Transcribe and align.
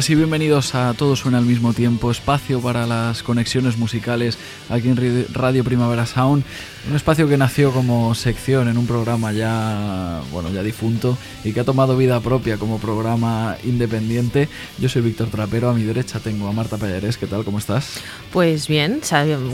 Bienvenidas 0.00 0.10
y 0.10 0.14
bienvenidos 0.14 0.74
a 0.74 0.94
Todos 0.94 1.18
Suena 1.18 1.36
al 1.36 1.44
mismo 1.44 1.74
tiempo, 1.74 2.10
espacio 2.10 2.58
para 2.62 2.86
las 2.86 3.22
conexiones 3.22 3.76
musicales 3.76 4.38
aquí 4.70 4.88
en 4.88 5.26
Radio 5.34 5.62
Primavera 5.62 6.06
Sound, 6.06 6.42
un 6.88 6.96
espacio 6.96 7.28
que 7.28 7.36
nació 7.36 7.70
como 7.70 8.14
sección 8.14 8.68
en 8.68 8.78
un 8.78 8.86
programa 8.86 9.32
ya, 9.32 10.22
bueno, 10.32 10.48
ya 10.54 10.62
difunto 10.62 11.18
y 11.44 11.52
que 11.52 11.60
ha 11.60 11.64
tomado 11.64 11.98
vida 11.98 12.18
propia 12.20 12.56
como 12.56 12.78
programa 12.78 13.56
independiente. 13.62 14.48
Yo 14.78 14.88
soy 14.88 15.02
Víctor 15.02 15.28
Trapero, 15.28 15.68
a 15.68 15.74
mi 15.74 15.82
derecha 15.82 16.18
tengo 16.18 16.48
a 16.48 16.52
Marta 16.52 16.78
Payares, 16.78 17.18
¿qué 17.18 17.26
tal? 17.26 17.44
¿Cómo 17.44 17.58
estás? 17.58 18.00
Pues 18.32 18.68
bien, 18.68 19.02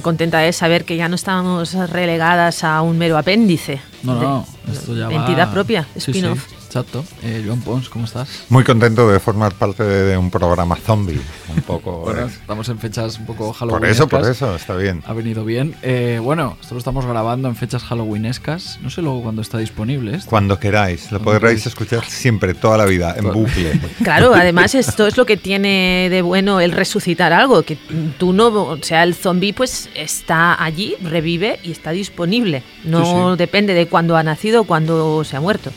contenta 0.03 0.39
de 0.39 0.53
saber 0.53 0.85
que 0.85 0.97
ya 0.97 1.09
no 1.09 1.17
estamos 1.17 1.73
relegadas 1.91 2.63
a 2.63 2.83
un 2.83 2.99
mero 2.99 3.19
apéndice. 3.19 3.81
No, 4.05 4.15
no, 4.15 4.47
esto 4.73 4.95
ya 4.95 5.11
Entidad 5.11 5.53
propia, 5.53 5.89
spin-off. 5.97 6.47
Exacto. 6.67 7.05
Eh, 7.23 7.43
Joan 7.47 7.61
Pons, 7.61 7.89
¿cómo 7.89 8.05
estás? 8.05 8.45
Muy 8.49 8.65
contento 8.65 9.09
de 9.09 9.21
formar 9.21 9.55
parte 9.55 9.85
de, 9.85 10.17
un 10.17 10.31
programa 10.31 10.77
zombie. 10.77 11.21
Un 11.55 11.63
poco. 11.63 12.01
bueno, 12.05 12.27
estamos 12.27 12.69
en 12.69 12.79
fechas 12.79 13.19
un 13.19 13.27
poco 13.27 13.53
Halloween. 13.53 13.81
Por 13.81 13.89
eso, 13.89 14.09
por 14.09 14.29
eso, 14.29 14.55
está 14.57 14.77
bien. 14.77 15.03
Ha 15.07 15.13
venido 15.13 15.45
bien. 15.45 15.77
Eh, 15.83 16.21
bueno, 16.23 16.57
esto 16.61 16.75
lo 16.75 16.79
estamos 16.79 17.07
grabando 17.07 17.49
en 17.49 17.57
fechas 17.57 17.85
Halloweenescas. 17.85 18.81
No 18.83 18.91
sé 18.91 19.01
luego 19.01 19.23
cuándo 19.23 19.43
está 19.43 19.59
disponible. 19.59 20.17
Esto. 20.17 20.29
Cuando 20.29 20.59
queráis. 20.59 21.13
Lo 21.13 21.21
podréis 21.21 21.67
escuchar 21.67 22.05
siempre, 22.05 22.55
toda 22.55 22.77
la 22.77 22.85
vida, 22.85 23.15
en 23.17 23.33
bucle. 23.33 23.81
Claro, 24.03 24.35
además 24.35 24.75
esto 24.75 25.07
es 25.07 25.17
lo 25.17 25.27
que 25.27 25.37
tiene 25.37 26.09
de 26.11 26.23
bueno 26.23 26.61
el 26.61 26.73
resucitar 26.73 27.33
algo. 27.33 27.63
Que 27.63 27.77
tú 28.19 28.33
no. 28.33 28.49
O 28.49 28.79
sea, 28.83 29.03
el 29.03 29.15
zombie 29.15 29.53
pues 29.53 29.89
está 29.95 30.63
allí, 30.63 30.95
revive 31.03 31.59
y 31.63 31.71
está 31.71 31.91
disponible. 31.91 32.63
No 32.85 33.37
depende 33.37 33.75
de 33.75 33.87
cuándo 33.87 34.17
ha 34.17 34.23
nacido 34.23 34.63
o 34.63 34.65
cuándo 34.65 35.25
se 35.25 35.37
ha 35.37 35.41
muerto. 35.41 35.71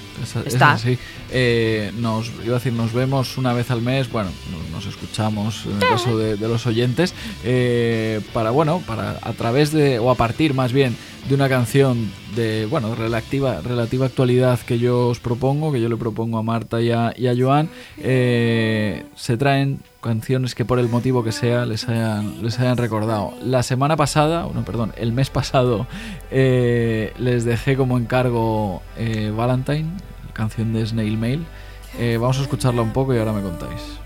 Está. 0.45 0.77
Eh, 1.31 1.91
nos 1.97 2.31
iba 2.43 2.55
a 2.55 2.59
decir, 2.59 2.73
nos 2.73 2.93
vemos 2.93 3.37
una 3.37 3.53
vez 3.53 3.69
al 3.71 3.81
mes, 3.81 4.11
bueno, 4.11 4.31
nos, 4.71 4.85
escuchamos 4.85 5.65
en 5.65 5.73
el 5.73 5.79
caso 5.79 6.17
de, 6.17 6.37
los 6.37 6.65
oyentes, 6.65 7.13
eh, 7.43 8.21
para, 8.33 8.51
bueno, 8.51 8.81
para 8.87 9.19
a 9.21 9.33
través 9.33 9.71
de, 9.71 9.99
o 9.99 10.09
a 10.09 10.15
partir 10.15 10.53
más 10.53 10.73
bien, 10.73 10.95
de 11.27 11.35
una 11.35 11.49
canción 11.49 12.09
de, 12.35 12.65
bueno, 12.65 12.95
relativa, 12.95 13.61
relativa 13.61 14.05
actualidad 14.05 14.59
que 14.59 14.79
yo 14.79 15.09
os 15.09 15.19
propongo, 15.19 15.71
que 15.71 15.81
yo 15.81 15.89
le 15.89 15.97
propongo 15.97 16.37
a 16.37 16.43
Marta 16.43 16.81
y 16.81 16.91
a, 16.91 17.13
Joan, 17.37 17.69
eh, 17.99 19.05
se 19.15 19.37
traen 19.37 19.79
canciones 20.01 20.55
que 20.55 20.65
por 20.65 20.79
el 20.79 20.87
motivo 20.87 21.23
que 21.23 21.31
sea 21.31 21.65
les 21.65 21.87
hayan, 21.89 22.41
les 22.41 22.57
hayan 22.59 22.77
recordado. 22.77 23.33
La 23.43 23.61
semana 23.63 23.97
pasada, 23.97 24.45
bueno, 24.45 24.63
perdón, 24.63 24.93
el 24.97 25.11
mes 25.11 25.29
pasado 25.29 25.85
les 26.31 27.45
dejé 27.45 27.75
como 27.75 27.97
encargo 27.97 28.81
Valentine, 29.35 29.89
canción 30.39 30.73
de 30.73 30.85
Snail 30.85 31.17
Mail. 31.17 31.45
Eh, 31.99 32.17
vamos 32.19 32.39
a 32.39 32.41
escucharla 32.41 32.81
un 32.81 32.93
poco 32.93 33.13
y 33.13 33.19
ahora 33.19 33.33
me 33.33 33.41
contáis. 33.41 33.99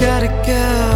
Gotta 0.00 0.26
go. 0.46 0.93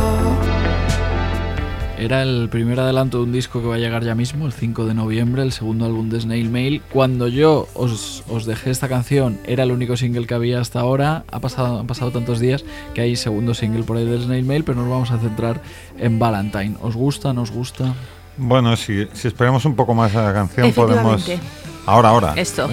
Era 1.98 2.22
el 2.22 2.48
primer 2.48 2.78
adelanto 2.78 3.18
de 3.18 3.24
un 3.24 3.32
disco 3.32 3.60
que 3.60 3.66
va 3.66 3.74
a 3.74 3.78
llegar 3.78 4.04
ya 4.04 4.14
mismo, 4.14 4.46
el 4.46 4.52
5 4.52 4.86
de 4.86 4.94
noviembre, 4.94 5.42
el 5.42 5.50
segundo 5.50 5.84
álbum 5.84 6.08
de 6.08 6.20
Snail 6.20 6.48
Mail. 6.48 6.80
Cuando 6.92 7.26
yo 7.26 7.66
os, 7.74 8.22
dejé 8.46 8.70
esta 8.70 8.88
canción, 8.88 9.40
era 9.44 9.64
el 9.64 9.72
único 9.72 9.96
single 9.96 10.28
que 10.28 10.34
había 10.34 10.60
hasta 10.60 10.78
ahora. 10.78 11.24
Ha 11.32 11.40
pasado, 11.40 11.80
han 11.80 11.88
pasado 11.88 12.12
tantos 12.12 12.38
días 12.38 12.64
que 12.94 13.00
hay 13.00 13.16
segundo 13.16 13.52
single 13.52 13.82
por 13.82 13.96
ahí 13.96 14.04
de 14.04 14.20
Snail 14.20 14.44
Mail, 14.44 14.62
pero 14.62 14.78
nos 14.80 14.88
vamos 14.88 15.10
a 15.10 15.18
centrar 15.18 15.60
en 15.98 16.20
Valentine. 16.20 16.76
¿Os 16.82 16.94
gusta? 16.94 17.32
¿Nos 17.32 17.50
gusta? 17.50 17.94
Bueno, 18.36 18.76
si, 18.76 19.08
si 19.12 19.26
esperamos 19.26 19.64
un 19.64 19.74
poco 19.74 19.92
más 19.92 20.14
a 20.14 20.22
la 20.22 20.32
canción, 20.32 20.72
podemos. 20.72 21.28
Ahora, 21.84 22.10
ahora. 22.10 22.34
Esto. 22.36 22.68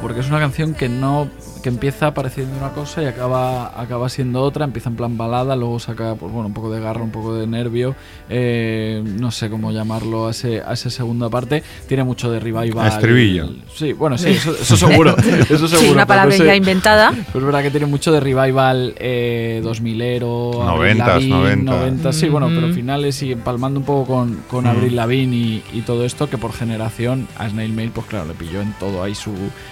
Porque 0.00 0.20
es 0.20 0.28
una 0.28 0.38
canción 0.40 0.72
que 0.72 0.88
no 0.88 1.28
que 1.64 1.70
empieza 1.70 2.12
pareciendo 2.12 2.58
una 2.58 2.72
cosa 2.72 3.02
y 3.02 3.06
acaba, 3.06 3.80
acaba 3.80 4.10
siendo 4.10 4.42
otra, 4.42 4.66
empieza 4.66 4.90
en 4.90 4.96
plan 4.96 5.16
balada, 5.16 5.56
luego 5.56 5.78
saca 5.78 6.14
pues 6.14 6.30
bueno, 6.30 6.48
un 6.48 6.52
poco 6.52 6.70
de 6.70 6.78
garra, 6.78 7.02
un 7.02 7.10
poco 7.10 7.34
de 7.34 7.46
nervio, 7.46 7.96
eh, 8.28 9.02
no 9.02 9.30
sé 9.30 9.48
cómo 9.48 9.72
llamarlo 9.72 10.26
a, 10.26 10.32
ese, 10.32 10.60
a 10.60 10.74
esa 10.74 10.90
segunda 10.90 11.30
parte, 11.30 11.62
tiene 11.88 12.04
mucho 12.04 12.30
de 12.30 12.38
revival. 12.38 12.86
Estribillo. 12.86 13.48
Sí, 13.74 13.94
bueno, 13.94 14.18
sí, 14.18 14.28
eso, 14.28 14.52
seguro. 14.76 15.16
eso 15.16 15.66
seguro. 15.66 15.74
Sí, 15.84 15.88
una 15.90 16.06
palabra 16.06 16.36
ya 16.36 16.54
inventada. 16.54 17.12
Pues 17.12 17.36
es 17.36 17.44
verdad 17.44 17.62
que 17.62 17.70
tiene 17.70 17.86
mucho 17.86 18.12
de 18.12 18.20
revival 18.20 18.94
eh, 18.98 19.62
2000ero, 19.64 20.66
90, 20.66 21.20
90. 21.56 22.12
sí, 22.12 22.28
bueno, 22.28 22.48
pero 22.48 22.74
finales 22.74 23.22
y 23.22 23.32
empalmando 23.32 23.80
un 23.80 23.86
poco 23.86 24.14
con, 24.14 24.42
con 24.50 24.66
Abril 24.66 24.96
Lavigne 24.96 25.34
y, 25.34 25.62
y, 25.72 25.80
todo 25.80 26.04
esto, 26.04 26.28
que 26.28 26.36
por 26.36 26.52
generación 26.52 27.26
a 27.38 27.48
Snail 27.48 27.72
Mail, 27.72 27.90
pues 27.90 28.06
claro, 28.06 28.26
le 28.26 28.34
pilló 28.34 28.60
en 28.60 28.74
todo 28.74 29.02
ahí 29.02 29.14
su, 29.14 29.30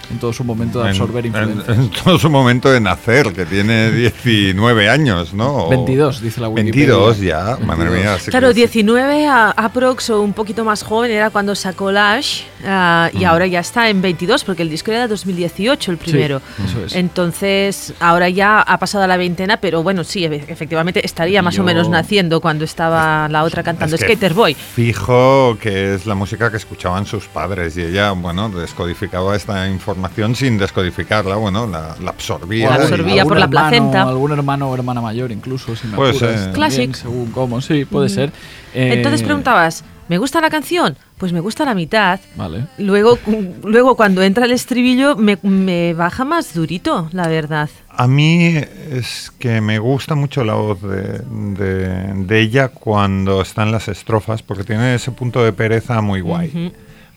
en 0.09 0.17
todo 0.19 0.33
su 0.33 0.43
momento 0.43 0.81
de 0.81 0.89
absorber 0.89 1.27
influencia 1.27 1.82
todo 2.03 2.19
su 2.19 2.29
momento 2.29 2.71
de 2.71 2.79
nacer, 2.79 3.33
que 3.33 3.45
tiene 3.45 3.91
19 4.23 4.89
años, 4.89 5.33
¿no? 5.33 5.69
22, 5.69 6.21
dice 6.21 6.41
la 6.41 6.49
Wikipedia. 6.49 6.95
22 6.95 7.19
ya, 7.19 7.57
madre 7.65 7.89
mía. 7.89 8.17
Claro, 8.27 8.53
19 8.53 9.27
a, 9.27 9.51
aprox 9.51 10.09
o 10.09 10.21
un 10.21 10.33
poquito 10.33 10.65
más 10.65 10.83
joven 10.83 11.11
era 11.11 11.29
cuando 11.29 11.55
sacó 11.55 11.91
Lash 11.91 12.43
ah, 12.65 13.09
y 13.13 13.19
mm. 13.19 13.25
ahora 13.25 13.47
ya 13.47 13.59
está 13.59 13.89
en 13.89 14.01
22 14.01 14.43
porque 14.43 14.61
el 14.61 14.69
disco 14.69 14.91
era 14.91 15.07
2018 15.07 15.91
el 15.91 15.97
primero. 15.97 16.41
eso 16.65 16.85
es. 16.85 16.95
Entonces, 16.95 17.93
ahora 17.99 18.29
ya 18.29 18.61
ha 18.61 18.77
pasado 18.77 19.03
a 19.03 19.07
la 19.07 19.17
veintena, 19.17 19.57
pero 19.57 19.83
bueno, 19.83 20.03
sí, 20.03 20.25
efectivamente 20.25 21.05
estaría 21.05 21.41
más 21.41 21.57
o 21.59 21.63
menos 21.63 21.89
naciendo 21.89 22.41
cuando 22.41 22.65
estaba 22.65 23.27
la 23.29 23.43
otra 23.43 23.63
cantando 23.63 23.97
Skater 23.97 24.33
Boy. 24.33 24.53
Fijo 24.53 25.57
que 25.59 25.95
es 25.95 26.05
la 26.05 26.15
música 26.15 26.51
que 26.51 26.57
escuchaban 26.57 27.05
sus 27.05 27.27
padres 27.27 27.77
y 27.77 27.81
ella, 27.81 28.11
bueno, 28.11 28.49
descodificaba 28.49 29.35
esta 29.35 29.67
información 29.67 30.35
sin 30.35 30.57
descodificarla, 30.57 31.35
bueno, 31.35 31.67
la, 31.73 32.09
absorbía. 32.09 32.69
La 32.69 32.75
absorbía 32.75 33.25
por 33.25 33.37
la 33.37 33.47
placenta. 33.47 34.03
Algún 34.03 34.31
hermano 34.31 34.69
o 34.69 34.75
hermana 34.75 35.01
mayor 35.01 35.31
incluso, 35.31 35.75
si 35.75 35.87
me 35.87 35.95
puede 35.95 36.13
ser. 36.13 36.95
según 36.95 37.31
cómo, 37.31 37.61
sí, 37.61 37.85
puede 37.85 38.09
ser. 38.09 38.31
Entonces 38.73 39.21
eh, 39.21 39.25
preguntabas, 39.25 39.83
¿me 40.07 40.17
gusta 40.17 40.41
la 40.41 40.49
canción? 40.49 40.97
Pues 41.17 41.31
me 41.31 41.39
gusta 41.39 41.65
la 41.65 41.73
mitad. 41.73 42.19
Vale. 42.35 42.67
Luego, 42.77 43.17
luego 43.63 43.95
cuando 43.95 44.21
entra 44.23 44.45
el 44.45 44.51
estribillo 44.51 45.15
me, 45.15 45.93
baja 45.93 46.25
más 46.25 46.53
durito, 46.53 47.09
la 47.11 47.27
verdad. 47.27 47.69
A 47.89 48.07
mí 48.07 48.55
es 48.91 49.31
que 49.37 49.61
me 49.61 49.79
gusta 49.79 50.15
mucho 50.15 50.43
la 50.43 50.55
voz 50.55 50.79
de, 50.81 52.41
ella 52.41 52.69
cuando 52.69 53.41
están 53.41 53.71
las 53.71 53.87
estrofas, 53.87 54.41
porque 54.41 54.63
tiene 54.63 54.95
ese 54.95 55.11
punto 55.11 55.43
de 55.43 55.53
pereza 55.53 56.01
muy 56.01 56.21
guay 56.21 56.73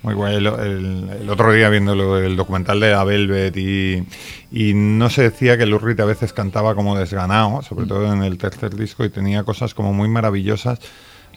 muy 0.07 0.15
guay. 0.15 0.37
El, 0.37 1.29
otro 1.29 1.53
día 1.53 1.69
viendo 1.69 2.17
el 2.17 2.37
documental 2.37 2.79
de 2.79 2.93
la 2.93 3.03
Velvet 3.03 3.57
y, 3.57 4.05
y 4.53 4.73
no 4.73 5.11
se 5.11 5.23
decía 5.23 5.59
que 5.59 5.67
Lou 5.67 5.81
a 5.81 6.05
veces 6.05 6.33
cantaba 6.33 6.77
como 6.77 6.97
desganado, 6.97 7.61
sobre 7.63 7.87
mm. 7.87 7.89
todo 7.89 8.13
en 8.13 8.23
el 8.23 8.39
tercer 8.39 8.77
disco, 8.77 9.05
y 9.05 9.09
tenía 9.11 9.43
cosas 9.43 9.75
como 9.75 9.93
muy 9.93 10.09
maravillosas 10.09 10.79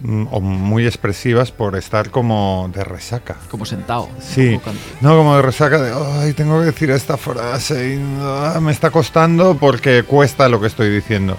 mm, 0.01 0.27
o 0.29 0.39
muy 0.39 0.85
expresivas 0.85 1.51
por 1.51 1.75
estar 1.75 2.11
como 2.11 2.69
de 2.71 2.83
resaca. 2.83 3.37
Como 3.49 3.65
sentado. 3.65 4.07
Sí. 4.19 4.59
No, 5.01 5.17
como 5.17 5.35
de 5.35 5.41
resaca 5.41 5.81
de, 5.81 5.91
ay, 6.21 6.33
tengo 6.33 6.59
que 6.59 6.67
decir 6.67 6.91
esta 6.91 7.17
frase 7.17 7.95
y 7.95 8.17
ah, 8.21 8.59
me 8.61 8.71
está 8.71 8.91
costando 8.91 9.57
porque 9.57 10.03
cuesta 10.03 10.47
lo 10.47 10.61
que 10.61 10.67
estoy 10.67 10.91
diciendo. 10.91 11.37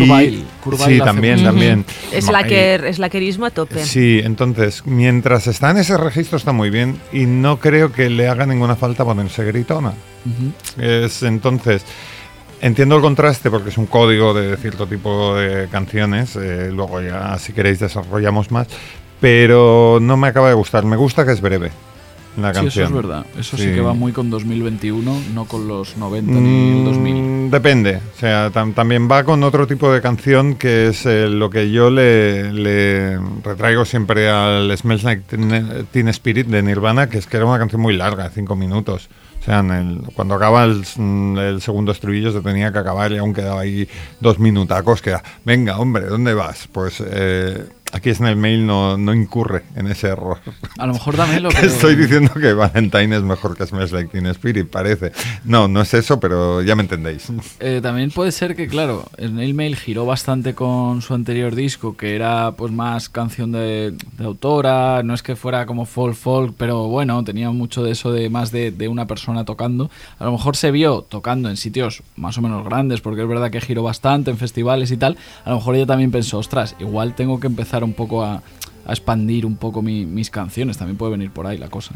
Curvail. 0.00 0.44
sí, 0.84 0.98
también, 0.98 1.42
también. 1.42 1.84
Es, 2.12 2.28
la 2.30 2.44
que, 2.44 2.74
es 2.74 2.98
la 2.98 3.08
querismo 3.08 3.46
a 3.46 3.50
tope. 3.50 3.84
Sí, 3.84 4.20
entonces, 4.22 4.84
mientras 4.86 5.46
está 5.46 5.70
en 5.70 5.78
ese 5.78 5.96
registro 5.96 6.36
está 6.36 6.52
muy 6.52 6.70
bien 6.70 7.00
y 7.12 7.26
no 7.26 7.58
creo 7.58 7.92
que 7.92 8.10
le 8.10 8.28
haga 8.28 8.46
ninguna 8.46 8.76
falta 8.76 9.04
ponerse 9.04 9.44
gritona. 9.44 9.92
Es 10.78 11.22
entonces... 11.22 11.84
Entiendo 12.60 12.96
el 12.96 13.02
contraste 13.02 13.50
porque 13.50 13.68
es 13.68 13.76
un 13.76 13.84
código 13.84 14.32
de 14.32 14.56
cierto 14.56 14.86
tipo 14.86 15.36
de 15.36 15.68
canciones, 15.68 16.34
eh, 16.36 16.70
luego 16.72 17.02
ya 17.02 17.38
si 17.38 17.52
queréis 17.52 17.78
desarrollamos 17.78 18.50
más, 18.50 18.68
pero 19.20 19.98
no 20.00 20.16
me 20.16 20.28
acaba 20.28 20.48
de 20.48 20.54
gustar, 20.54 20.82
me 20.86 20.96
gusta 20.96 21.26
que 21.26 21.32
es 21.32 21.42
breve 21.42 21.72
la 22.36 22.52
canción. 22.52 22.70
Sí, 22.70 22.80
eso 22.80 22.88
es 22.88 22.92
verdad. 22.92 23.26
Eso 23.38 23.56
sí, 23.56 23.66
que 23.66 23.80
va 23.80 23.94
muy 23.94 24.12
con 24.12 24.30
2021, 24.30 25.22
no 25.34 25.44
con 25.44 25.68
los 25.68 25.96
90 25.96 26.32
ni 26.32 26.78
el 26.78 26.84
2000. 26.84 27.14
Mm, 27.14 27.50
depende. 27.50 27.96
O 27.96 28.18
sea, 28.18 28.50
también 28.50 29.08
va 29.10 29.24
con 29.24 29.42
otro 29.42 29.66
tipo 29.66 29.92
de 29.92 30.00
canción 30.00 30.56
que 30.56 30.88
es 30.88 31.06
eh, 31.06 31.28
lo 31.28 31.50
que 31.50 31.70
yo 31.70 31.90
le, 31.90 33.18
retraigo 33.42 33.84
siempre 33.84 34.28
al 34.28 34.76
Smells 34.76 35.04
Like 35.04 35.84
Teen 35.90 36.08
Spirit 36.08 36.46
de 36.46 36.62
Nirvana, 36.62 37.08
que 37.08 37.18
es 37.18 37.26
que 37.26 37.36
era 37.36 37.46
una 37.46 37.58
canción 37.58 37.80
muy 37.80 37.96
larga, 37.96 38.30
cinco 38.30 38.56
minutos. 38.56 39.08
O 39.40 39.44
sea, 39.44 39.62
cuando 40.14 40.36
acaba 40.36 40.64
el, 40.64 40.86
segundo 41.60 41.92
estribillo 41.92 42.32
se 42.32 42.40
tenía 42.40 42.72
que 42.72 42.78
acabar 42.78 43.12
y 43.12 43.18
aún 43.18 43.34
quedaba 43.34 43.60
ahí 43.60 43.86
dos 44.18 44.38
minutacos 44.38 45.02
que 45.02 45.14
venga, 45.44 45.78
hombre, 45.78 46.06
¿dónde 46.06 46.32
vas? 46.32 46.66
Pues 46.72 47.02
eh, 47.06 47.66
Aquí 47.94 48.10
el 48.10 48.36
Mail 48.36 48.66
no, 48.66 48.98
no 48.98 49.14
incurre 49.14 49.62
en 49.76 49.86
ese 49.86 50.08
error. 50.08 50.38
A 50.78 50.86
lo 50.86 50.94
mejor 50.94 51.14
también 51.14 51.44
lo 51.44 51.48
que... 51.50 51.64
Estoy 51.64 51.94
diciendo 51.94 52.34
que 52.34 52.52
Valentine 52.52 53.14
es 53.14 53.22
mejor 53.22 53.56
que 53.56 53.64
Smells 53.64 53.92
Like 53.92 54.10
Teen 54.10 54.26
Spirit, 54.26 54.68
parece. 54.68 55.12
No, 55.44 55.68
no 55.68 55.80
es 55.80 55.94
eso, 55.94 56.18
pero 56.18 56.60
ya 56.60 56.74
me 56.74 56.82
entendéis. 56.82 57.28
Eh, 57.60 57.78
también 57.80 58.10
puede 58.10 58.32
ser 58.32 58.56
que, 58.56 58.66
claro, 58.66 59.04
el 59.16 59.54
Mail 59.54 59.76
giró 59.76 60.06
bastante 60.06 60.56
con 60.56 61.02
su 61.02 61.14
anterior 61.14 61.54
disco, 61.54 61.96
que 61.96 62.16
era 62.16 62.54
pues 62.56 62.72
más 62.72 63.08
canción 63.08 63.52
de, 63.52 63.94
autora, 64.18 65.04
no 65.04 65.14
es 65.14 65.22
que 65.22 65.36
fuera 65.36 65.64
como 65.64 65.86
folk 65.86 66.16
folk, 66.16 66.54
pero 66.58 66.88
bueno, 66.88 67.22
tenía 67.22 67.50
mucho 67.52 67.84
de 67.84 67.92
eso 67.92 68.10
de 68.10 68.28
más 68.28 68.50
de, 68.50 68.72
de 68.72 68.88
una 68.88 69.06
persona 69.06 69.44
tocando. 69.44 69.88
A 70.18 70.24
lo 70.24 70.32
mejor 70.32 70.56
se 70.56 70.72
vio 70.72 71.02
tocando 71.02 71.48
en 71.48 71.56
sitios 71.56 72.02
más 72.16 72.38
o 72.38 72.42
menos 72.42 72.64
grandes, 72.64 73.00
porque 73.00 73.22
es 73.22 73.28
verdad 73.28 73.52
que 73.52 73.60
giró 73.60 73.84
bastante 73.84 74.32
en 74.32 74.36
festivales 74.36 74.90
y 74.90 74.96
tal. 74.96 75.16
A 75.44 75.50
lo 75.50 75.56
mejor 75.56 75.76
ella 75.76 75.86
también 75.86 76.10
pensó, 76.10 76.38
ostras, 76.38 76.74
igual 76.80 77.14
tengo 77.14 77.38
que 77.38 77.46
empezar 77.46 77.83
un 77.84 77.92
poco 77.92 78.22
a, 78.24 78.42
expandir 78.88 79.46
un 79.46 79.56
poco 79.56 79.82
mis 79.82 80.30
canciones. 80.30 80.76
También 80.76 80.96
puede 80.96 81.12
venir 81.12 81.30
por 81.30 81.46
ahí 81.46 81.58
la 81.58 81.68
cosa. 81.68 81.94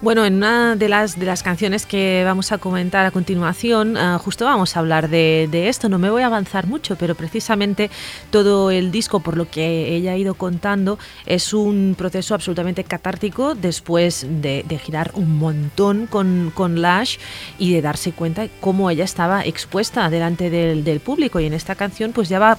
Bueno, 0.00 0.24
en 0.24 0.34
una 0.34 0.76
de 0.76 0.88
las, 0.88 1.18
de 1.18 1.26
las 1.26 1.42
canciones 1.42 1.86
que 1.86 2.22
vamos 2.24 2.52
a 2.52 2.58
comentar 2.58 3.04
a 3.06 3.10
continuación, 3.10 3.96
ah, 3.96 4.18
justo 4.22 4.44
vamos 4.44 4.76
a 4.76 4.80
hablar 4.80 5.08
de, 5.08 5.48
esto. 5.68 5.88
No 5.88 5.98
me 5.98 6.10
voy 6.10 6.22
a 6.22 6.26
avanzar 6.26 6.66
mucho, 6.66 6.96
pero 6.96 7.14
precisamente 7.14 7.90
todo 8.30 8.70
el 8.70 8.90
disco, 8.90 9.20
por 9.20 9.36
lo 9.36 9.50
que 9.50 9.94
ella 9.94 10.12
ha 10.12 10.16
ido 10.16 10.34
contando, 10.34 10.98
es 11.26 11.52
un 11.52 11.94
proceso 11.98 12.34
absolutamente 12.34 12.84
catártico 12.84 13.54
después 13.54 14.26
de, 14.28 14.64
girar 14.78 15.10
un 15.14 15.38
montón 15.38 16.06
con, 16.06 16.52
con, 16.54 16.80
Lash 16.80 17.16
y 17.58 17.72
de 17.72 17.82
darse 17.82 18.12
cuenta 18.12 18.46
cómo 18.60 18.90
ella 18.90 19.02
estaba 19.02 19.42
expuesta 19.42 20.08
delante 20.08 20.50
del, 20.50 20.84
del 20.84 21.00
público. 21.00 21.40
Y 21.40 21.46
en 21.46 21.54
esta 21.54 21.74
canción, 21.74 22.12
pues 22.12 22.28
ya 22.28 22.38
va 22.38 22.58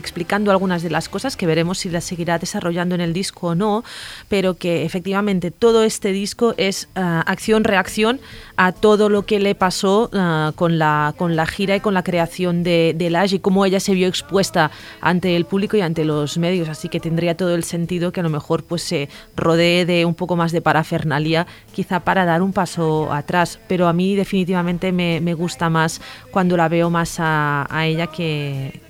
explicando 0.00 0.50
algunas 0.50 0.82
de 0.82 0.90
las 0.90 1.08
cosas 1.08 1.36
que 1.36 1.46
veremos 1.46 1.78
si 1.78 1.90
las 1.90 2.04
seguirá 2.04 2.38
desarrollando 2.38 2.96
en 2.96 3.00
el 3.00 3.12
disco 3.12 3.48
o 3.48 3.54
no, 3.54 3.84
pero 4.28 4.54
que 4.54 4.84
efectivamente 4.84 5.52
todo 5.52 5.84
este 5.84 6.10
disco 6.12 6.54
es 6.56 6.88
ah, 6.96 7.22
acción-reacción 7.26 8.20
a 8.56 8.72
todo 8.72 9.08
lo 9.08 9.26
que 9.26 9.38
le 9.38 9.54
pasó 9.54 10.10
ah, 10.12 10.52
con, 10.56 10.78
la, 10.78 11.14
con 11.16 11.36
la 11.36 11.46
gira 11.46 11.76
y 11.76 11.80
con 11.80 11.94
la 11.94 12.02
creación 12.02 12.64
de, 12.64 12.94
de 12.96 13.10
y 13.30 13.38
cómo 13.40 13.66
ella 13.66 13.80
se 13.80 13.92
vio 13.92 14.08
expuesta 14.08 14.70
ante 15.00 15.36
el 15.36 15.44
público 15.44 15.76
y 15.76 15.82
ante 15.82 16.04
los 16.04 16.38
medios, 16.38 16.68
así 16.68 16.88
que 16.88 17.00
tendría 17.00 17.36
todo 17.36 17.54
el 17.54 17.64
sentido 17.64 18.12
que 18.12 18.20
a 18.20 18.22
lo 18.22 18.30
mejor 18.30 18.64
pues 18.64 18.82
se 18.82 19.08
rodee 19.36 19.84
de 19.84 20.04
un 20.04 20.14
poco 20.14 20.36
más 20.36 20.52
de 20.52 20.62
parafernalia, 20.62 21.46
quizá 21.72 22.00
para 22.00 22.24
dar 22.24 22.40
un 22.40 22.52
paso 22.52 23.12
atrás, 23.12 23.58
pero 23.68 23.88
a 23.88 23.92
mí 23.92 24.16
definitivamente 24.16 24.92
me, 24.92 25.20
me 25.20 25.34
gusta 25.34 25.68
más 25.68 26.00
cuando 26.30 26.56
la 26.56 26.68
veo 26.68 26.88
más 26.88 27.18
a, 27.18 27.66
a 27.68 27.86
ella 27.86 28.06
que, 28.06 28.89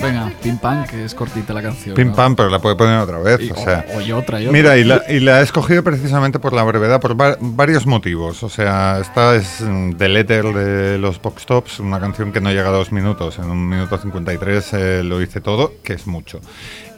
Venga, 0.00 0.32
Pim 0.42 0.58
Pam, 0.58 0.86
que 0.86 1.04
es 1.04 1.14
cortita 1.14 1.52
la 1.52 1.62
canción. 1.62 1.94
Pim 1.94 2.12
Pam, 2.12 2.36
pero 2.36 2.48
la 2.48 2.60
puede 2.60 2.76
poner 2.76 2.98
otra 2.98 3.18
vez. 3.18 3.50
o, 3.50 3.56
sea, 3.56 3.84
otra, 4.14 4.38
Mira, 4.38 4.76
y 4.76 4.84
la, 4.84 5.02
y 5.08 5.20
la, 5.20 5.40
he 5.40 5.42
escogido 5.42 5.82
precisamente 5.82 6.38
por 6.38 6.52
la 6.52 6.62
brevedad, 6.62 7.00
por 7.00 7.16
varios 7.16 7.86
motivos. 7.86 8.42
O 8.42 8.48
sea, 8.48 9.00
esta 9.00 9.34
es 9.34 9.60
mm, 9.60 9.94
The 9.94 10.08
Letter 10.08 10.44
de 10.44 10.98
los 10.98 11.20
Box 11.20 11.46
Tops, 11.46 11.80
una 11.80 11.98
canción 11.98 12.32
que 12.32 12.40
no 12.40 12.50
llega 12.50 12.68
a 12.68 12.72
dos 12.72 12.92
minutos. 12.92 13.38
En 13.38 13.50
un 13.50 13.68
minuto 13.68 13.98
53 13.98 14.72
eh, 14.74 15.02
lo 15.02 15.20
hice 15.20 15.40
todo, 15.40 15.74
que 15.82 15.94
es 15.94 16.06
mucho. 16.06 16.40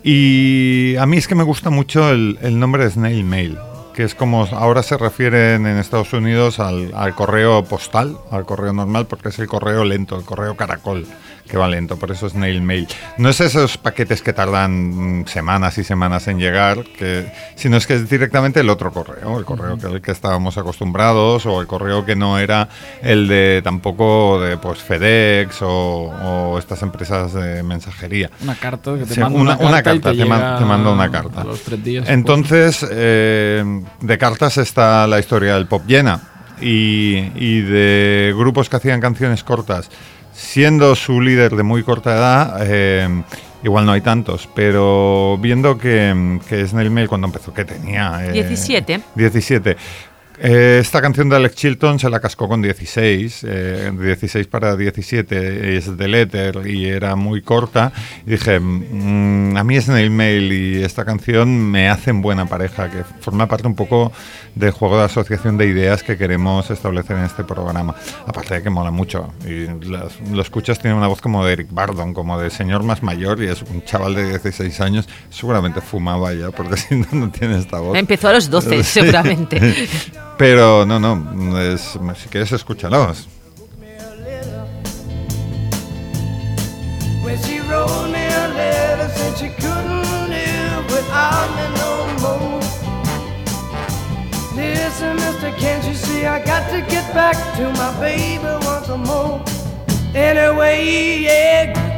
Y 0.02 0.96
a 0.96 1.06
mí 1.06 1.16
es 1.16 1.26
que 1.26 1.34
me 1.34 1.44
gusta 1.44 1.70
mucho 1.70 2.10
el, 2.10 2.38
el 2.43 2.58
nombre 2.58 2.84
de 2.84 2.90
Snail 2.90 3.25
Mail 3.25 3.58
que 3.98 4.04
es 4.04 4.14
como 4.14 4.44
ahora 4.52 4.84
se 4.84 4.96
refieren 4.96 5.66
en 5.66 5.76
Estados 5.76 6.12
Unidos 6.12 6.60
al, 6.60 6.92
al, 6.94 7.16
correo 7.16 7.64
postal, 7.64 8.16
al 8.30 8.46
correo 8.46 8.72
normal, 8.72 9.08
porque 9.08 9.30
es 9.30 9.40
el 9.40 9.48
correo 9.48 9.82
lento, 9.82 10.16
el 10.16 10.24
correo 10.24 10.56
caracol 10.56 11.04
que 11.48 11.56
va 11.56 11.66
lento, 11.68 11.96
por 11.96 12.10
eso 12.10 12.26
es 12.26 12.34
Nail 12.34 12.62
Mail. 12.62 12.86
No 13.16 13.28
es 13.28 13.40
esos 13.40 13.78
paquetes 13.78 14.22
que 14.22 14.32
tardan 14.32 15.24
semanas 15.26 15.78
y 15.78 15.84
semanas 15.84 16.28
en 16.28 16.38
llegar, 16.38 16.84
que, 16.84 17.32
sino 17.56 17.76
es 17.76 17.86
que 17.86 17.94
es 17.94 18.08
directamente 18.08 18.60
el 18.60 18.70
otro 18.70 18.92
correo, 18.92 19.38
el 19.38 19.44
correo 19.44 19.78
que, 19.78 19.86
el 19.86 20.00
que 20.00 20.12
estábamos 20.12 20.58
acostumbrados 20.58 21.46
o 21.46 21.60
el 21.60 21.66
correo 21.66 22.04
que 22.04 22.14
no 22.14 22.38
era 22.38 22.68
el 23.02 23.26
de 23.26 23.60
tampoco 23.64 24.40
de 24.40 24.58
pues 24.58 24.80
FedEx 24.80 25.58
o, 25.62 26.56
estas 26.58 26.82
empresas 26.82 27.32
de 27.32 27.62
mensajería. 27.62 28.30
Una 28.42 28.54
carta 28.54 28.96
que 28.98 29.06
te 29.06 29.20
manda 29.20 29.56
una, 29.58 29.82
carta, 29.82 30.12
te, 30.12 30.24
manda 30.24 30.90
una 30.90 31.10
carta. 31.10 31.44
Entonces, 32.06 32.86
eh, 32.90 33.82
de 34.00 34.19
cartas 34.19 34.58
está 34.58 35.06
la 35.06 35.19
historia 35.19 35.55
del 35.55 35.67
pop 35.67 35.82
llena 35.86 36.20
y, 36.60 37.31
y 37.36 37.60
de 37.62 38.34
grupos 38.36 38.69
que 38.69 38.76
hacían 38.76 39.00
canciones 39.00 39.43
cortas 39.44 39.90
siendo 40.38 40.94
su 40.94 41.20
líder 41.20 41.56
de 41.56 41.64
muy 41.64 41.82
corta 41.82 42.14
edad, 42.14 42.58
eh, 42.60 43.08
igual 43.64 43.84
no 43.84 43.92
hay 43.92 44.00
tantos, 44.00 44.48
pero 44.54 45.36
viendo 45.40 45.76
que, 45.76 46.38
que 46.48 46.64
Snail 46.66 46.90
Mail 46.90 47.08
cuando 47.08 47.26
empezó, 47.26 47.52
que 47.52 47.64
tenía... 47.64 48.18
17. 48.18 49.00
17. 49.16 49.76
Eh, 50.40 50.78
esta 50.80 51.00
canción 51.00 51.28
de 51.28 51.36
Alex 51.36 51.56
Chilton 51.56 51.98
se 51.98 52.08
la 52.08 52.20
cascó 52.20 52.48
con 52.48 52.62
16, 52.62 53.44
16 54.00 54.34
eh, 54.34 54.48
para 54.48 54.76
17, 54.76 55.76
es 55.76 55.96
de 55.96 56.08
Letter 56.08 56.66
y 56.66 56.86
era 56.86 57.16
muy 57.16 57.42
corta. 57.42 57.92
Y 58.24 58.32
dije, 58.32 58.60
mm, 58.60 59.56
a 59.56 59.64
mí 59.64 59.76
es 59.76 59.88
el 59.88 60.10
mail 60.10 60.52
y 60.52 60.82
esta 60.82 61.04
canción 61.04 61.70
me 61.70 61.88
hacen 61.88 62.22
buena 62.22 62.46
pareja, 62.46 62.88
que 62.88 63.02
forma 63.20 63.48
parte 63.48 63.66
un 63.66 63.74
poco 63.74 64.12
del 64.54 64.70
juego 64.70 64.98
de 64.98 65.04
asociación 65.04 65.56
de 65.56 65.66
ideas 65.66 66.02
que 66.02 66.16
queremos 66.16 66.70
establecer 66.70 67.16
en 67.16 67.24
este 67.24 67.42
programa. 67.42 67.96
Aparte 68.26 68.54
de 68.54 68.62
que 68.62 68.70
mola 68.70 68.90
mucho. 68.92 69.32
Y 69.44 69.66
lo 69.86 70.42
escuchas, 70.42 70.78
tiene 70.78 70.96
una 70.96 71.08
voz 71.08 71.20
como 71.20 71.44
de 71.44 71.52
Eric 71.54 71.68
Bardon, 71.70 72.14
como 72.14 72.38
de 72.38 72.50
señor 72.50 72.84
más 72.84 73.02
mayor 73.02 73.42
y 73.42 73.48
es 73.48 73.62
un 73.62 73.82
chaval 73.84 74.14
de 74.14 74.28
16 74.28 74.80
años. 74.80 75.08
Seguramente 75.30 75.80
fumaba 75.80 76.32
ya, 76.32 76.50
porque 76.50 76.76
si 76.76 76.94
no, 76.94 77.06
no 77.12 77.30
tiene 77.30 77.58
esta 77.58 77.80
voz. 77.80 77.96
Empezó 77.96 78.28
a 78.28 78.34
los 78.34 78.48
12, 78.48 78.82
seguramente. 78.84 79.88
Pero 80.38 80.86
no, 80.86 81.00
no, 81.00 81.60
es, 81.60 81.98
si 82.16 82.28
quieres 82.28 82.52
escúchalos. 82.52 83.28
Listen, 94.54 95.14
mister, 95.16 95.52
can't 95.58 95.84
you 95.84 95.94
see 95.94 96.24
I 96.24 96.44
got 96.44 96.68
to 96.70 96.80
get 96.82 97.12
back 97.14 97.36
to 97.56 97.70
my 97.72 97.92
baby 98.00 98.44
once 98.64 98.88
more? 98.88 99.57
Anyway, 100.15 101.22
yeah. 101.22 101.88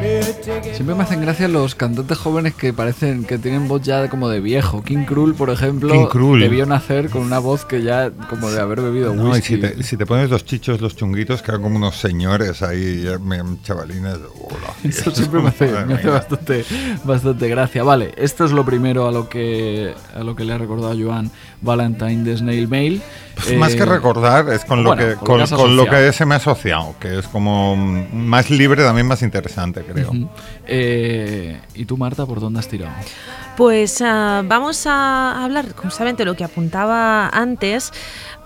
Siempre 0.72 0.94
me 0.94 1.02
hacen 1.02 1.20
gracia 1.20 1.46
los 1.46 1.74
cantantes 1.74 2.16
jóvenes 2.16 2.54
que 2.54 2.72
parecen 2.72 3.24
que 3.24 3.36
tienen 3.36 3.68
voz 3.68 3.82
ya 3.82 4.08
como 4.08 4.30
de 4.30 4.40
viejo. 4.40 4.82
King 4.82 5.04
Krul, 5.04 5.34
por 5.34 5.50
ejemplo, 5.50 6.08
debió 6.38 6.64
nacer 6.64 7.10
con 7.10 7.22
una 7.22 7.38
voz 7.38 7.66
que 7.66 7.82
ya 7.82 8.10
como 8.30 8.50
de 8.50 8.60
haber 8.60 8.80
bebido 8.80 9.14
no, 9.14 9.36
Y 9.36 9.42
si, 9.42 9.58
te, 9.58 9.82
si 9.82 9.98
te, 9.98 10.06
pones 10.06 10.30
los 10.30 10.46
chichos, 10.46 10.80
los 10.80 10.96
chunguitos, 10.96 11.42
quedan 11.42 11.60
como 11.60 11.76
unos 11.76 11.96
señores 11.96 12.62
ahí, 12.62 13.04
chavalines. 13.62 14.18
Eso 14.84 15.10
siempre 15.10 15.42
me 15.42 15.48
hace, 15.48 15.70
me 15.84 15.94
hace 15.94 16.08
bastante, 16.08 16.64
bastante 17.04 17.48
gracia. 17.48 17.82
Vale, 17.82 18.12
esto 18.16 18.46
es 18.46 18.52
lo 18.52 18.64
primero 18.64 19.06
a 19.06 19.12
lo 19.12 19.28
que, 19.28 19.94
a 20.14 20.20
lo 20.20 20.34
que 20.34 20.44
le 20.44 20.54
ha 20.54 20.58
recordado 20.58 20.92
a 20.92 20.96
Joan 20.96 21.30
Valentine 21.60 22.24
de 22.24 22.38
Snail 22.38 22.68
Mail. 22.68 23.02
Más 23.56 23.74
que 23.74 23.82
eh, 23.82 23.86
recordar, 23.86 24.48
es 24.50 24.64
con 24.64 24.82
lo 24.82 24.96
que 24.96 25.14
con, 25.16 25.76
lo 25.76 25.86
que 25.86 26.12
se 26.12 26.26
me 26.26 26.34
ha 26.34 26.38
asociado, 26.38 26.94
que 27.00 27.18
es 27.18 27.28
como 27.28 27.76
más 27.76 28.50
libre, 28.50 28.82
también 28.82 29.06
más 29.06 29.22
interesante, 29.22 29.82
creo. 29.82 30.10
Eh, 30.66 31.60
¿Y 31.74 31.84
tú, 31.84 31.96
Marta, 31.96 32.26
por 32.26 32.40
dónde 32.40 32.60
has 32.60 32.68
tirado? 32.68 32.92
Pues 33.56 34.00
ah, 34.02 34.42
vamos 34.44 34.86
a 34.86 35.44
hablar 35.44 35.74
justamente 35.74 36.24
lo 36.24 36.34
que 36.34 36.44
apuntaba 36.44 37.28
antes, 37.28 37.92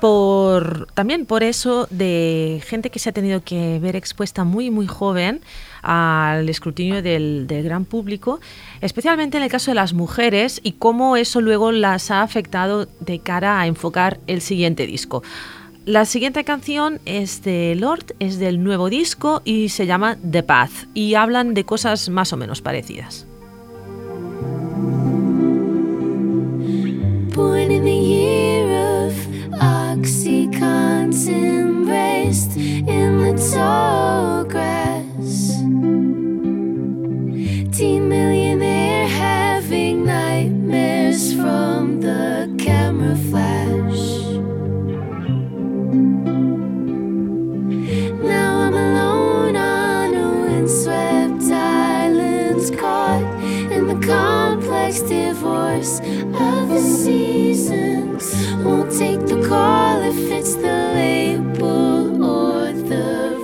por 0.00 0.88
también 0.94 1.26
por 1.26 1.42
eso 1.42 1.86
de 1.90 2.62
gente 2.66 2.90
que 2.90 2.98
se 2.98 3.10
ha 3.10 3.12
tenido 3.12 3.42
que 3.42 3.78
ver 3.78 3.96
expuesta 3.96 4.44
muy 4.44 4.70
muy 4.70 4.86
joven 4.86 5.40
al 5.84 6.48
escrutinio 6.48 7.02
del, 7.02 7.46
gran 7.46 7.84
público, 7.84 8.40
especialmente 8.80 9.36
en 9.36 9.42
el 9.42 9.50
caso 9.50 9.70
de 9.70 9.74
las 9.74 9.92
mujeres 9.92 10.60
y 10.64 10.72
cómo 10.72 11.16
eso 11.16 11.40
luego 11.40 11.72
las 11.72 12.10
ha 12.10 12.22
afectado 12.22 12.88
de 13.00 13.18
cara 13.18 13.60
a 13.60 13.66
enfocar 13.66 14.18
el 14.26 14.40
siguiente 14.40 14.86
disco. 14.86 15.22
La 15.84 16.06
siguiente 16.06 16.44
canción 16.44 16.98
es 17.04 17.42
de 17.42 17.74
Lord, 17.78 18.14
es 18.18 18.38
del 18.38 18.64
nuevo 18.64 18.88
disco 18.88 19.42
y 19.44 19.68
se 19.68 19.86
llama 19.86 20.16
The 20.28 20.42
Path 20.42 20.72
y 20.94 21.14
hablan 21.14 21.52
de 21.52 21.64
cosas 21.64 22.08
más 22.08 22.32
o 22.32 22.38
menos 22.38 22.62
parecidas. 22.62 23.26
Teen 37.72 38.08
millionaire 38.08 39.08
having 39.08 40.04
nightmares 40.04 41.34
from 41.34 42.00
the 42.00 42.54
camera 42.56 43.16
flash. 43.16 44.02
Now 48.22 48.58
I'm 48.60 48.74
alone 48.74 49.56
on 49.56 50.14
a 50.14 50.28
windswept 50.46 51.42
island, 51.50 52.78
caught 52.78 53.24
in 53.72 53.88
the 53.88 54.06
take 58.98 59.24
the 59.26 59.36
the 59.36 60.12
the 62.88 63.34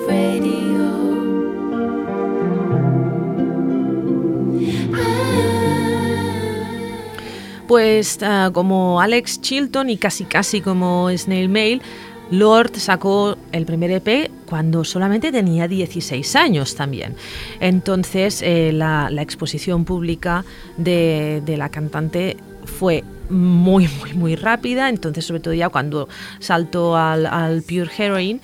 Pues 7.66 8.18
ah, 8.22 8.50
como 8.52 9.00
Alex 9.00 9.40
Chilton 9.40 9.90
y 9.90 9.96
casi 9.96 10.24
casi 10.24 10.60
como 10.60 11.08
Snail 11.16 11.48
Mail, 11.48 11.82
Lord 12.30 12.76
sacó 12.76 13.36
el 13.52 13.66
primer 13.66 13.90
EP 13.90 14.30
cuando 14.46 14.84
solamente 14.84 15.32
tenía 15.32 15.68
16 15.68 16.36
años 16.36 16.74
también. 16.74 17.14
Entonces 17.60 18.42
eh, 18.42 18.72
la, 18.72 19.10
exposición 19.20 19.84
pública 19.84 20.44
de, 20.76 21.42
la 21.56 21.68
cantante 21.68 22.36
fue 22.64 23.04
muy, 23.30 23.88
muy, 23.88 24.12
muy 24.14 24.36
rápida, 24.36 24.88
entonces 24.88 25.24
sobre 25.24 25.40
todo 25.40 25.54
ya 25.54 25.68
cuando 25.68 26.08
saltó 26.38 26.96
al, 26.96 27.26
al 27.26 27.62
Pure 27.62 27.90
Heroine. 27.96 28.40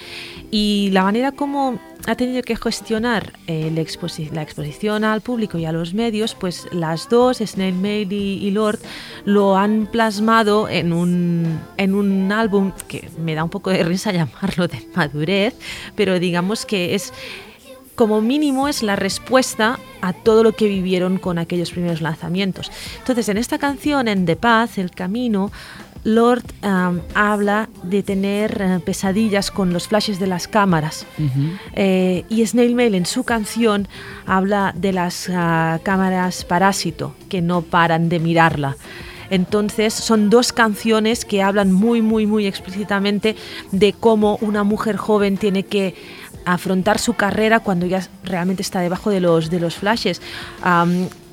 Y 0.51 0.91
la 0.93 1.03
manera 1.03 1.33
como 1.33 1.79
ha 2.07 2.15
tenido 2.15 2.43
que 2.43 2.57
gestionar 2.57 3.33
eh, 3.47 3.71
la, 3.75 3.81
exposición 3.81 5.05
al 5.05 5.21
público 5.21 5.59
y 5.59 5.65
a 5.65 5.73
los 5.73 5.93
medios, 5.93 6.35
pues 6.35 6.69
las 6.73 7.09
dos, 7.09 7.39
Snail 7.39 7.75
Mail 7.75 8.13
y, 8.13 8.51
Lord, 8.53 8.79
lo 9.25 9.57
han 9.57 9.87
plasmado 9.87 10.69
en 10.69 10.93
un, 10.93 11.59
en 11.77 11.95
un 11.95 12.31
álbum 12.31 12.73
que 12.87 13.11
me 13.19 13.35
da 13.35 13.43
un 13.43 13.51
poco 13.51 13.71
de 13.71 13.83
risa 13.83 14.13
llamarlo 14.13 14.69
de 14.69 14.87
madurez, 14.95 15.55
pero 15.97 16.19
digamos 16.21 16.65
que 16.65 16.95
es 16.95 17.13
como 17.97 18.21
mínimo 18.21 18.69
es 18.69 18.83
la 18.83 18.95
respuesta 18.95 19.81
a 20.01 20.13
todo 20.13 20.45
lo 20.45 20.53
que 20.53 20.69
vivieron 20.69 21.19
con 21.19 21.39
aquellos 21.39 21.71
primeros 21.71 22.01
lanzamientos. 22.01 22.71
Entonces, 22.99 23.29
en 23.29 23.39
esta 23.39 23.59
canción, 23.59 24.07
en 24.07 24.27
The 24.27 24.37
Paz, 24.37 24.79
El 24.79 24.91
Camino, 24.93 25.51
Lord 26.05 26.45
habla 27.15 27.69
de 27.83 28.05
tener 28.05 28.63
eh, 28.63 28.79
pesadillas 28.79 29.51
con 29.51 29.73
los 29.73 29.89
flashes 29.89 30.21
de 30.21 30.29
las 30.29 30.47
cámaras. 30.47 31.05
Eh, 31.75 32.25
y 32.29 32.47
Snail 32.47 32.77
Mail 32.77 32.95
en 32.95 33.07
su 33.07 33.25
canción 33.25 33.89
habla 34.25 34.73
de 34.77 34.93
las 34.93 35.29
ah, 35.29 35.81
cámaras 35.83 36.45
parásito, 36.45 37.17
que 37.29 37.43
no 37.43 37.63
paran 37.63 38.09
de 38.09 38.21
mirarla. 38.21 38.77
Entonces 39.31 39.93
son 39.95 40.31
dos 40.31 40.53
canciones 40.53 41.25
que 41.25 41.43
hablan 41.43 41.73
muy, 41.73 42.03
muy, 42.03 42.27
muy 42.27 42.47
explícitamente 42.47 43.35
de 43.73 43.93
cómo 43.93 44.39
una 44.41 44.63
mujer 44.63 44.97
joven 44.97 45.37
tiene 45.37 45.65
que 45.65 45.97
afrontar 46.47 46.99
su 46.99 47.15
carrera 47.15 47.61
cuando 47.61 47.85
ya 47.85 48.07
realmente 48.25 48.63
está 48.63 48.81
debajo 48.81 49.11
de 49.11 49.21
los, 49.21 49.51
de 49.51 49.61
los 49.61 49.75
flashes 49.75 50.23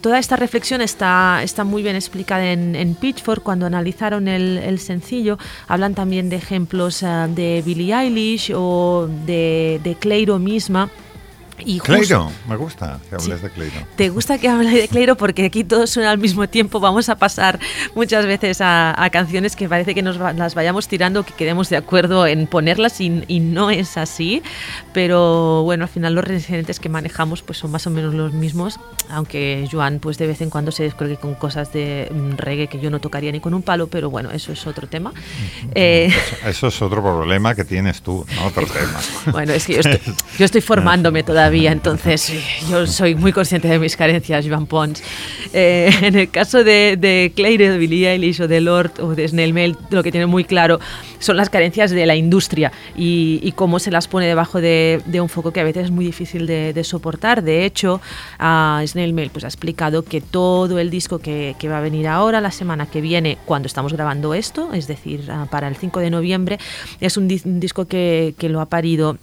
toda 0.04 0.20
esta 0.20 0.36
reflexión 0.36 0.82
está, 0.82 1.42
está 1.44 1.64
muy 1.64 1.82
bien 1.82 1.96
explicada 1.96 2.52
en, 2.52 2.96
Pitchfork 2.96 3.42
cuando 3.42 3.66
analizaron 3.66 4.28
el, 4.28 4.78
sencillo. 4.80 5.38
Hablan 5.70 5.96
también 5.96 6.30
de 6.30 6.36
ejemplos 6.36 7.02
eh, 7.04 7.08
de 7.30 7.64
Billie 7.66 7.96
Eilish 7.96 8.52
o 8.54 9.08
de, 9.26 9.80
de 9.82 9.96
Cleiro 9.96 10.40
misma 10.40 10.90
y 11.66 11.80
Cleiro, 11.80 12.32
me 12.48 12.56
gusta 12.56 13.00
que 13.10 13.16
hables 13.16 13.42
de 13.42 13.50
Cleiro. 13.50 13.76
Te 13.96 14.10
gusta 14.10 14.38
que 14.38 14.50
hable 14.50 14.70
de 14.70 14.88
Cleiro 14.88 15.16
porque 15.16 15.46
aquí 15.46 15.64
todo 15.64 15.88
suena 15.88 16.12
al 16.12 16.18
mismo 16.18 16.48
tiempo. 16.48 16.80
Vamos 16.80 17.10
a 17.10 17.16
pasar 17.16 17.60
muchas 17.96 18.26
veces 18.26 18.60
a, 18.62 18.96
canciones 19.12 19.56
que 19.56 19.70
parece 19.70 19.94
que 19.94 20.02
nos 20.02 20.18
las 20.18 20.56
vayamos 20.56 20.88
tirando, 20.88 21.24
que 21.24 21.34
quedemos 21.34 21.70
de 21.70 21.78
acuerdo 21.78 22.28
en 22.28 22.48
ponerlas 22.48 23.00
y, 23.02 23.10
no 23.40 23.70
es 23.70 23.98
así. 23.98 24.42
Pero 24.94 25.64
bueno, 25.64 25.86
al 25.86 25.90
final 25.90 26.14
los 26.16 26.24
residentes 26.24 26.80
que 26.80 26.90
manejamos 26.90 27.42
pues 27.42 27.58
son 27.58 27.72
más 27.72 27.86
o 27.88 27.90
menos 27.90 28.14
los 28.14 28.34
mismos, 28.34 28.80
aunque 29.10 29.68
Joan 29.72 30.00
pues 30.00 30.18
de 30.18 30.28
vez 30.28 30.42
en 30.42 30.50
cuando 30.50 30.72
se 30.72 30.84
descuelgue 30.84 31.18
con 31.18 31.36
cosas 31.36 31.74
de 31.74 32.10
mm, 32.12 32.38
reggae 32.38 32.68
que 32.68 32.80
yo 32.80 32.90
no 32.90 33.00
tocaría 33.00 33.32
ni 33.32 33.40
con 33.40 33.54
un 33.54 33.62
palo, 33.62 33.88
pero 33.88 34.10
bueno, 34.10 34.32
eso 34.32 34.52
es 34.52 34.66
otro 34.68 34.88
tema. 34.88 35.14
Eh, 35.76 36.14
eso, 36.46 36.68
es 36.68 36.82
otro 36.82 37.02
problema 37.02 37.56
que 37.56 37.66
tienes 37.66 38.02
tú, 38.02 38.26
no 38.36 38.48
otro 38.48 38.66
tema. 38.68 39.00
Bueno, 39.32 39.54
es 39.54 39.66
que 39.66 39.74
yo 39.74 39.80
estoy, 39.80 40.00
yo 40.40 40.46
estoy 40.46 40.62
formándome 40.62 41.24
todavía 41.24 41.53
entonces 41.54 42.34
yo 42.70 42.88
soy 42.88 43.16
muy 43.16 43.32
consciente 43.32 43.68
de 43.68 43.80
mis 43.80 43.96
carencias, 43.96 44.46
Joan 44.48 44.66
Pons. 44.66 45.04
Eh, 45.54 45.92
en 46.02 46.16
el 46.16 46.30
caso 46.30 46.64
de, 46.64 46.98
de 46.98 47.32
Claire, 47.36 47.70
de 47.70 47.78
Billie 47.78 48.10
Eilish 48.10 48.42
o 48.42 48.48
de 48.48 48.62
Lord 48.62 48.94
o 49.00 49.16
de 49.16 49.28
Snail 49.28 49.78
lo 49.90 50.04
que 50.04 50.12
tiene 50.12 50.26
muy 50.26 50.44
claro 50.44 50.80
son 51.24 51.38
las 51.38 51.50
carencias 51.50 51.92
de 51.92 52.06
la 52.06 52.16
industria 52.16 52.72
y, 52.96 53.54
cómo 53.56 53.80
se 53.80 53.92
las 53.92 54.08
pone 54.08 54.26
debajo 54.26 54.60
de, 54.60 55.02
un 55.22 55.30
foco 55.30 55.54
que 55.54 55.60
a 55.60 55.64
veces 55.64 55.86
es 55.86 55.92
muy 55.92 56.06
difícil 56.06 56.48
de, 56.48 56.84
soportar. 56.84 57.44
De 57.44 57.66
hecho, 57.66 58.02
Mail 58.40 59.30
pues, 59.32 59.46
ha 59.46 59.48
explicado 59.48 60.04
que 60.04 60.20
todo 60.22 60.80
el 60.80 60.90
disco 60.90 61.20
que, 61.20 61.56
va 61.64 61.78
a 61.78 61.82
venir 61.82 62.08
ahora, 62.08 62.42
la 62.42 62.52
semana 62.52 62.88
que 62.88 63.00
viene, 63.00 63.38
cuando 63.46 63.68
estamos 63.68 63.94
grabando 63.94 64.34
esto, 64.34 64.74
es 64.74 64.88
decir, 64.88 65.30
ah, 65.32 65.48
para 65.50 65.68
el 65.68 65.76
5 65.76 66.00
de 66.02 66.10
noviembre, 66.10 66.60
es 67.00 67.16
un, 67.16 67.28
disco 67.28 67.86
que, 67.86 68.36
que 68.38 68.50
lo 68.50 68.60
ha 68.60 68.66
parido 68.66 69.18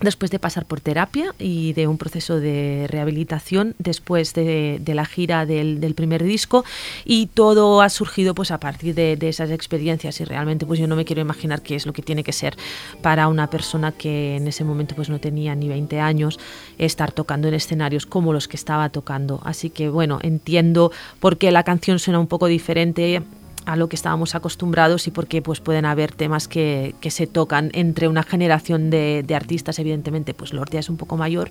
después 0.00 0.30
de 0.30 0.38
pasar 0.38 0.64
por 0.64 0.80
terapia 0.80 1.34
y 1.38 1.72
de 1.72 1.86
un 1.86 1.98
proceso 1.98 2.38
de 2.38 2.86
rehabilitación 2.88 3.74
después 3.78 4.32
de, 4.34 4.80
la 4.86 5.04
gira 5.04 5.46
del, 5.46 5.94
primer 5.94 6.22
disco. 6.22 6.64
Y 7.04 7.26
todo 7.26 7.82
ha 7.82 7.88
surgido 7.88 8.34
pues 8.34 8.50
a 8.50 8.60
partir 8.60 8.94
de, 8.94 9.18
esas 9.28 9.50
experiencias. 9.50 10.20
Y 10.20 10.24
realmente 10.24 10.66
pues 10.66 10.78
yo 10.78 10.86
no 10.86 10.96
me 10.96 11.04
quiero 11.04 11.20
imaginar 11.22 11.62
qué 11.62 11.74
es 11.74 11.86
lo 11.86 11.92
que 11.92 12.02
tiene 12.02 12.24
que 12.24 12.32
ser 12.32 12.56
para 13.02 13.28
una 13.28 13.50
persona 13.50 13.92
que 13.92 14.36
en 14.36 14.46
ese 14.48 14.64
momento 14.64 14.94
pues 14.94 15.08
no 15.08 15.18
tenía 15.18 15.54
ni 15.54 15.68
20 15.68 16.00
años 16.00 16.38
estar 16.78 17.12
tocando 17.12 17.48
en 17.48 17.54
escenarios 17.54 18.06
como 18.06 18.32
los 18.32 18.48
que 18.48 18.56
estaba 18.56 18.88
tocando. 18.90 19.40
Así 19.44 19.70
que 19.70 19.88
bueno 19.88 20.18
entiendo 20.22 20.92
por 21.20 21.38
qué 21.38 21.50
la 21.50 21.64
canción 21.64 21.98
suena 21.98 22.20
un 22.20 22.26
poco 22.26 22.46
diferente 22.46 23.22
a 23.68 23.76
lo 23.76 23.90
que 23.90 23.96
estábamos 23.96 24.34
acostumbrados 24.34 25.06
y 25.08 25.10
porque 25.10 25.42
pues 25.42 25.60
pueden 25.60 25.84
haber 25.84 26.12
temas 26.12 26.48
que, 26.48 26.94
que 27.02 27.10
se 27.10 27.26
tocan 27.26 27.70
entre 27.74 28.08
una 28.08 28.22
generación 28.22 28.88
de, 28.88 29.22
de, 29.26 29.34
artistas, 29.34 29.78
evidentemente, 29.78 30.32
pues 30.32 30.54
Lordia 30.54 30.80
es 30.80 30.88
un 30.88 30.96
poco 30.96 31.18
mayor, 31.18 31.50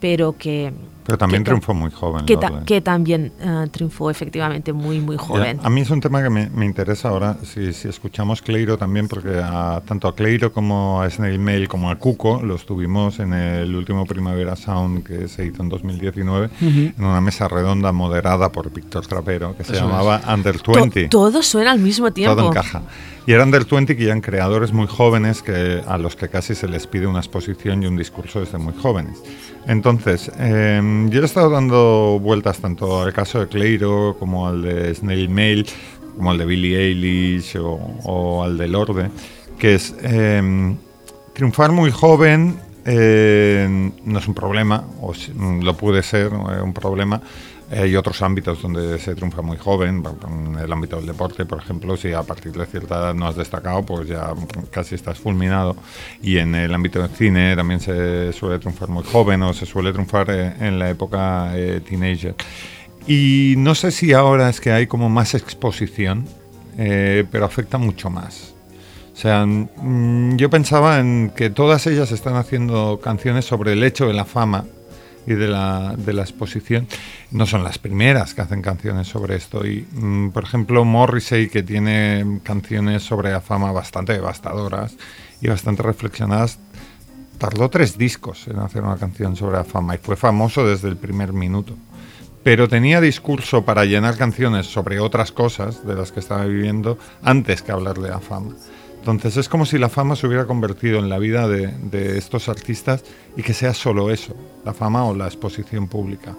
pero 0.00 0.36
que... 0.38 0.72
Pero 1.04 1.18
también 1.18 1.42
triunfó 1.42 1.74
muy 1.74 1.90
joven. 1.90 2.24
Que, 2.24 2.38
que 2.64 2.80
también 2.80 3.32
uh, 3.44 3.66
triunfó 3.68 4.10
efectivamente 4.10 4.72
muy, 4.72 5.00
muy 5.00 5.16
joven. 5.16 5.58
a 5.62 5.68
mí 5.68 5.80
es 5.80 5.90
un 5.90 6.00
tema 6.00 6.22
que 6.22 6.30
me, 6.30 6.48
me 6.50 6.66
interesa 6.66 7.08
ahora, 7.08 7.36
si, 7.42 7.72
si, 7.72 7.88
escuchamos 7.88 8.42
Cleiro 8.42 8.78
también, 8.78 9.08
porque 9.08 9.40
a, 9.42 9.82
tanto 9.84 10.06
a 10.06 10.14
Cleiro 10.14 10.52
como 10.52 11.02
a 11.02 11.10
Snail 11.10 11.38
Mail 11.40 11.68
como 11.68 11.90
a 11.90 11.96
Cuco 11.96 12.42
los 12.42 12.64
tuvimos 12.64 13.18
en 13.18 13.32
el 13.32 13.74
último 13.74 14.06
Primavera 14.06 14.54
Sound 14.54 15.04
que 15.04 15.26
se 15.26 15.46
hizo 15.46 15.62
en 15.62 15.68
2019, 15.68 16.46
uh 16.46 16.64
-huh. 16.64 16.94
en 16.96 17.04
una 17.04 17.20
mesa 17.20 17.48
redonda 17.48 17.90
moderada 17.90 18.50
por 18.50 18.72
Víctor 18.72 19.06
Trapero, 19.06 19.56
que 19.56 19.64
se 19.64 19.72
Eso 19.72 19.86
llamaba 19.86 20.18
es. 20.18 20.28
Under 20.28 20.60
20. 20.64 21.08
To 21.08 21.26
todo 21.26 21.42
suena 21.56 21.72
al 21.72 21.78
mismo 21.78 22.12
tiempo. 22.12 22.36
Todo 22.36 22.48
encaja. 22.48 22.82
Y 23.26 23.32
eran 23.32 23.50
del 23.50 23.64
20 23.64 23.96
que 23.96 24.04
eran 24.04 24.20
creadores 24.20 24.74
muy 24.74 24.86
jóvenes 24.86 25.42
que, 25.42 25.82
a 25.86 25.96
los 25.96 26.14
que 26.14 26.28
casi 26.28 26.54
se 26.54 26.68
les 26.68 26.86
pide 26.86 27.06
una 27.06 27.20
exposición 27.20 27.82
y 27.82 27.86
un 27.86 27.96
discurso 27.96 28.40
desde 28.40 28.58
muy 28.58 28.74
jóvenes. 28.74 29.22
Entonces, 29.66 30.30
eh, 30.38 31.08
yo 31.08 31.22
he 31.22 31.24
estado 31.24 31.48
dando 31.48 32.20
vueltas 32.20 32.58
tanto 32.58 33.00
al 33.00 33.14
caso 33.14 33.40
de 33.40 33.48
Cleiro 33.48 34.16
como 34.18 34.46
al 34.46 34.60
de 34.60 34.94
Snail 34.94 35.30
Mail, 35.30 35.66
como 36.14 36.30
al 36.30 36.36
de 36.36 36.44
Billie 36.44 36.78
Eilish 36.78 37.56
o, 37.56 37.80
o 38.04 38.44
al 38.44 38.58
de 38.58 38.68
Lorde, 38.68 39.10
que 39.58 39.76
es 39.76 39.94
eh, 40.02 40.76
triunfar 41.32 41.72
muy 41.72 41.90
joven 41.90 42.60
eh, 42.88 43.90
no 44.04 44.18
es 44.20 44.28
un 44.28 44.34
problema, 44.34 44.84
o 45.00 45.12
lo 45.60 45.76
puede 45.76 46.04
ser 46.04 46.32
un 46.32 46.72
problema, 46.72 47.20
hay 47.70 47.96
otros 47.96 48.22
ámbitos 48.22 48.62
donde 48.62 48.98
se 48.98 49.14
triunfa 49.14 49.42
muy 49.42 49.56
joven, 49.56 50.02
en 50.28 50.58
el 50.58 50.72
ámbito 50.72 50.96
del 50.96 51.06
deporte, 51.06 51.44
por 51.44 51.58
ejemplo, 51.58 51.96
si 51.96 52.12
a 52.12 52.22
partir 52.22 52.52
de 52.52 52.64
cierta 52.66 52.96
edad 52.96 53.14
no 53.14 53.26
has 53.26 53.36
destacado, 53.36 53.84
pues 53.84 54.08
ya 54.08 54.34
casi 54.70 54.94
estás 54.94 55.18
fulminado. 55.18 55.76
Y 56.22 56.38
en 56.38 56.54
el 56.54 56.72
ámbito 56.72 57.00
del 57.00 57.10
cine 57.10 57.56
también 57.56 57.80
se 57.80 58.32
suele 58.32 58.58
triunfar 58.58 58.88
muy 58.88 59.04
joven 59.04 59.42
o 59.42 59.52
se 59.52 59.66
suele 59.66 59.92
triunfar 59.92 60.30
en 60.30 60.78
la 60.78 60.90
época 60.90 61.52
eh, 61.54 61.80
teenager. 61.80 62.34
Y 63.06 63.54
no 63.58 63.74
sé 63.74 63.90
si 63.90 64.12
ahora 64.12 64.48
es 64.48 64.60
que 64.60 64.72
hay 64.72 64.86
como 64.86 65.08
más 65.08 65.34
exposición, 65.34 66.26
eh, 66.78 67.24
pero 67.30 67.44
afecta 67.44 67.78
mucho 67.78 68.10
más. 68.10 68.54
O 69.12 69.18
sea, 69.18 69.46
yo 70.36 70.50
pensaba 70.50 71.00
en 71.00 71.32
que 71.34 71.48
todas 71.48 71.86
ellas 71.86 72.12
están 72.12 72.36
haciendo 72.36 73.00
canciones 73.02 73.46
sobre 73.46 73.72
el 73.72 73.82
hecho 73.82 74.06
de 74.06 74.12
la 74.12 74.26
fama 74.26 74.66
y 75.26 75.34
de 75.34 75.48
la, 75.48 75.94
de 75.96 76.12
la 76.12 76.22
exposición. 76.22 76.86
No 77.30 77.46
son 77.46 77.64
las 77.64 77.78
primeras 77.78 78.34
que 78.34 78.42
hacen 78.42 78.62
canciones 78.62 79.08
sobre 79.08 79.36
esto. 79.36 79.66
Y, 79.66 79.86
mm, 79.92 80.30
por 80.30 80.44
ejemplo, 80.44 80.84
Morrissey, 80.84 81.48
que 81.48 81.62
tiene 81.62 82.40
canciones 82.42 83.02
sobre 83.02 83.32
la 83.32 83.40
fama 83.40 83.72
bastante 83.72 84.12
devastadoras 84.12 84.96
y 85.40 85.48
bastante 85.48 85.82
reflexionadas, 85.82 86.58
tardó 87.38 87.68
tres 87.68 87.98
discos 87.98 88.48
en 88.48 88.58
hacer 88.58 88.82
una 88.82 88.96
canción 88.96 89.36
sobre 89.36 89.56
la 89.56 89.64
fama 89.64 89.94
y 89.94 89.98
fue 89.98 90.16
famoso 90.16 90.66
desde 90.66 90.88
el 90.88 90.96
primer 90.96 91.32
minuto. 91.32 91.74
Pero 92.42 92.68
tenía 92.68 93.00
discurso 93.00 93.64
para 93.64 93.84
llenar 93.84 94.16
canciones 94.16 94.66
sobre 94.66 95.00
otras 95.00 95.32
cosas 95.32 95.84
de 95.84 95.94
las 95.94 96.12
que 96.12 96.20
estaba 96.20 96.44
viviendo 96.44 96.96
antes 97.22 97.60
que 97.60 97.72
hablar 97.72 97.98
de 97.98 98.10
la 98.10 98.20
fama. 98.20 98.52
Entonces 99.12 99.36
es 99.36 99.48
como 99.48 99.66
si 99.66 99.78
la 99.78 99.88
fama 99.88 100.16
se 100.16 100.26
hubiera 100.26 100.46
convertido 100.46 100.98
en 100.98 101.08
la 101.08 101.18
vida 101.18 101.46
de, 101.46 102.18
estos 102.18 102.48
artistas 102.48 103.04
y 103.36 103.42
que 103.42 103.54
sea 103.54 103.72
solo 103.72 104.10
eso, 104.10 104.34
la 104.64 104.74
fama 104.74 105.04
o 105.04 105.14
la 105.14 105.26
exposición 105.26 105.86
pública. 105.86 106.36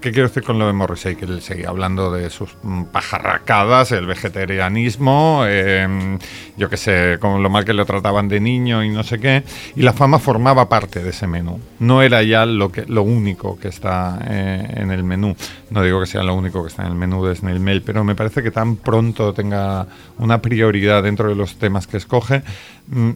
¿Qué 0.00 0.12
quiero 0.12 0.28
decir 0.28 0.44
con 0.44 0.60
lo 0.60 0.66
de 0.68 0.72
Morrissey? 0.72 1.16
Que 1.16 1.24
él 1.24 1.42
seguía 1.42 1.70
hablando 1.70 2.12
de 2.12 2.30
sus 2.30 2.50
pajarracadas, 2.92 3.90
el 3.90 4.06
vegetarianismo, 4.06 5.42
eh, 5.44 6.18
yo 6.56 6.70
qué 6.70 6.76
sé, 6.76 7.16
con 7.18 7.42
lo 7.42 7.50
mal 7.50 7.64
que 7.64 7.72
lo 7.72 7.84
trataban 7.84 8.28
de 8.28 8.38
niño 8.38 8.84
y 8.84 8.90
no 8.90 9.02
sé 9.02 9.18
qué. 9.18 9.42
Y 9.74 9.82
la 9.82 9.92
fama 9.92 10.20
formaba 10.20 10.68
parte 10.68 11.02
de 11.02 11.10
ese 11.10 11.26
menú. 11.26 11.58
No 11.80 12.00
era 12.00 12.22
ya 12.22 12.46
lo, 12.46 12.70
que, 12.70 12.84
lo 12.86 13.02
único 13.02 13.58
que 13.58 13.66
está 13.66 14.20
eh, 14.24 14.74
en 14.76 14.92
el 14.92 15.02
menú. 15.02 15.34
No 15.70 15.82
digo 15.82 15.98
que 15.98 16.06
sea 16.06 16.22
lo 16.22 16.34
único 16.36 16.62
que 16.62 16.68
está 16.68 16.82
en 16.82 16.92
el 16.92 16.94
menú 16.94 17.24
de 17.26 17.34
Snail 17.34 17.58
Mail, 17.58 17.82
pero 17.82 18.04
me 18.04 18.14
parece 18.14 18.40
que 18.40 18.52
tan 18.52 18.76
pronto 18.76 19.34
tenga 19.34 19.84
una 20.18 20.40
prioridad 20.40 21.02
dentro 21.02 21.28
de 21.28 21.34
los 21.34 21.56
temas 21.56 21.88
que 21.88 21.96
escoge, 21.96 22.44
mm, 22.86 23.10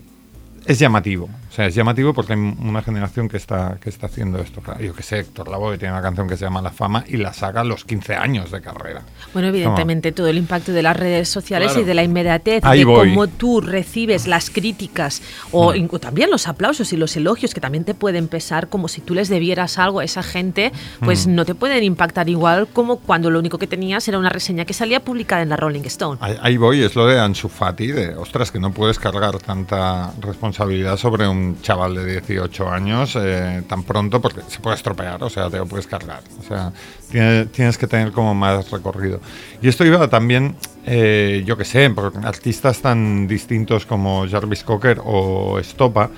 es 0.66 0.80
llamativo. 0.80 1.28
O 1.52 1.54
sea, 1.54 1.66
es 1.66 1.74
llamativo 1.74 2.14
porque 2.14 2.32
hay 2.32 2.38
una 2.38 2.80
generación 2.80 3.28
que 3.28 3.36
está, 3.36 3.76
que 3.78 3.90
está 3.90 4.06
haciendo 4.06 4.38
esto. 4.38 4.62
Yo 4.80 4.94
que 4.94 5.02
sé, 5.02 5.18
Héctor 5.18 5.48
Lavoe 5.48 5.76
tiene 5.76 5.92
una 5.92 6.00
canción 6.00 6.26
que 6.26 6.38
se 6.38 6.46
llama 6.46 6.62
La 6.62 6.70
Fama 6.70 7.04
y 7.06 7.18
la 7.18 7.34
saca 7.34 7.60
a 7.60 7.64
los 7.64 7.84
15 7.84 8.14
años 8.14 8.50
de 8.50 8.62
carrera. 8.62 9.02
Bueno, 9.34 9.48
evidentemente 9.48 10.12
todo 10.12 10.28
el 10.28 10.38
impacto 10.38 10.72
de 10.72 10.82
las 10.82 10.96
redes 10.96 11.28
sociales 11.28 11.72
claro. 11.72 11.82
y 11.82 11.84
de 11.84 11.92
la 11.92 12.04
inmediatez, 12.04 12.64
Ahí 12.64 12.78
de 12.78 12.84
voy. 12.86 13.10
cómo 13.10 13.26
tú 13.26 13.60
recibes 13.60 14.26
las 14.26 14.48
críticas 14.48 15.20
o, 15.50 15.74
mm. 15.74 15.88
o, 15.90 15.98
también 15.98 16.30
los 16.30 16.48
aplausos 16.48 16.90
y 16.94 16.96
los 16.96 17.14
elogios 17.18 17.52
que 17.52 17.60
también 17.60 17.84
te 17.84 17.92
pueden 17.92 18.28
pesar 18.28 18.68
como 18.68 18.88
si 18.88 19.02
tú 19.02 19.14
les 19.14 19.28
debieras 19.28 19.78
algo 19.78 20.00
a 20.00 20.04
esa 20.04 20.22
gente, 20.22 20.72
pues 21.00 21.26
mm. 21.26 21.34
no 21.34 21.44
te 21.44 21.54
pueden 21.54 21.84
impactar 21.84 22.30
igual 22.30 22.66
como 22.66 22.96
cuando 22.96 23.28
lo 23.28 23.38
único 23.38 23.58
que 23.58 23.66
tenías 23.66 24.08
era 24.08 24.18
una 24.18 24.30
reseña 24.30 24.64
que 24.64 24.72
salía 24.72 25.00
publicada 25.00 25.42
en 25.42 25.50
la 25.50 25.56
Rolling 25.56 25.82
Stone. 25.84 26.16
Ahí, 26.22 26.34
ahí 26.40 26.56
voy, 26.56 26.82
es 26.82 26.96
lo 26.96 27.06
de 27.06 27.20
Ansu 27.20 27.50
Fati, 27.50 27.88
de 27.88 28.14
ostras, 28.14 28.50
que 28.50 28.58
no 28.58 28.72
puedes 28.72 28.98
cargar 28.98 29.38
tanta 29.38 30.14
responsabilidad 30.22 30.96
sobre 30.96 31.28
un 31.28 31.41
chaval 31.62 31.94
de 31.94 32.20
18 32.20 32.68
años 32.68 33.16
eh, 33.20 33.62
tan 33.68 33.82
pronto 33.82 34.20
porque 34.20 34.40
se 34.48 34.60
puede 34.60 34.76
estropear, 34.76 35.22
o 35.22 35.30
sea, 35.30 35.48
te 35.50 35.58
lo 35.58 35.66
puedes 35.66 35.86
cargar. 35.86 36.22
O 36.40 36.42
sea, 36.42 36.72
tienes, 37.10 37.78
que 37.78 37.86
tener 37.86 38.12
como 38.12 38.34
más 38.34 38.70
recorrido. 38.70 39.20
Y 39.60 39.68
esto 39.68 39.84
iba 39.84 40.08
también, 40.08 40.56
eh, 40.86 41.42
yo 41.46 41.56
que 41.56 41.64
sé, 41.64 41.88
por 41.90 42.12
artistas 42.24 42.80
tan 42.80 43.26
distintos 43.26 43.86
como 43.86 44.26
Jarvis 44.28 44.64
Cocker 44.64 45.00
o 45.04 45.58
Stopa, 45.62 46.10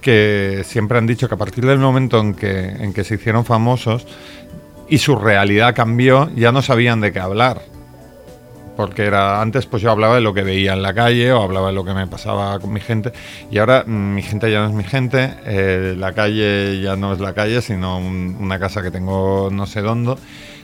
que 0.00 0.62
siempre 0.64 0.98
han 0.98 1.06
dicho 1.06 1.28
que 1.28 1.34
a 1.34 1.38
partir 1.38 1.66
del 1.66 1.78
momento 1.78 2.20
en 2.20 2.34
que, 2.34 2.68
en 2.68 2.92
que 2.92 3.04
se 3.04 3.16
hicieron 3.16 3.44
famosos 3.44 4.06
y 4.88 4.98
su 4.98 5.16
realidad 5.16 5.74
cambió, 5.74 6.30
ya 6.34 6.52
no 6.52 6.62
sabían 6.62 7.00
de 7.00 7.12
qué 7.12 7.20
hablar 7.20 7.75
porque 8.76 9.04
era 9.04 9.40
antes 9.40 9.66
pues 9.66 9.82
yo 9.82 9.90
hablaba 9.90 10.16
de 10.16 10.20
lo 10.20 10.34
que 10.34 10.42
veía 10.42 10.74
en 10.74 10.82
la 10.82 10.94
calle 10.94 11.32
o 11.32 11.42
hablaba 11.42 11.68
de 11.68 11.72
lo 11.72 11.84
que 11.84 11.94
me 11.94 12.06
pasaba 12.06 12.58
con 12.58 12.72
mi 12.72 12.80
gente. 12.80 13.12
Y 13.50 13.58
ahora 13.58 13.84
mm, 13.86 14.14
mi 14.14 14.22
gente 14.22 14.50
ya 14.50 14.60
no 14.60 14.68
es 14.68 14.74
mi 14.74 14.84
gente, 14.84 15.34
eh, 15.44 15.94
la 15.96 16.12
calle 16.12 16.80
ya 16.80 16.96
no 16.96 17.12
es 17.12 17.20
la 17.20 17.32
calle, 17.34 17.62
sino 17.62 17.98
un, 17.98 18.36
una 18.40 18.58
casa 18.58 18.82
que 18.82 18.90
tengo 18.90 19.48
no 19.50 19.66
sé 19.66 19.82
dónde, 19.82 20.14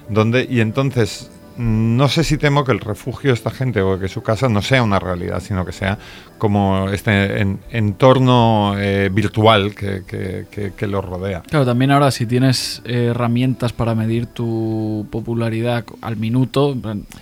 dónde. 0.08 0.46
Y 0.48 0.60
entonces 0.60 1.30
no 1.56 2.08
sé 2.08 2.24
si 2.24 2.38
temo 2.38 2.64
que 2.64 2.72
el 2.72 2.80
refugio 2.80 3.30
de 3.30 3.34
esta 3.34 3.50
gente 3.50 3.80
o 3.82 3.98
que 3.98 4.08
su 4.08 4.22
casa 4.22 4.48
no 4.48 4.62
sea 4.62 4.82
una 4.82 4.98
realidad, 4.98 5.40
sino 5.40 5.64
que 5.64 5.72
sea 5.72 5.98
como 6.38 6.88
este 6.88 7.40
en, 7.40 7.60
entorno 7.70 8.74
eh, 8.76 9.10
virtual 9.12 9.76
que, 9.76 10.02
que, 10.04 10.46
que, 10.50 10.72
que, 10.72 10.86
lo 10.88 11.00
rodea. 11.00 11.42
Claro, 11.42 11.64
también 11.64 11.92
ahora 11.92 12.10
si 12.10 12.26
tienes 12.26 12.82
eh, 12.84 13.10
herramientas 13.10 13.72
para 13.72 13.94
medir 13.94 14.26
tu 14.26 15.06
popularidad 15.10 15.84
al 16.00 16.16
minuto, 16.16 16.76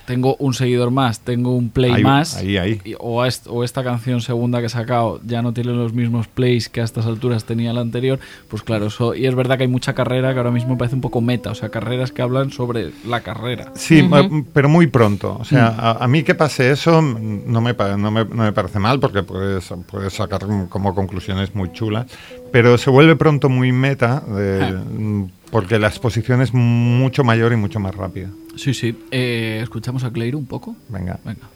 tengo 0.07 0.37
un 0.39 0.55
seguidor 0.55 0.91
más, 0.91 1.21
tengo 1.21 1.55
un 1.55 1.69
play 1.69 1.93
ahí, 1.93 2.03
más, 2.03 2.37
ahí, 2.37 2.57
ahí. 2.57 2.81
O, 2.99 3.25
est 3.27 3.47
o, 3.47 3.63
esta 3.63 3.85
canción 3.85 4.23
segunda 4.23 4.61
que 4.61 4.67
he 4.67 4.71
sacado 4.71 5.21
ya 5.25 5.43
no 5.43 5.53
tiene 5.53 5.73
los 5.73 5.93
mismos 5.93 6.27
plays 6.27 6.71
que 6.71 6.81
a 6.81 6.85
estas 6.85 7.05
alturas 7.05 7.45
tenía 7.45 7.75
la 7.75 7.83
anterior, 7.83 8.21
pues 8.49 8.63
claro, 8.63 8.87
eso, 8.87 9.15
y 9.15 9.27
es 9.27 9.35
verdad 9.35 9.59
que 9.59 9.65
hay 9.65 9.69
mucha 9.69 9.93
carrera 9.93 10.33
que 10.33 10.39
ahora 10.39 10.51
mismo 10.51 10.79
parece 10.79 10.95
un 10.95 11.03
poco 11.03 11.21
meta, 11.21 11.51
o 11.51 11.55
sea, 11.55 11.69
carreras 11.69 12.11
que 12.11 12.23
hablan 12.23 12.53
sobre 12.53 12.93
la 13.07 13.21
carrera. 13.21 13.71
Sí, 13.75 14.01
uh 14.01 14.07
-huh. 14.07 14.09
Pero 14.53 14.69
muy 14.69 14.87
pronto. 14.87 15.37
O 15.41 15.45
sea, 15.45 15.77
-huh. 15.77 16.01
a, 16.01 16.05
a, 16.05 16.09
mí 16.09 16.23
que 16.23 16.35
pase 16.35 16.71
eso 16.71 17.01
no 17.03 17.61
me, 17.61 17.75
no 17.75 18.11
me, 18.11 18.25
no 18.25 18.43
me 18.43 18.53
parece 18.53 18.79
mal, 18.79 19.01
porque 19.01 19.23
puedes, 19.23 19.73
puedes 19.91 20.13
sacar 20.13 20.41
como 20.69 20.95
conclusiones 20.95 21.55
muy 21.55 21.73
chulas, 21.73 22.07
pero 22.53 22.79
se 22.79 22.91
vuelve 22.91 23.17
pronto 23.17 23.49
muy 23.49 23.73
meta 23.73 24.21
de, 24.21 24.63
ah. 24.63 24.83
porque 25.51 25.79
la 25.79 25.89
exposición 25.89 26.43
es 26.43 26.53
mucho 26.53 27.25
mayor 27.25 27.53
y 27.53 27.57
mucho 27.57 27.81
más 27.81 27.95
rápida. 27.95 28.29
Sí, 28.57 28.75
sí. 28.75 28.97
Eh, 29.11 29.61
¿Escuchamos 29.63 30.05
a 30.05 30.11
Cleiro 30.11 30.39
un 30.39 30.47
poco? 30.47 30.77
Venga. 30.89 31.19
Venga. 31.25 31.49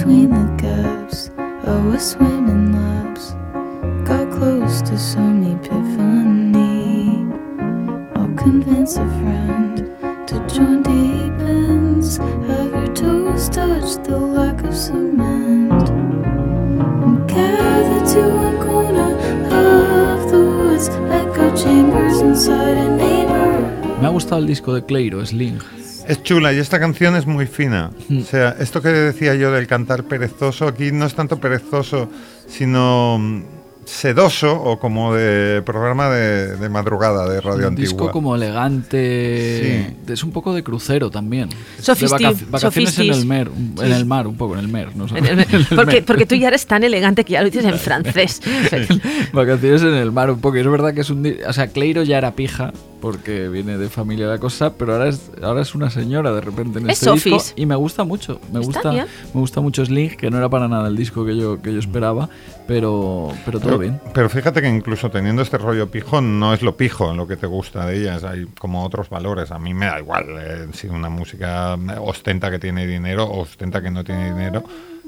Between 0.00 0.30
the 0.30 0.62
gaps. 0.62 1.30
Oh, 1.36 1.76
I 1.76 1.86
was 1.92 2.12
swimming 2.12 2.72
laps, 2.72 3.32
got 4.08 4.30
close 4.32 4.80
to 4.82 4.96
some 4.98 5.42
epiphany. 5.44 7.26
I'll 8.16 8.34
convince 8.34 8.96
a 8.96 9.06
friend 9.20 9.76
to 10.26 10.36
join 10.48 10.82
deep 10.82 11.38
ends. 11.40 12.16
Have 12.16 12.70
your 12.72 12.94
toes 12.94 13.50
touch 13.50 14.02
the 14.06 14.16
lack 14.16 14.64
of 14.64 14.74
cement. 14.74 15.90
And 15.90 17.28
gather 17.28 18.00
to 18.14 18.22
one 18.44 18.58
corner 18.66 19.12
of 19.52 20.30
the 20.30 20.40
woods, 20.40 20.88
echo 20.88 21.54
chambers 21.54 22.20
inside 22.20 22.78
a 22.78 22.96
neighbor. 22.96 24.00
Me 24.00 24.06
ha 24.06 24.08
gustado 24.08 24.40
el 24.40 24.46
disco 24.46 24.72
de 24.72 24.82
Cleiro, 24.82 25.26
Sling. 25.26 25.60
Es 26.10 26.22
chula 26.22 26.52
y 26.52 26.58
esta 26.58 26.78
canción 26.80 27.14
es 27.16 27.26
muy 27.26 27.46
fina. 27.46 27.90
O 28.20 28.24
sea, 28.24 28.56
esto 28.58 28.82
que 28.82 28.88
decía 28.88 29.34
yo 29.34 29.50
del 29.52 29.66
cantar 29.66 30.04
perezoso, 30.04 30.66
aquí 30.66 30.90
no 30.92 31.06
es 31.06 31.14
tanto 31.14 31.38
perezoso, 31.38 32.08
sino 32.48 33.16
mm, 33.18 33.42
sedoso 33.84 34.52
o 34.60 34.78
como 34.78 35.14
de 35.14 35.62
programa 35.62 36.10
de, 36.10 36.56
de 36.56 36.68
madrugada 36.68 37.28
de 37.28 37.40
radio 37.40 37.58
un 37.60 37.64
antigua. 37.66 37.90
disco 37.90 38.10
como 38.12 38.34
elegante. 38.36 39.96
Es 40.08 40.22
un 40.22 40.32
poco 40.32 40.52
de 40.54 40.62
crucero 40.62 41.10
también. 41.10 41.48
Sofisti- 41.80 42.18
de 42.18 42.24
vaca- 42.24 42.44
vacaciones 42.50 42.98
en 42.98 43.10
el 43.12 43.26
mer, 43.26 43.48
un- 43.48 43.74
en 43.82 43.92
el 43.92 44.04
mar, 44.04 44.26
un 44.26 44.36
poco 44.36 44.54
en 44.54 44.60
el 44.60 44.68
mer. 44.68 44.94
No 44.96 45.08
sé. 45.08 45.18
En 45.18 45.26
el- 45.26 45.46
porque, 45.76 46.02
porque 46.02 46.26
tú 46.26 46.34
ya 46.34 46.48
eres 46.48 46.66
tan 46.66 46.84
elegante 46.84 47.24
que 47.24 47.32
ya 47.34 47.40
lo 47.42 47.46
dices 47.50 47.64
en 47.64 47.78
francés. 47.78 48.40
Vacaciones 49.32 49.82
en 49.82 49.94
el 49.94 50.12
mar 50.12 50.30
un 50.30 50.40
poco. 50.40 50.56
Y 50.56 50.60
es 50.60 50.66
verdad 50.70 50.92
que 50.94 51.00
es 51.02 51.10
un... 51.10 51.26
O 51.48 51.52
sea, 51.52 51.68
Cleiro 51.68 52.02
ya 52.02 52.18
era 52.18 52.32
pija 52.32 52.72
porque 53.00 53.48
viene 53.48 53.78
de 53.78 53.88
familia 53.88 54.26
la 54.26 54.38
cosa, 54.38 54.74
pero 54.74 54.92
ahora 54.92 55.08
es, 55.08 55.30
ahora 55.42 55.62
es 55.62 55.74
una 55.74 55.90
señora 55.90 56.32
de 56.32 56.40
repente 56.40 56.78
en 56.78 56.90
Es 56.90 57.02
este 57.02 57.12
disco 57.14 57.30
Sofis. 57.38 57.54
y 57.56 57.66
me 57.66 57.74
gusta 57.76 58.04
mucho. 58.04 58.40
Me 58.52 58.60
Está 58.60 58.72
gusta, 58.72 58.90
bien. 58.90 59.06
me 59.34 59.40
gusta 59.40 59.60
mucho 59.60 59.84
Sling, 59.84 60.16
que 60.16 60.30
no 60.30 60.38
era 60.38 60.48
para 60.48 60.68
nada 60.68 60.88
el 60.88 60.96
disco 60.96 61.24
que 61.24 61.36
yo, 61.36 61.60
que 61.62 61.72
yo 61.72 61.78
esperaba, 61.78 62.28
pero, 62.66 63.32
pero 63.44 63.58
todo 63.58 63.68
Pero, 63.70 63.78
bien. 63.78 64.00
pero 64.14 64.28
fíjate 64.28 64.60
que 64.62 64.68
incluso 64.68 65.10
teniendo 65.10 65.42
este 65.42 65.58
rollo 65.58 65.90
pijo, 65.90 66.20
no 66.20 66.52
es 66.54 66.62
lo 66.62 66.76
pijo 66.76 67.12
lo 67.14 67.26
que 67.26 67.36
te 67.36 67.46
gusta 67.46 67.86
de 67.86 68.00
ellas. 68.00 68.24
Hay 68.24 68.46
como 68.58 68.84
otros 68.84 69.08
valores. 69.10 69.50
A 69.50 69.58
mí 69.58 69.74
me 69.74 69.86
da 69.86 69.98
igual 69.98 70.26
eh, 70.38 70.66
si 70.72 70.86
una 70.88 71.08
música 71.08 71.76
ostenta 72.00 72.50
que 72.50 72.58
tiene 72.58 72.86
dinero 72.86 73.24
o 73.24 73.40
ostenta 73.40 73.80
que 73.82 73.90
no 73.90 74.04
tiene 74.04 74.30
dinero, 74.32 74.62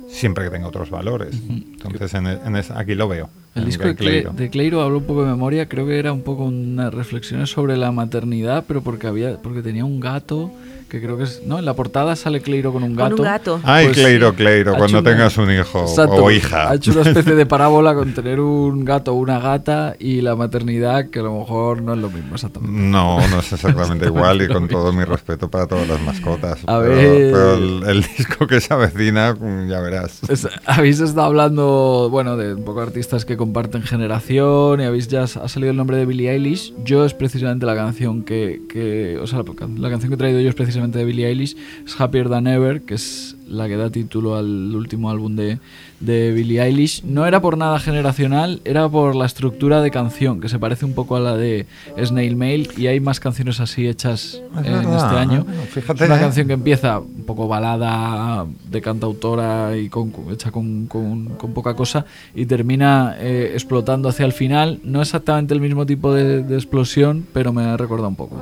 siempre 0.09 0.45
que 0.45 0.51
tenga 0.51 0.67
otros 0.69 0.91
valores. 0.91 1.35
Entonces, 1.49 2.15
en, 2.15 2.27
en 2.27 2.57
es- 2.57 2.71
aquí 2.71 2.95
lo 2.95 3.09
veo. 3.09 3.29
El 3.55 3.65
disco 3.67 3.85
de, 3.85 3.91
Cle- 3.95 3.97
Cleiro. 3.97 4.33
de 4.33 4.51
Cleiro 4.51 4.81
hablo 4.83 4.99
un 4.99 5.05
poco 5.05 5.25
de 5.25 5.31
memoria, 5.31 5.69
creo 5.69 5.87
que 5.87 5.99
era 5.99 6.13
un 6.13 6.23
poco 6.23 6.45
unas 6.45 6.93
reflexiones 6.95 7.51
sobre 7.51 7.77
la 7.77 7.93
maternidad, 7.93 8.65
pero 8.67 8.83
porque 8.83 9.07
había 9.07 9.37
porque 9.37 9.61
tenía 9.63 9.85
un 9.85 10.01
gato 10.01 10.51
que 10.93 11.01
creo 11.01 11.17
que 11.17 11.25
es, 11.25 11.43
no, 11.47 11.59
en 11.59 11.65
la 11.65 11.73
portada 11.73 12.15
sale 12.17 12.43
Cleiro 12.43 12.71
con 12.71 12.83
un 12.83 12.95
Con 12.95 13.09
gato. 13.09 13.17
un 13.17 13.23
gato. 13.23 13.61
Ay, 13.65 13.87
Pues 13.87 13.97
Cleiro, 13.97 14.35
Cleiro, 14.35 14.75
cuando 14.77 14.99
una- 14.99 15.11
tengas 15.11 15.39
un 15.39 15.51
hijo 15.51 15.81
Exacto, 15.81 16.25
o 16.25 16.31
hija. 16.31 16.71
Ha 16.71 16.75
hecho 16.75 16.93
una 16.93 17.01
especie 17.01 17.35
de 17.35 17.47
parábola 17.55 17.95
con 17.95 18.13
tener 18.13 18.41
un 18.41 18.85
gato 18.85 19.13
o 19.13 19.15
una 19.15 19.39
gata 19.41 19.97
y 19.99 20.21
la 20.21 20.37
maternidad, 20.37 21.09
que 21.09 21.21
a 21.21 21.23
lo 21.23 21.39
mejor 21.39 21.81
no 21.81 21.95
es 21.95 21.99
lo 21.99 22.11
mismo 22.11 22.35
exactamente. 22.35 22.77
No, 22.79 23.27
no 23.29 23.39
es 23.41 23.51
exactamente 23.51 24.05
igual 24.05 24.43
y 24.43 24.49
con 24.49 24.69
todo 24.69 24.93
mi 24.93 25.05
respeto 25.05 25.51
para 25.51 25.67
todas 25.67 25.89
las 25.89 25.99
mascotas. 26.03 26.59
A 26.67 26.79
pero, 26.79 26.95
ver. 26.95 27.33
pero 27.33 27.55
el, 27.55 27.83
el 27.89 28.03
disco 28.03 28.47
que 28.47 28.61
se 28.61 28.75
avecina, 28.75 29.33
mm, 29.33 29.69
ya 29.71 29.81
verás. 29.81 30.21
Es- 30.29 30.47
habéis 30.67 31.01
estado 31.01 31.27
hablando, 31.27 32.09
bueno, 32.11 32.37
de 32.37 32.53
un 32.53 32.65
poco 32.65 32.83
artistas 32.83 33.25
que 33.25 33.39
comparten 33.39 33.81
generación 33.83 34.81
y 34.81 34.85
habéis 34.85 35.09
ya 35.09 35.23
ha 35.23 35.27
salido 35.49 35.71
el 35.71 35.77
nombre 35.79 35.97
de 35.97 36.05
Billie 36.05 36.31
Eilish. 36.33 36.75
Yo 36.85 37.07
es 37.07 37.15
precisamente 37.15 37.65
la 37.65 37.75
canción 37.75 38.25
que, 38.25 38.61
que- 38.69 39.17
o 39.23 39.27
sea, 39.27 39.39
la, 39.39 39.45
la 39.79 39.89
canción 39.89 40.11
que 40.11 40.15
he 40.17 40.19
traído 40.19 40.41
yo 40.41 40.51
es 40.51 40.55
precisamente 40.55 40.82
de 40.91 41.05
Billie 41.05 41.27
Eilish, 41.29 41.57
es 41.87 42.01
Happier 42.01 42.29
Than 42.29 42.47
Ever, 42.47 42.83
que 42.83 42.95
es 42.95 43.37
la 43.49 43.69
que 43.69 43.77
da 43.77 43.91
título 43.91 44.37
al 44.37 44.75
último 44.75 45.11
álbum 45.11 45.37
de, 45.37 45.59
de 46.01 46.33
Billie 46.33 46.63
Eilish. 46.63 47.03
No 47.05 47.27
era 47.27 47.41
por 47.43 47.59
nada 47.59 47.79
generacional, 47.79 48.61
era 48.65 48.89
por 48.89 49.15
la 49.15 49.27
estructura 49.27 49.83
de 49.83 49.91
canción, 49.91 50.41
que 50.41 50.49
se 50.49 50.59
parece 50.59 50.85
un 50.87 50.95
poco 50.95 51.17
a 51.17 51.21
la 51.21 51.37
de 51.37 51.67
Snail 52.03 52.35
Mail 52.37 52.69
y 52.79 52.87
hay 52.87 52.99
más 53.01 53.21
canciones 53.21 53.61
así 53.61 53.87
hechas 53.87 54.41
Es 54.59 54.67
en 54.67 54.73
verdad, 54.73 55.05
este 55.07 55.19
año. 55.19 55.41
¿eh? 55.49 55.67
Fíjate, 55.71 56.05
Es 56.05 56.09
una 56.11 56.17
¿eh? 56.19 56.21
canción 56.23 56.47
que 56.47 56.53
empieza 56.55 56.99
un 57.01 57.25
poco 57.25 57.47
balada 57.47 58.47
de 58.71 58.81
cantautora 58.81 59.77
y 59.77 59.89
con, 59.91 60.11
con- 60.11 60.33
hecha 60.33 60.51
con, 60.51 60.87
con- 60.87 61.27
con 61.37 61.53
poca 61.53 61.75
cosa 61.75 62.07
y 62.35 62.47
termina 62.47 63.17
eh, 63.19 63.51
explotando 63.53 64.09
hacia 64.09 64.25
el 64.25 64.33
final. 64.33 64.81
No 64.85 65.03
exactamente 65.03 65.53
el 65.53 65.61
mismo 65.61 65.85
tipo 65.85 66.15
de, 66.15 66.43
de 66.43 66.55
explosión, 66.55 67.27
pero 67.35 67.53
me 67.53 67.65
ha 67.65 67.77
recordado 67.77 68.09
un 68.09 68.17
poco. 68.17 68.37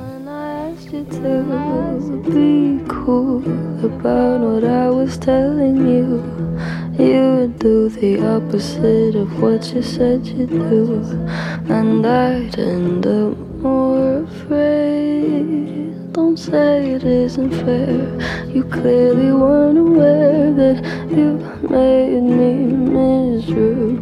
Cool 2.91 3.39
about 3.85 4.41
what 4.41 4.63
I 4.65 4.89
was 4.89 5.17
telling 5.17 5.77
you, 5.87 6.07
you 6.99 7.21
would 7.35 7.57
do 7.57 7.87
the 7.89 8.13
opposite 8.35 9.15
of 9.15 9.41
what 9.41 9.73
you 9.73 9.81
said 9.81 10.27
you'd 10.27 10.49
do, 10.49 11.01
and 11.69 12.05
I'd 12.05 12.59
end 12.59 13.07
up 13.07 13.37
more 13.63 14.23
afraid. 14.23 16.11
Don't 16.11 16.37
say 16.37 16.91
it 16.91 17.03
isn't 17.05 17.51
fair. 17.63 18.03
You 18.49 18.65
clearly 18.65 19.31
weren't 19.31 19.77
aware 19.77 20.51
that 20.51 20.83
you 21.15 21.39
made 21.69 22.23
me 22.39 22.53
miserable. 22.97 24.01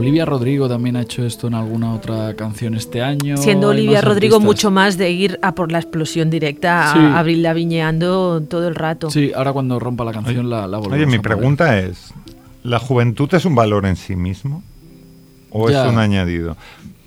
Olivia 0.00 0.24
Rodrigo 0.24 0.68
también 0.68 0.96
ha 0.96 1.02
hecho 1.02 1.24
esto 1.24 1.46
en 1.46 1.54
alguna 1.54 1.94
otra 1.94 2.34
canción 2.34 2.74
este 2.74 3.02
año. 3.02 3.36
Siendo 3.36 3.68
Olivia 3.68 4.00
Rodrigo 4.00 4.36
artistas. 4.36 4.46
mucho 4.46 4.70
más 4.70 4.96
de 4.98 5.10
ir 5.10 5.38
a 5.42 5.54
por 5.54 5.70
la 5.70 5.78
explosión 5.78 6.28
directa, 6.30 6.90
a 6.90 6.92
Sí. 6.94 6.98
Abril 7.14 7.42
Laviñeando 7.42 8.42
todo 8.48 8.66
el 8.68 8.74
rato. 8.74 9.10
Sí, 9.10 9.32
ahora 9.34 9.52
cuando 9.52 9.78
rompa 9.78 10.04
la 10.04 10.12
canción 10.12 10.50
la, 10.50 10.66
la 10.66 10.78
volvemos 10.78 10.96
Oye, 10.96 11.06
mi 11.06 11.16
a 11.16 11.22
pregunta 11.22 11.78
es, 11.78 12.12
¿la 12.64 12.78
juventud 12.78 13.32
es 13.34 13.44
un 13.44 13.54
valor 13.54 13.86
en 13.86 13.96
sí 13.96 14.16
mismo? 14.16 14.62
¿O 15.50 15.68
Ya. 15.70 15.84
es 15.86 15.92
un 15.92 15.98
añadido? 15.98 16.56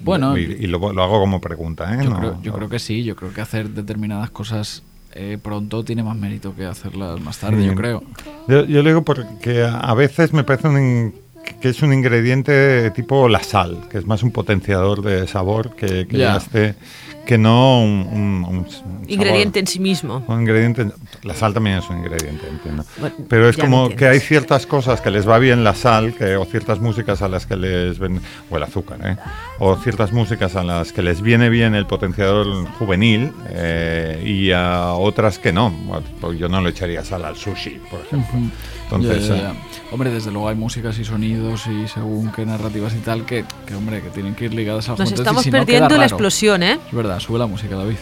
Bueno, 0.02 0.38
y, 0.38 0.42
y 0.42 0.68
lo, 0.68 0.92
lo 0.92 1.04
hago 1.04 1.20
como 1.20 1.40
pregunta, 1.40 1.94
¿eh? 1.94 2.00
Yo, 2.04 2.10
No- 2.10 2.18
creo, 2.20 2.42
yo 2.42 2.54
creo 2.54 2.70
que 2.70 2.80
sí, 2.80 3.04
yo 3.04 3.16
creo 3.16 3.34
que 3.34 3.42
hacer 3.42 3.70
determinadas 3.70 4.30
cosas 4.32 4.84
eh, 5.16 5.38
pronto 5.42 5.84
tiene 5.84 6.02
más 6.04 6.18
mérito 6.18 6.56
que 6.56 6.66
hacerlas 6.66 7.22
más 7.22 7.38
tarde, 7.38 7.62
Sí. 7.62 7.68
yo 7.68 7.76
creo. 7.76 8.04
Yo, 8.48 8.66
yo 8.66 8.82
lo 8.82 8.90
digo 8.90 9.04
porque 9.04 9.64
a 9.64 9.94
veces 9.94 10.34
me 10.34 10.44
parece 10.44 10.68
un 10.68 11.14
que 11.62 11.70
es 11.70 11.82
un 11.82 11.94
ingrediente 11.94 12.92
tipo 12.92 13.28
la 13.30 13.42
sal, 13.44 13.88
que 13.90 13.98
es 14.00 14.06
más 14.06 14.24
un 14.24 14.32
potenciador 14.32 15.02
de 15.02 15.28
sabor 15.28 15.76
que, 15.76 16.08
que 16.08 16.18
Ya. 16.18 16.36
hace 16.36 16.76
que 17.26 17.38
no 17.38 17.82
un, 17.84 18.66
Ingrediente 19.08 19.60
en 19.60 19.68
sí 19.68 19.80
mismo. 19.80 20.24
Un 20.28 20.42
ingrediente, 20.42 20.88
la 21.24 21.34
sal 21.34 21.54
también 21.54 21.78
es 21.78 21.90
un 21.90 21.98
ingrediente, 21.98 22.48
entiendo. 22.48 22.86
Bueno, 22.98 23.16
Pero 23.28 23.50
es 23.50 23.58
como 23.58 23.90
que 23.90 24.08
hay 24.08 24.20
ciertas 24.20 24.66
cosas 24.66 25.02
que 25.02 25.12
les 25.12 25.28
va 25.28 25.40
bien 25.40 25.64
la 25.64 25.76
sal, 25.76 26.14
que, 26.14 26.36
o 26.36 26.46
ciertas 26.46 26.80
músicas 26.80 27.22
a 27.22 27.28
las 27.28 27.46
que 27.46 27.56
les 27.56 28.00
ven, 28.00 28.22
o 28.50 28.58
el 28.58 28.64
azúcar, 28.64 29.00
¿eh? 29.04 29.18
o 29.60 29.76
ciertas 29.76 30.12
músicas 30.14 30.56
a 30.56 30.64
las 30.64 30.94
que 30.94 31.02
les 31.02 31.22
viene 31.22 31.50
bien 31.50 31.76
el 31.76 31.86
potenciador 31.86 32.66
juvenil 32.80 33.32
eh, 33.50 34.24
y 34.26 34.52
a 34.52 34.94
otras 34.94 35.40
que 35.40 35.52
no. 35.52 35.74
Pues 36.22 36.40
yo 36.40 36.48
no 36.50 36.62
le 36.62 36.70
echaría 36.70 37.04
sal 37.04 37.26
al 37.26 37.36
sushi, 37.36 37.82
por 37.90 38.00
ejemplo. 38.02 38.40
Entonces, 38.86 39.28
Ya, 39.28 39.36
ya, 39.36 39.42
eh, 39.42 39.54
ya. 39.54 39.92
Hombre, 39.92 40.12
desde 40.12 40.32
luego 40.32 40.50
hay 40.50 40.56
músicas 40.56 40.98
y 41.00 41.06
sonidos 41.06 41.68
y 41.68 41.88
según 41.88 42.32
qué 42.32 42.46
narrativas 42.46 42.94
y 42.96 43.00
tal 43.00 43.26
que, 43.26 43.46
que, 43.66 43.76
hombre, 43.76 44.02
que 44.02 44.10
tienen 44.10 44.36
que 44.36 44.46
ir 44.46 44.54
ligadas 44.54 44.90
al 44.90 44.98
Nos 44.98 45.12
estamos 45.12 45.44
si 45.44 45.52
no, 45.52 45.60
perdiendo 45.60 45.90
la 45.90 45.96
raro. 45.96 46.04
explosión, 46.04 46.64
¿eh? 46.64 46.80
Es 46.88 46.94
verdad, 46.94 47.13
sube 47.20 47.40
la 47.40 47.48
música, 47.48 47.76
David. 47.76 47.98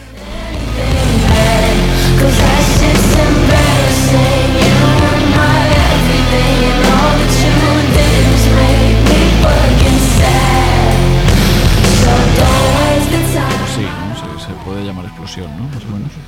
Sí, 13.74 13.80
¿no? 13.80 14.38
Se, 14.38 14.46
se 14.46 14.52
puede 14.64 14.84
llamar 14.84 15.06
explosión, 15.06 15.50
¿no? 15.56 15.68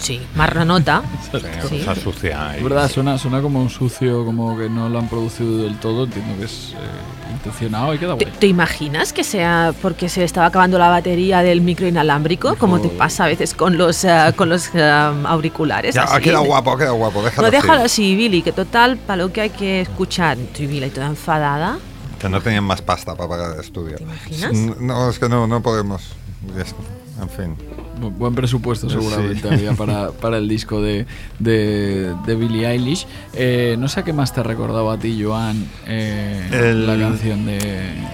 Sí, 0.05 0.21
marranota. 0.35 1.03
eh, 1.33 1.41
Sí. 1.69 1.83
se 1.83 1.91
asocia. 1.91 2.57
Es 2.57 2.63
verdad, 2.63 2.91
suena, 2.91 3.17
suena 3.19 3.41
como 3.41 3.61
un 3.63 3.71
sucio, 3.71 4.25
como 4.25 4.57
que 4.59 4.69
no 4.69 4.89
lo 4.91 4.99
han 4.99 5.09
producido 5.09 5.63
del 5.63 5.79
todo. 5.79 6.05
Entiendo 6.05 6.37
que 6.39 6.45
es 6.45 6.75
eh, 6.75 7.33
intencionado 7.33 7.95
y 7.95 7.99
queda 7.99 8.17
¿Te, 8.19 8.27
guay. 8.27 8.37
te 8.39 8.47
imaginas 8.47 9.15
que 9.15 9.25
sea 9.25 9.73
porque 9.81 10.11
se 10.11 10.23
estaba 10.23 10.49
acabando 10.49 10.79
la 10.79 10.91
batería 10.91 11.41
del 11.43 11.63
micro 11.63 11.89
inalámbrico, 11.89 12.55
como 12.57 12.81
te 12.81 12.89
pasa 12.91 13.25
a 13.25 13.29
veces 13.29 13.55
con 13.55 13.79
los, 13.79 14.05
eh, 14.05 14.33
con 14.37 14.51
los 14.51 14.69
eh, 14.75 14.83
auriculares? 15.25 15.95
Ya, 15.95 16.03
así? 16.03 16.17
ha 16.17 16.21
quedado 16.21 16.45
guapo, 16.45 16.73
ha 16.73 16.77
quedado 16.79 16.97
guapo, 16.97 17.23
déjalo 17.23 17.43
No, 17.43 17.49
así. 17.49 17.57
déjalo 17.67 17.83
así, 17.85 18.15
Billy, 18.15 18.43
que 18.43 18.53
total, 18.53 18.99
para 18.99 19.23
lo 19.23 19.33
que 19.33 19.41
hay 19.41 19.51
que 19.51 19.81
escuchar, 19.81 20.39
estoy 20.39 20.67
Billy 20.67 20.91
toda 20.91 21.07
enfadada. 21.07 21.79
Que 22.19 22.29
no 22.29 22.41
tenían 22.43 22.65
más 22.65 22.83
pasta 22.83 23.15
para 23.15 23.29
pagar 23.29 23.55
el 23.55 23.61
estudio. 23.61 23.97
¿Te 23.97 24.03
imaginas? 24.03 24.53
No, 24.81 25.09
es 25.09 25.19
que 25.19 25.29
no, 25.31 25.47
no 25.47 25.63
podemos. 25.63 26.03
En 27.21 27.29
fin. 27.31 27.57
Bu- 28.01 28.11
Buen 28.11 28.35
presupuesto 28.35 28.89
Sí. 28.89 28.97
seguramente 28.97 29.49
había 29.49 29.73
para, 29.75 30.11
para 30.21 30.39
el 30.39 30.49
disco 30.49 30.81
de, 30.83 31.07
de, 31.39 32.15
de 32.27 32.35
Billie 32.35 32.67
Eilish. 32.69 33.07
Eh, 33.35 33.77
no 33.79 33.89
sé 33.89 34.01
a 34.01 34.05
qué 34.05 34.13
más 34.13 34.33
te 34.35 34.41
ha 34.41 34.43
recordado 34.43 34.91
a 34.91 34.99
ti, 34.99 35.21
Joan, 35.23 35.65
eh, 35.87 36.49
El- 36.53 36.87
la 36.87 36.97
canción 36.99 37.47
de... 37.47 37.59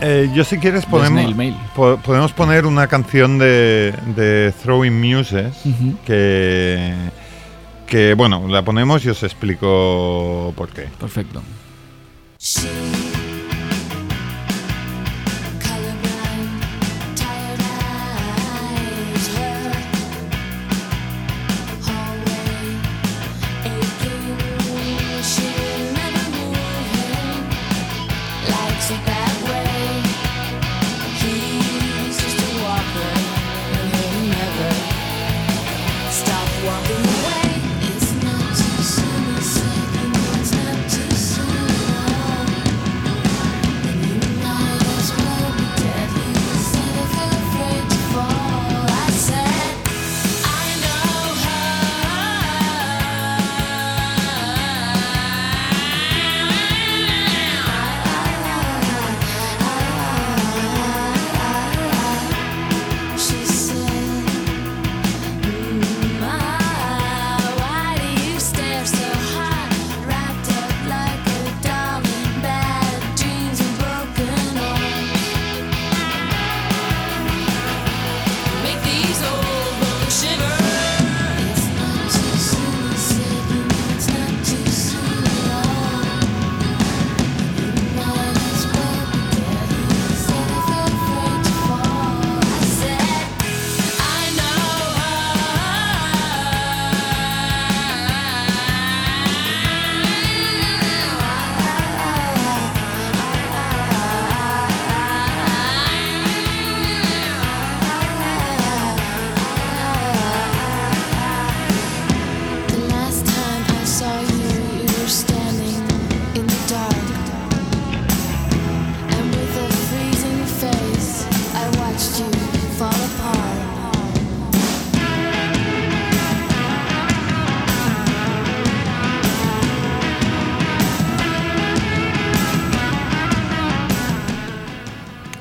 Eh, 0.01 0.31
yo 0.35 0.45
si 0.45 0.59
quieres 0.59 0.83
De 0.83 0.89
podemos, 0.91 1.35
Mail. 1.37 1.55
po- 1.75 1.99
podemos 2.05 2.33
poner 2.33 2.67
una 2.67 2.87
canción 2.87 3.39
de, 3.39 3.95
de 4.17 4.53
Throwing 4.63 5.01
Muses 5.01 5.55
que, 6.05 6.95
que, 7.87 8.15
bueno, 8.15 8.47
la 8.49 8.63
ponemos 8.65 9.05
y 9.05 9.09
os 9.11 9.23
explico 9.23 10.53
por 10.57 10.69
qué. 10.71 10.89
Perfecto. 10.99 11.43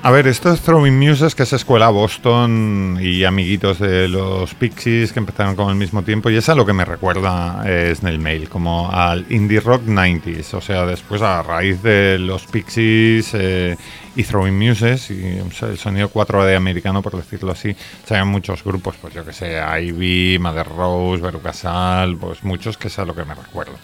A 0.10 0.12
ver, 0.12 0.26
esto 0.26 0.52
es 0.52 0.62
Throwing 0.62 0.98
Muses, 0.98 1.36
que 1.36 1.44
es 1.44 1.54
escuela 1.54 1.90
Boston 1.90 2.98
y 3.00 3.26
amiguitos 3.26 3.78
de 3.78 4.08
los 4.08 4.56
Pixies 4.56 5.14
que 5.14 5.20
empezaron 5.20 5.56
con 5.56 5.70
el 5.70 5.76
mismo 5.76 6.02
tiempo. 6.02 6.32
Y 6.32 6.36
es 6.36 6.50
a 6.50 6.56
lo 6.56 6.66
que 6.66 6.74
me 6.74 6.84
recuerda 6.84 7.62
eh, 7.68 7.94
Snail 7.96 8.18
Mail, 8.18 8.50
como 8.50 8.90
al 8.92 9.28
indie 9.30 9.60
rock 9.60 9.84
90s. 9.84 10.56
O 10.56 10.62
sea, 10.62 10.88
después 10.88 11.22
a 11.22 11.44
raíz 11.44 11.84
de 11.84 12.18
los 12.18 12.48
Pixies 12.48 13.36
eh, 13.36 13.78
y 14.16 14.24
Throwing 14.24 14.58
Muses 14.58 15.12
y 15.12 15.24
el 15.38 15.78
sonido 15.78 16.10
4D 16.10 16.58
americano, 16.58 17.04
por 17.04 17.16
decirlo 17.16 17.52
así, 17.52 17.76
se 18.04 18.24
muchos 18.24 18.64
grupos, 18.64 18.96
pues 19.00 19.14
yo 19.14 19.24
que 19.24 19.32
sé, 19.32 19.62
Ivy, 19.80 20.40
Mother 20.40 20.70
Rose, 20.70 21.22
Berucasal, 21.22 22.18
pues 22.18 22.44
muchos 22.44 22.80
que 22.80 22.88
es 22.88 22.98
a 22.98 23.06
lo 23.06 23.14
que 23.14 23.26
me 23.26 23.36
recuerda. 23.36 23.78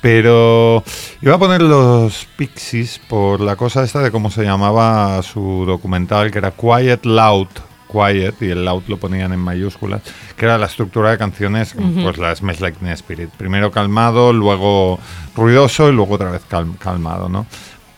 Pero 0.00 0.84
iba 1.20 1.34
a 1.34 1.38
poner 1.38 1.62
los 1.62 2.26
Pixies 2.36 3.00
por 3.08 3.40
la 3.40 3.56
cosa 3.56 3.82
esta 3.82 4.00
de 4.00 4.10
cómo 4.10 4.30
se 4.30 4.44
llamaba 4.44 5.22
su 5.22 5.64
documental, 5.66 6.30
que 6.30 6.38
era 6.38 6.52
Quiet 6.52 7.04
Loud. 7.04 7.48
Quiet, 7.90 8.34
y 8.42 8.50
el 8.50 8.64
loud 8.64 8.82
lo 8.88 8.96
ponían 8.98 9.32
en 9.32 9.38
mayúsculas, 9.38 10.02
que 10.36 10.44
era 10.44 10.58
la 10.58 10.66
estructura 10.66 11.10
de 11.12 11.18
canciones, 11.18 11.74
pues 12.02 12.18
la 12.18 12.34
Smash 12.34 12.58
Like 12.58 12.78
Teen 12.78 12.90
Spirit. 12.92 13.30
Primero 13.30 13.70
calmado, 13.70 14.32
luego 14.32 14.98
ruidoso 15.36 15.88
y 15.88 15.92
luego 15.92 16.14
otra 16.14 16.32
vez 16.32 16.42
calmado, 16.78 17.28
¿no? 17.28 17.46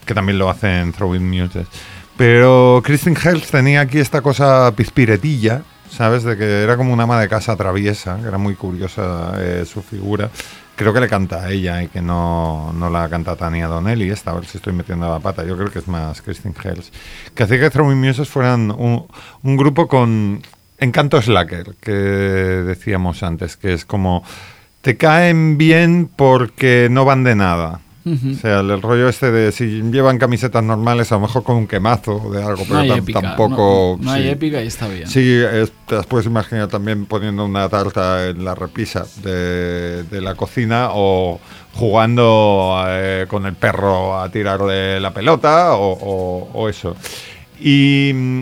Que 0.05 0.13
también 0.13 0.37
lo 0.37 0.49
hace 0.49 0.79
en 0.79 0.93
Throwing 0.93 1.27
Muses. 1.27 1.67
Pero 2.17 2.81
Kristen 2.83 3.17
Hells 3.21 3.49
tenía 3.49 3.81
aquí 3.81 3.97
esta 3.97 4.21
cosa 4.21 4.71
pispiretilla, 4.75 5.63
¿sabes? 5.89 6.23
De 6.23 6.37
que 6.37 6.63
era 6.63 6.77
como 6.77 6.93
una 6.93 7.03
ama 7.03 7.19
de 7.19 7.27
casa 7.27 7.55
traviesa, 7.55 8.19
que 8.21 8.27
era 8.27 8.37
muy 8.37 8.55
curiosa 8.55 9.33
eh, 9.39 9.65
su 9.65 9.81
figura 9.81 10.29
creo 10.79 10.93
que 10.93 11.01
le 11.01 11.09
canta 11.09 11.43
a 11.43 11.51
ella 11.51 11.83
y 11.83 11.89
que 11.89 12.01
no, 12.01 12.71
no 12.71 12.89
la 12.89 13.09
canta 13.09 13.35
Tania 13.35 13.67
Donnelly, 13.67 14.09
esta, 14.11 14.31
a 14.31 14.35
ver 14.35 14.45
si 14.45 14.59
estoy 14.59 14.71
metiendo 14.71 15.09
la 15.09 15.19
pata, 15.19 15.43
yo 15.43 15.57
creo 15.57 15.69
que 15.69 15.79
es 15.79 15.89
más 15.89 16.21
Christine 16.21 16.55
Hells, 16.63 16.93
que 17.35 17.43
hacía 17.43 17.59
que 17.59 17.69
Throwing 17.69 17.99
Muses 17.99 18.29
fueran 18.29 18.71
un, 18.71 19.05
un 19.43 19.57
grupo 19.57 19.89
con 19.89 20.41
encanto 20.77 21.21
slacker, 21.21 21.75
que 21.81 21.91
decíamos 21.91 23.23
antes, 23.23 23.57
que 23.57 23.73
es 23.73 23.83
como 23.83 24.23
te 24.79 24.95
caen 24.95 25.57
bien 25.57 26.09
porque 26.15 26.87
no 26.89 27.03
van 27.03 27.25
de 27.25 27.35
nada. 27.35 27.81
O 28.13 28.35
sea, 28.35 28.59
el, 28.59 28.81
rollo 28.81 29.09
este 29.09 29.31
de 29.31 29.51
si 29.51 29.81
llevan 29.83 30.17
camisetas 30.17 30.63
normales, 30.63 31.11
a 31.11 31.15
lo 31.15 31.21
mejor 31.21 31.43
con 31.43 31.57
un 31.57 31.67
quemazo 31.67 32.29
de 32.31 32.43
algo, 32.43 32.63
pero 32.67 33.03
tampoco. 33.13 33.97
No, 34.01 34.11
hay 34.11 34.29
épica 34.29 34.63
y 34.63 34.67
está 34.67 34.87
bien. 34.87 35.07
Sí, 35.07 35.41
te 35.85 35.95
las 35.95 36.05
puedes 36.05 36.25
imaginar 36.25 36.67
también 36.67 37.05
poniendo 37.05 37.45
una 37.45 37.67
tarta 37.69 38.27
en 38.27 38.43
la 38.43 38.55
repisa 38.55 39.05
de, 39.23 40.05
la 40.11 40.35
cocina 40.35 40.89
o 40.91 41.39
jugando 41.73 42.83
eh, 42.87 43.25
con 43.27 43.45
el 43.45 43.53
perro 43.53 44.19
a 44.19 44.29
tirarle 44.29 44.99
la 44.99 45.13
pelota 45.13 45.73
o, 45.73 46.67
eso. 46.69 46.95
Y 47.59 48.11
mm, 48.13 48.41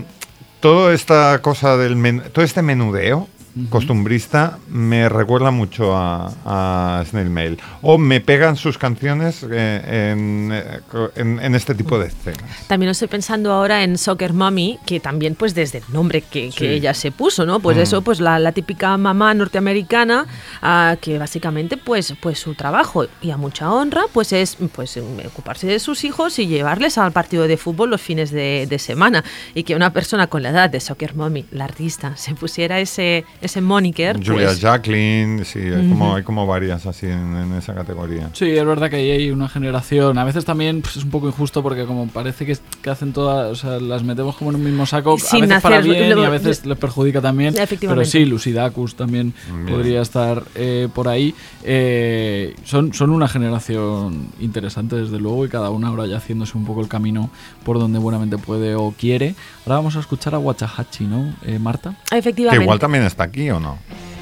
toda 0.59 0.93
esta 0.93 1.39
cosa 1.41 1.77
del 1.77 2.21
todo 2.31 2.43
este 2.43 2.61
menudeo 2.61 3.27
costumbrista 3.69 4.59
me 4.69 5.09
recuerda 5.09 5.51
mucho 5.51 5.93
a, 5.95 7.03
Snail 7.09 7.29
Mail. 7.29 7.59
O 7.81 7.97
me 7.97 8.21
pegan 8.21 8.55
sus 8.55 8.77
canciones 8.77 9.43
eh, 9.43 9.47
eh, 9.51 11.11
en, 11.15 11.55
este 11.55 11.75
tipo 11.75 11.99
de 11.99 12.07
escenas. 12.07 12.67
También 12.67 12.91
estoy 12.91 13.07
pensando 13.07 13.51
ahora 13.51 13.83
en 13.83 13.97
Soccer 13.97 14.33
Mommy, 14.33 14.79
que 14.85 14.99
también 14.99 15.35
pues 15.35 15.53
desde 15.55 15.79
el 15.79 15.83
nombre 15.89 16.21
que, 16.21 16.51
ella 16.59 16.93
se 16.93 17.11
puso, 17.11 17.45
¿no? 17.45 17.59
Pues 17.59 17.77
mm. 17.77 17.81
eso, 17.81 18.01
pues 18.01 18.19
la, 18.19 18.51
típica 18.51 18.97
mamá 18.97 19.33
norteamericana 19.33 20.25
ah, 20.61 20.95
que 20.99 21.17
básicamente 21.17 21.77
pues, 21.77 22.13
pues 22.21 22.39
su 22.39 22.55
trabajo 22.55 23.05
y 23.21 23.31
a 23.31 23.37
mucha 23.37 23.71
honra 23.71 24.03
pues 24.11 24.33
es 24.33 24.57
pues 24.73 24.97
ocuparse 25.25 25.67
de 25.67 25.79
sus 25.79 26.03
hijos 26.03 26.39
y 26.39 26.47
llevarles 26.47 26.97
al 26.97 27.11
partido 27.11 27.47
de 27.47 27.57
fútbol 27.57 27.89
los 27.89 28.01
fines 28.01 28.31
de, 28.31 28.77
semana. 28.77 29.23
Y 29.55 29.63
que 29.63 29.75
una 29.75 29.91
persona 29.91 30.27
con 30.27 30.43
la 30.43 30.49
edad 30.49 30.69
de 30.69 30.79
Soccer 30.79 31.15
Mommy, 31.15 31.45
la 31.51 31.65
artista, 31.65 32.15
se 32.15 32.35
pusiera 32.35 32.79
ese 32.79 33.25
ese 33.47 33.61
moniker. 33.61 34.17
Julia 34.17 34.47
pues 34.47 34.61
Jacqueline, 34.61 35.43
sí, 35.43 35.59
hay, 35.59 35.89
como, 35.89 36.15
hay 36.15 36.23
como 36.23 36.45
varias 36.45 36.85
así 36.85 37.07
en, 37.07 37.53
esa 37.57 37.73
categoría. 37.73 38.29
Sí, 38.33 38.49
es 38.49 38.65
verdad 38.65 38.89
que 38.89 38.97
hay 38.97 39.31
una 39.31 39.49
generación. 39.49 40.17
A 40.17 40.23
veces 40.23 40.45
también 40.45 40.81
pues, 40.81 40.97
es 40.97 41.03
un 41.03 41.09
poco 41.09 41.27
injusto 41.27 41.63
porque 41.63 41.85
como 41.85 42.07
parece 42.07 42.45
que, 42.45 42.57
que, 42.81 42.89
hacen 42.89 43.13
todas, 43.13 43.51
o 43.51 43.55
sea, 43.55 43.79
las 43.79 44.03
metemos 44.03 44.35
como 44.37 44.51
en 44.51 44.57
un 44.57 44.63
mismo 44.63 44.85
saco, 44.85 45.11
a 45.11 45.15
veces 45.15 45.61
para 45.61 45.81
bien 45.81 46.17
y 46.17 46.23
a 46.23 46.29
veces 46.29 46.65
les 46.65 46.77
perjudica 46.77 47.21
también. 47.21 47.55
Pero 47.79 48.05
sí, 48.05 48.25
Lucidacus 48.25 48.95
también 48.95 49.33
podría 49.67 50.01
estar 50.01 50.43
eh, 50.55 50.87
por 50.93 51.07
ahí. 51.07 51.33
Eh, 51.63 52.55
son, 52.63 52.93
son 52.93 53.09
una 53.09 53.27
generación 53.27 54.29
interesante 54.39 54.95
desde 54.95 55.19
luego 55.19 55.45
y 55.45 55.49
cada 55.49 55.69
una 55.69 55.87
ahora 55.87 56.05
ya 56.05 56.17
haciéndose 56.17 56.57
un 56.57 56.65
poco 56.65 56.81
el 56.81 56.87
camino 56.87 57.29
por 57.63 57.79
donde 57.79 57.99
buenamente 57.99 58.37
puede 58.37 58.75
o 58.75 58.93
quiere. 58.97 59.35
Ahora 59.65 59.75
vamos 59.77 59.95
a 59.95 59.99
escuchar 59.99 60.35
a 60.35 60.39
Wachahachi, 60.39 61.05
¿no, 61.05 61.33
eh, 61.43 61.59
Marta? 61.59 61.95
Efectivamente. 62.11 62.57
Que 62.57 62.63
igual 62.63 62.79
también 62.79 63.03
está 63.03 63.23
aquí 63.23 63.36
o 63.51 63.59
no? 63.59 63.77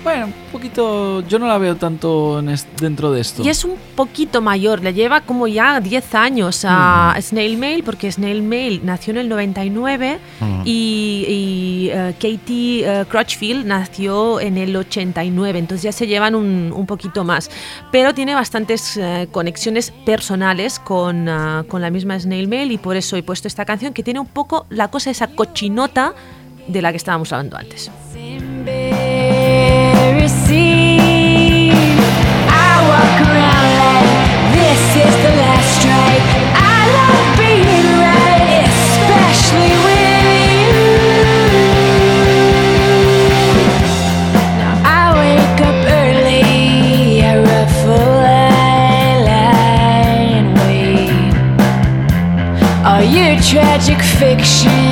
Bueno, 0.05 0.27
un 0.27 0.33
poquito. 0.51 1.21
Yo 1.21 1.39
no 1.39 1.47
la 1.47 1.57
veo 1.57 1.77
tanto 1.77 2.39
dentro 2.79 3.11
de 3.11 3.21
esto. 3.21 3.41
Y 3.43 3.49
es 3.49 3.65
un 3.65 3.75
poquito 3.95 4.39
mayor, 4.39 4.83
le 4.83 4.93
lleva 4.93 5.21
como 5.21 5.47
ya 5.47 5.81
10 5.81 6.13
años 6.13 6.63
a 6.63 7.17
Snail 7.19 7.57
Mail, 7.57 7.83
porque 7.83 8.11
Snail 8.11 8.43
Mail 8.43 8.81
nació 8.83 9.13
en 9.13 9.17
el 9.17 9.29
99 9.29 10.19
y, 10.63 11.89
eh, 11.91 12.13
Katie 12.19 12.85
uh, 12.87 13.05
Crutchfield 13.05 13.65
nació 13.65 14.39
en 14.39 14.59
el 14.59 14.75
89, 14.75 15.57
entonces 15.57 15.81
ya 15.81 15.91
se 15.91 16.05
llevan 16.05 16.35
un, 16.35 16.71
un 16.71 16.85
poquito 16.85 17.23
más. 17.23 17.49
Pero 17.91 18.13
tiene 18.13 18.35
bastantes 18.35 18.97
eh, 18.97 19.27
conexiones 19.31 19.89
personales 19.89 20.77
con, 20.77 21.27
con 21.67 21.81
la 21.81 21.89
misma 21.89 22.19
Snail 22.19 22.47
Mail 22.47 22.71
y 22.71 22.77
por 22.77 22.95
eso 22.95 23.17
he 23.17 23.23
puesto 23.23 23.47
esta 23.47 23.65
canción 23.65 23.91
que 23.91 24.03
tiene 24.03 24.19
un 24.19 24.27
poco 24.27 24.67
la 24.69 24.89
cosa, 24.89 25.09
esa 25.09 25.29
cochinota 25.29 26.13
de 26.67 26.81
la 26.81 26.91
que 26.91 26.97
estábamos 26.97 27.31
hablando 27.31 27.57
antes. 27.57 27.91
tragic 53.55 54.01
fiction. 54.01 54.84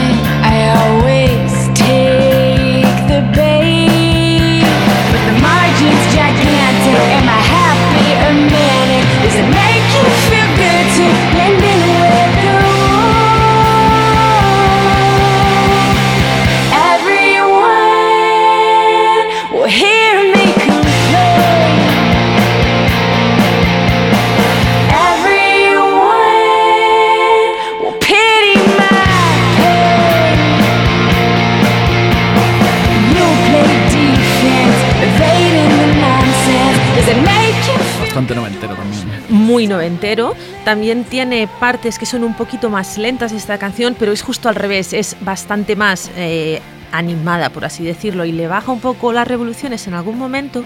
Muy 39.63 39.69
noventero. 39.69 40.35
También 40.65 41.05
tiene 41.05 41.47
partes 41.47 41.97
que 41.97 42.05
son 42.05 42.25
un 42.25 42.35
poquito 42.35 42.69
más 42.69 42.97
lentas 42.97 43.31
esta 43.31 43.57
canción, 43.57 43.95
pero 43.97 44.11
es 44.11 44.21
justo 44.21 44.49
al 44.49 44.55
revés, 44.55 44.91
es 44.91 45.15
bastante 45.21 45.77
más 45.77 46.11
eh, 46.17 46.59
animada, 46.91 47.49
por 47.49 47.63
así 47.63 47.85
decirlo, 47.85 48.25
y 48.25 48.33
le 48.33 48.47
baja 48.47 48.73
un 48.73 48.81
poco 48.81 49.13
las 49.13 49.25
revoluciones 49.25 49.87
en 49.87 49.93
algún 49.93 50.17
momento. 50.17 50.65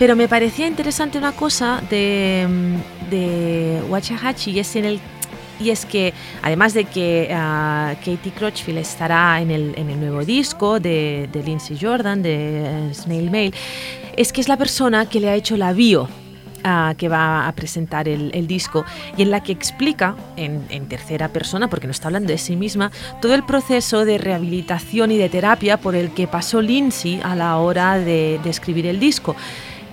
Pero 0.00 0.16
me 0.16 0.26
parecía 0.26 0.66
interesante 0.66 1.16
una 1.16 1.30
cosa 1.30 1.80
de, 1.90 2.44
de 3.08 3.80
Wachahachi 3.88 4.50
y 4.50 4.58
es 4.58 4.74
en 4.74 4.84
el 4.84 5.00
y 5.60 5.70
es 5.70 5.86
que 5.86 6.12
además 6.42 6.74
de 6.74 6.86
que 6.86 7.28
uh, 7.30 7.94
Katie 8.04 8.32
Crutchfield 8.36 8.78
estará 8.78 9.40
en 9.40 9.52
el, 9.52 9.74
en 9.76 9.90
el 9.90 10.00
nuevo 10.00 10.24
disco 10.24 10.80
de, 10.80 11.28
de 11.32 11.42
Lindsay 11.44 11.78
Jordan, 11.80 12.20
de 12.20 12.90
Snail 12.94 13.30
Mail, 13.30 13.54
es 14.16 14.32
que 14.32 14.40
es 14.40 14.48
la 14.48 14.56
persona 14.56 15.08
que 15.08 15.20
le 15.20 15.30
ha 15.30 15.36
hecho 15.36 15.56
la 15.56 15.72
bio 15.72 16.08
que 16.96 17.08
va 17.08 17.48
a 17.48 17.52
presentar 17.52 18.08
el, 18.08 18.46
disco 18.46 18.84
y 19.16 19.22
en 19.22 19.30
la 19.30 19.42
que 19.42 19.52
explica 19.52 20.16
en, 20.36 20.88
tercera 20.88 21.28
persona, 21.28 21.68
porque 21.68 21.86
no 21.86 21.90
está 21.90 22.08
hablando 22.08 22.28
de 22.28 22.38
sí 22.38 22.56
misma, 22.56 22.90
todo 23.20 23.34
el 23.34 23.44
proceso 23.44 24.04
de 24.04 24.18
rehabilitación 24.18 25.10
y 25.10 25.18
de 25.18 25.28
terapia 25.28 25.76
por 25.76 25.94
el 25.94 26.10
que 26.10 26.26
pasó 26.26 26.60
Lindsay 26.60 27.20
a 27.22 27.34
la 27.34 27.56
hora 27.58 27.98
de, 27.98 28.40
escribir 28.44 28.86
el 28.86 28.98
disco. 28.98 29.36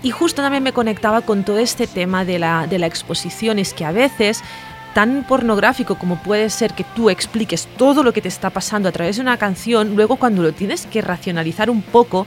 Y 0.01 0.12
justo 0.12 0.41
también 0.41 0.63
me 0.63 0.71
conectaba 0.71 1.21
con 1.21 1.43
todo 1.43 1.58
este 1.58 1.88
tema 1.88 2.25
de 2.25 2.39
la, 2.39 2.67
de 2.67 2.80
la 2.80 2.88
exposición, 2.88 3.60
es 3.60 3.73
que 3.73 3.86
a 3.86 3.91
veces 3.91 4.43
tan 4.93 5.25
pornográfico 5.28 5.95
como 5.95 6.15
puede 6.15 6.49
ser 6.49 6.73
que 6.73 6.86
tú 6.95 7.10
expliques 7.10 7.67
todo 7.78 8.01
lo 8.01 8.13
que 8.13 8.21
te 8.21 8.30
está 8.30 8.49
pasando 8.49 8.88
a 8.88 8.93
través 8.93 9.17
de 9.17 9.23
una 9.23 9.38
canción, 9.38 9.93
luego 9.95 10.15
cuando 10.15 10.41
lo 10.41 10.54
tienes 10.54 10.86
que 10.86 11.01
racionalizar 11.01 11.69
un 11.69 11.82
poco, 11.82 12.25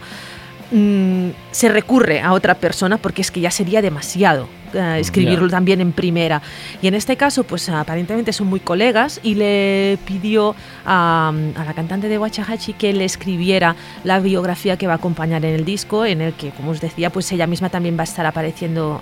mm, 0.71 1.29
se 1.51 1.69
recurre 1.69 2.21
a 2.21 2.33
otra 2.33 2.55
persona 2.55 2.97
porque 2.97 3.21
es 3.21 3.31
que 3.31 3.39
ya 3.41 3.51
sería 3.51 3.81
demasiado 3.81 4.47
eh, 4.73 4.97
escribirlo 4.99 5.49
también 5.49 5.81
en 5.81 5.91
primera. 5.91 6.41
Y 6.81 6.87
en 6.87 6.93
este 6.93 7.17
caso, 7.17 7.43
pues 7.43 7.69
aparentemente 7.69 8.33
son 8.33 8.47
muy 8.47 8.59
colegas 8.59 9.19
y 9.23 9.35
le 9.35 9.97
pidió 10.05 10.55
a, 10.85 11.33
la 11.55 11.73
cantante 11.73 12.07
de 12.07 12.17
Wachahachi 12.17 12.73
que 12.73 12.93
le 12.93 13.05
escribiera 13.05 13.75
la 14.03 14.19
biografía 14.19 14.77
que 14.77 14.87
va 14.87 14.93
a 14.93 14.97
acompañar 14.97 15.43
en 15.45 15.55
el 15.55 15.65
disco, 15.65 16.05
en 16.05 16.21
el 16.21 16.33
que, 16.33 16.51
como 16.51 16.71
os 16.71 16.81
decía, 16.81 17.09
pues 17.09 17.31
ella 17.31 17.47
misma 17.47 17.69
también 17.69 17.97
va 17.97 18.01
a 18.01 18.03
estar 18.03 18.25
apareciendo 18.25 18.99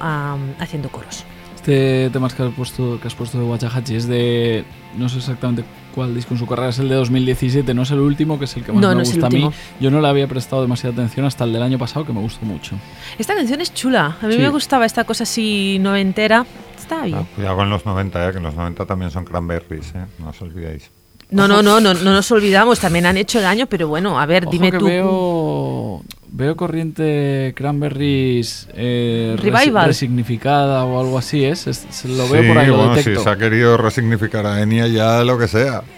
haciendo 0.60 0.90
coros. 0.90 1.24
Este 1.56 2.10
tema 2.12 2.30
que 2.30 2.44
has 2.44 2.54
puesto, 2.54 3.00
que 3.02 3.08
has 3.08 3.16
puesto 3.16 3.40
de 3.40 3.46
Wachahachi 3.46 3.96
es 3.96 4.08
de, 4.08 4.64
no 4.98 5.10
sé 5.10 5.18
exactamente 5.18 5.64
cuál 5.98 6.14
disco 6.14 6.36
en 6.36 6.40
su 6.40 6.46
carrera, 6.46 6.70
es 6.70 6.78
el 6.78 6.90
de 6.90 6.94
2017, 6.96 7.74
no 7.74 7.82
es 7.82 7.90
el 7.90 8.00
último, 8.00 8.38
que 8.38 8.46
es 8.46 8.56
el 8.56 8.64
que 8.64 8.72
más 8.72 8.96
me 8.96 9.04
gusta 9.04 9.26
a 9.26 9.30
mí. 9.32 9.50
Yo 9.80 9.90
no 9.90 10.00
le 10.00 10.08
había 10.08 10.28
prestado 10.28 10.62
demasiada 10.62 10.94
atención 10.94 11.26
hasta 11.26 11.44
el 11.44 11.52
del 11.54 11.64
año 11.64 11.80
pasado, 11.80 12.06
que 12.06 12.14
me 12.14 12.22
gustó 12.22 12.46
mucho. 12.46 12.76
Esta 13.18 13.34
canción 13.34 13.62
es 13.62 13.74
chula, 13.74 14.16
a 14.22 14.28
mí 14.28 14.38
me 14.38 14.50
gustaba 14.50 14.86
esta 14.86 15.06
cosa 15.06 15.24
así 15.24 15.80
noventera, 15.80 16.46
está 16.78 17.04
bien. 17.04 17.18
Ah, 17.18 17.26
cuidado 17.36 17.56
con 17.56 17.72
los 17.72 17.84
90, 17.84 18.28
eh, 18.28 18.32
que 18.32 18.38
en 18.38 18.44
los 18.44 18.54
90 18.54 18.86
también 18.86 19.10
son 19.10 19.26
cranberries, 19.26 19.96
eh, 19.96 20.06
no 20.20 20.30
os 20.30 20.40
olvidéis. 20.40 20.92
No, 21.32 21.48
no, 21.48 21.64
no, 21.64 21.80
no, 21.80 21.96
no 21.96 22.04
nos 22.14 22.32
olvidamos, 22.32 22.80
también 22.80 23.08
han 23.08 23.18
hecho 23.18 23.42
daño, 23.42 23.66
pero 23.66 23.88
bueno, 23.88 24.20
a 24.20 24.28
ver, 24.28 24.48
dime 24.48 24.72
tú. 24.72 24.86
Veo, 24.86 26.04
veo 26.32 26.56
corriente 26.56 27.54
Cranberries 27.56 28.68
eh, 28.74 29.36
resignificada 29.40 30.84
o 30.86 31.00
algo 31.00 31.18
así, 31.18 31.44
¿es? 31.46 31.66
lo 32.06 32.30
veo 32.30 32.48
por 32.48 32.58
ahí, 32.58 32.70
bueno, 32.70 32.96
si 32.98 33.16
se 33.16 33.30
ha 33.30 33.38
querido 33.38 33.78
resignificar 33.78 34.46
a 34.46 34.62
Enya 34.62 34.88
ya 34.88 35.24
lo 35.24 35.38
que 35.38 35.48
sea. 35.48 35.84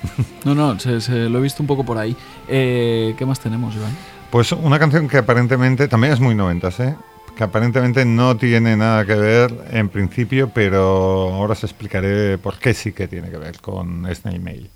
No, 0.46 0.56
no, 0.56 0.80
se, 0.80 1.30
lo 1.30 1.40
he 1.40 1.42
visto 1.42 1.62
un 1.62 1.68
poco 1.68 1.84
por 1.84 1.98
ahí. 1.98 2.16
Eh, 2.48 3.14
¿Qué 3.18 3.26
más 3.26 3.42
tenemos, 3.42 3.76
Iván? 3.76 3.92
Pues 4.32 4.54
una 4.54 4.80
canción 4.80 5.10
que 5.10 5.18
aparentemente, 5.18 5.90
también 5.90 6.14
es 6.14 6.22
muy 6.22 6.34
noventas, 6.34 6.80
¿eh? 6.80 6.96
que 7.36 7.44
aparentemente 7.44 8.06
no 8.06 8.38
tiene 8.38 8.76
nada 8.76 9.06
que 9.06 9.16
ver 9.16 9.54
en 9.72 9.90
principio, 9.90 10.50
pero 10.54 11.34
ahora 11.34 11.54
os 11.54 11.64
explicaré 11.64 12.38
por 12.38 12.58
qué 12.58 12.74
sí 12.74 12.94
que 12.94 13.08
tiene 13.08 13.30
que 13.30 13.38
ver 13.38 13.60
con 13.60 14.06
Snail 14.14 14.42
Mail. 14.42 14.70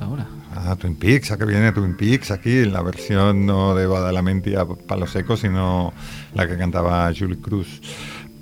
Ahora? 0.00 0.26
Ah, 0.54 0.76
Twin 0.76 0.96
Peaks, 0.96 1.34
que 1.36 1.44
viene 1.46 1.72
Twin 1.72 1.96
Peaks 1.96 2.30
aquí, 2.30 2.58
en 2.58 2.72
la 2.72 2.82
versión 2.82 3.46
no 3.46 3.74
de 3.74 3.86
Badalamenti 3.86 4.54
a 4.54 4.66
Palo 4.66 5.06
Seco, 5.06 5.36
sino 5.36 5.94
la 6.34 6.46
que 6.46 6.58
cantaba 6.58 7.10
Julie 7.18 7.38
Cruz. 7.38 7.80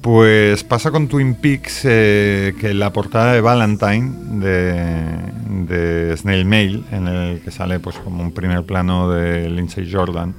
Pues 0.00 0.64
pasa 0.64 0.90
con 0.90 1.06
Twin 1.08 1.34
Peaks 1.36 1.82
eh, 1.84 2.54
que 2.60 2.74
la 2.74 2.92
portada 2.92 3.32
de 3.32 3.40
Valentine 3.40 4.40
de, 4.40 6.16
Snail 6.16 6.44
Mail, 6.44 6.84
en 6.90 7.06
el 7.06 7.40
que 7.40 7.50
sale 7.50 7.78
pues 7.78 7.96
como 7.96 8.22
un 8.22 8.32
primer 8.32 8.64
plano 8.64 9.08
de 9.10 9.48
Lindsay 9.48 9.90
Jordan, 9.90 10.34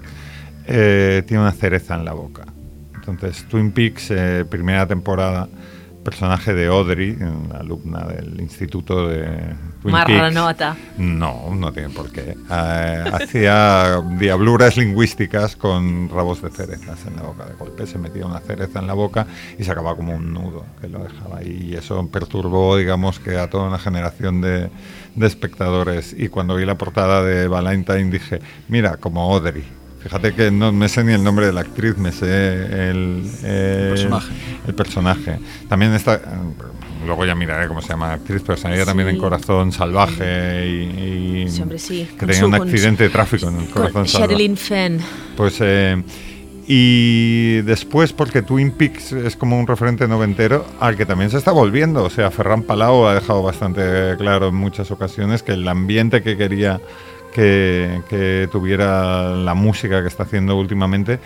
eh, 0.65 1.23
tiene 1.25 1.43
una 1.43 1.53
cereza 1.53 1.95
en 1.95 2.03
la 2.03 2.13
boca. 2.13 2.45
Entonces 2.95 3.45
Twin 3.47 3.71
Peaks, 3.71 4.11
eh, 4.11 4.45
primera 4.49 4.85
temporada, 4.87 5.47
personaje 6.07 6.53
de 6.53 6.67
Audrey, 6.67 7.17
alumna 7.53 8.05
del 8.07 8.39
instituto 8.39 9.09
de 9.09 9.27
Twin 9.81 9.91
Marranota. 9.91 10.77
No, 10.97 11.53
no 11.53 11.73
tiene 11.73 11.89
por 11.89 12.09
qué. 12.13 12.33
Eh, 12.49 13.03
hacía 13.11 14.01
diabluras 14.17 14.77
lingüísticas 14.77 15.57
con 15.57 16.07
rabos 16.07 16.41
de 16.41 16.49
cerezas 16.49 17.05
en 17.05 17.17
la 17.17 17.23
boca. 17.23 17.43
De 17.43 17.55
golpe 17.55 17.85
se 17.85 17.97
metía 17.97 18.25
una 18.25 18.39
cereza 18.39 18.79
en 18.79 18.87
la 18.87 18.93
boca 18.93 19.27
y 19.59 19.65
se 19.65 19.71
acababa 19.71 19.97
como 19.97 20.15
un 20.15 20.33
nudo 20.33 20.65
que 20.79 20.87
lo 20.87 21.03
dejaba 21.03 21.39
ahí. 21.39 21.71
Y 21.71 21.75
eso 21.75 22.07
perturbó, 22.07 22.77
digamos, 22.77 23.19
que 23.19 23.37
a 23.37 23.49
toda 23.49 23.67
una 23.67 23.77
generación 23.77 24.39
de, 24.39 24.69
de 25.13 25.27
espectadores. 25.27 26.15
Y 26.17 26.29
cuando 26.29 26.55
vi 26.55 26.63
la 26.63 26.77
portada 26.77 27.21
de 27.21 27.49
Valentine 27.49 28.09
dije, 28.09 28.39
mira, 28.69 28.95
como 28.95 29.33
Audrey 29.33 29.65
Fíjate 30.07 30.33
que 30.33 30.51
no 30.51 30.71
me 30.71 30.87
sé 30.87 31.03
ni 31.03 31.11
el 31.11 31.21
nombre 31.21 31.47
de 31.47 31.51
la 31.51 31.59
actriz, 31.59 31.97
me 31.97 32.13
sé 32.13 32.89
el, 32.91 33.29
personaje. 33.41 34.33
el 34.65 34.73
personaje. 34.73 35.39
También 35.67 35.93
está, 35.93 36.21
luego 37.05 37.25
ya 37.25 37.35
miraré 37.35 37.67
cómo 37.67 37.81
se 37.81 37.89
llama 37.89 38.07
la 38.07 38.13
actriz, 38.13 38.41
pero 38.45 38.57
salía 38.57 38.85
también 38.85 39.09
en 39.09 39.17
Corazón 39.17 39.73
Salvaje 39.73 40.65
y, 40.65 41.45
que 42.17 42.25
tenía 42.25 42.45
un 42.45 42.55
accidente 42.55 43.03
de 43.03 43.09
tráfico 43.09 43.49
en 43.49 43.59
el 43.59 43.69
Corazón 43.69 44.07
Salvaje. 44.07 44.55
Fenn. 44.55 44.99
Pues 45.35 45.57
eh, 45.59 46.01
y 46.65 47.61
después 47.63 48.13
porque 48.13 48.43
Twin 48.43 48.71
Peaks 48.71 49.11
es 49.11 49.35
como 49.35 49.59
un 49.59 49.67
referente 49.67 50.07
noventero 50.07 50.65
al 50.79 50.95
que 50.95 51.05
también 51.05 51.31
se 51.31 51.37
está 51.37 51.51
volviendo, 51.51 52.05
o 52.05 52.09
sea, 52.09 52.31
Ferran 52.31 52.63
Palau 52.63 53.07
ha 53.07 53.15
dejado 53.15 53.43
bastante 53.43 54.15
claro 54.17 54.47
en 54.47 54.55
muchas 54.55 54.89
ocasiones 54.89 55.43
que 55.43 55.51
el 55.51 55.67
ambiente 55.67 56.23
que 56.23 56.37
quería 56.37 56.79
que, 57.37 58.49
tuviera 58.51 59.35
la 59.35 59.53
música 59.53 60.01
que 60.01 60.07
está 60.07 60.23
haciendo 60.23 60.55
últimamente 60.55 61.19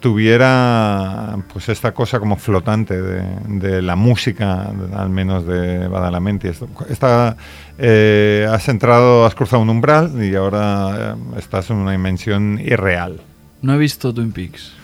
tuviera 0.00 1.38
pues 1.52 1.68
esta 1.68 1.92
cosa 1.94 2.18
como 2.18 2.36
flotante 2.36 3.00
de, 3.00 3.80
la 3.82 3.94
música, 3.94 4.72
al 4.96 5.10
menos 5.10 5.46
de 5.46 5.86
Badalamenti. 5.86 6.48
Está, 6.88 7.36
eh, 7.78 8.44
has 8.50 8.68
entrado, 8.68 9.24
has 9.24 9.36
cruzado 9.36 9.62
un 9.62 9.70
umbral 9.70 10.12
y 10.24 10.34
ahora 10.34 11.14
eh, 11.14 11.38
estás 11.38 11.70
en 11.70 11.76
una 11.76 11.92
dimensión 11.92 12.58
irreal. 12.60 13.20
No 13.60 13.74
he 13.74 13.78
visto 13.78 14.12
Twin 14.12 14.32
Peaks. 14.32 14.81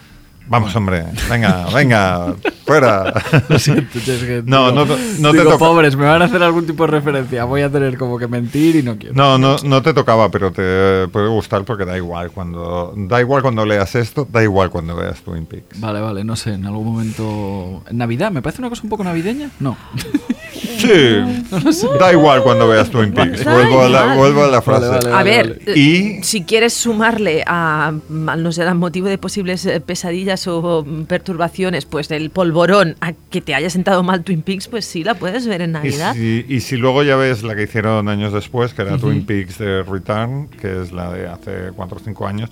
Vamos, 0.49 0.75
hombre, 0.77 1.05
venga, 1.29 1.67
venga, 1.75 2.35
fuera. 2.65 3.13
Lo 3.49 3.59
siento, 3.59 3.99
es 3.99 4.05
que 4.05 4.43
no, 4.45 4.73
no, 4.73 4.87
no 4.87 5.33
te 5.33 5.43
toca. 5.43 5.59
pobres, 5.59 5.97
me 5.97 6.07
van 6.07 6.23
a 6.23 6.27
hacer 6.27 6.43
algún 6.43 6.67
tipo 6.67 6.85
de 6.85 6.93
referencia. 6.93 7.45
Voy 7.45 7.63
a 7.63 7.71
tener 7.71 7.97
como 7.99 8.19
que 8.19 8.29
mentir 8.29 8.77
y 8.77 8.83
no 8.83 8.97
quiero. 8.97 9.15
No, 9.15 9.39
no, 9.39 9.57
no 9.63 9.83
te 9.83 9.93
tocaba, 9.95 10.31
pero 10.31 10.51
te 10.53 11.09
puede 11.09 11.29
gustar 11.29 11.65
porque 11.65 11.85
da 11.85 11.97
igual 11.97 12.31
cuando 12.31 12.95
da 12.97 13.21
igual 13.21 13.43
cuando 13.43 13.65
leas 13.65 13.95
esto, 13.95 14.27
da 14.31 14.43
igual 14.43 14.71
cuando 14.71 14.97
veas 14.97 15.21
Twin 15.21 15.47
Peaks. 15.47 15.81
Vale, 15.81 16.01
vale, 16.01 16.25
no 16.25 16.37
sé, 16.37 16.55
en 16.55 16.67
algún 16.67 16.87
momento 16.87 17.83
en 17.89 17.99
Navidad, 17.99 18.31
me 18.31 18.43
parece 18.43 18.63
una 18.63 18.69
cosa 18.69 18.83
un 18.85 18.91
poco 18.91 19.05
navideña. 19.05 19.51
No. 19.61 19.77
Sí, 20.59 21.89
da 21.99 22.13
igual 22.13 22.43
cuando 22.43 22.69
veas 22.69 22.91
Twin 22.91 23.13
Peaks. 23.13 23.45
Vuelvo 23.45 23.83
a, 23.83 23.89
la, 23.89 24.15
vuelvo 24.15 24.45
a 24.45 24.49
la 24.49 24.63
frase. 24.63 25.09
a 25.09 25.23
ver, 25.23 25.61
y 25.75 26.23
si 26.23 26.43
quieres 26.43 26.75
sumarle 26.75 27.45
a, 27.47 27.93
no 28.09 28.53
sé, 28.53 28.65
motivo 28.75 29.09
de 29.09 29.19
posibles 29.19 29.65
eh, 29.67 29.81
pesadillas 29.81 30.47
o 30.47 30.87
perturbaciones, 31.07 31.85
pues 31.85 32.09
del 32.09 32.31
polvorón 32.31 32.97
a 33.01 33.13
que 33.13 33.41
te 33.41 33.55
haya 33.55 33.71
sentado 33.71 34.03
mal 34.03 34.25
Twin 34.25 34.43
Peaks, 34.43 34.69
pues 34.69 34.85
sí, 34.85 35.05
la 35.05 35.15
puedes 35.15 35.47
ver 35.47 35.63
en 35.63 35.73
Navidad. 35.73 36.15
Y 36.15 36.61
si, 36.61 36.77
luego 36.77 37.03
ya 37.03 37.17
ves 37.17 37.43
la 37.43 37.55
que 37.55 37.65
hicieron 37.65 38.09
años 38.09 38.33
después, 38.33 38.75
que 38.75 38.83
era 38.83 38.99
Twin 38.99 39.25
Peaks 39.25 39.59
de 39.59 39.83
Return, 39.83 40.49
que 40.49 40.83
es 40.83 40.93
la 40.93 41.13
de 41.13 41.27
hace 41.29 41.73
4 41.75 41.97
o 41.97 42.01
5 42.01 42.27
años, 42.27 42.51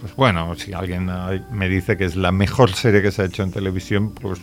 pues 0.00 0.14
bueno, 0.16 0.54
si 0.56 0.72
alguien 0.72 1.10
me 1.50 1.68
dice 1.68 1.96
que 1.96 2.04
es 2.04 2.16
la 2.16 2.30
mejor 2.30 2.72
serie 2.72 3.00
que 3.00 3.10
se 3.10 3.22
ha 3.22 3.24
hecho 3.24 3.42
en 3.42 3.52
televisión, 3.52 4.12
pues 4.12 4.40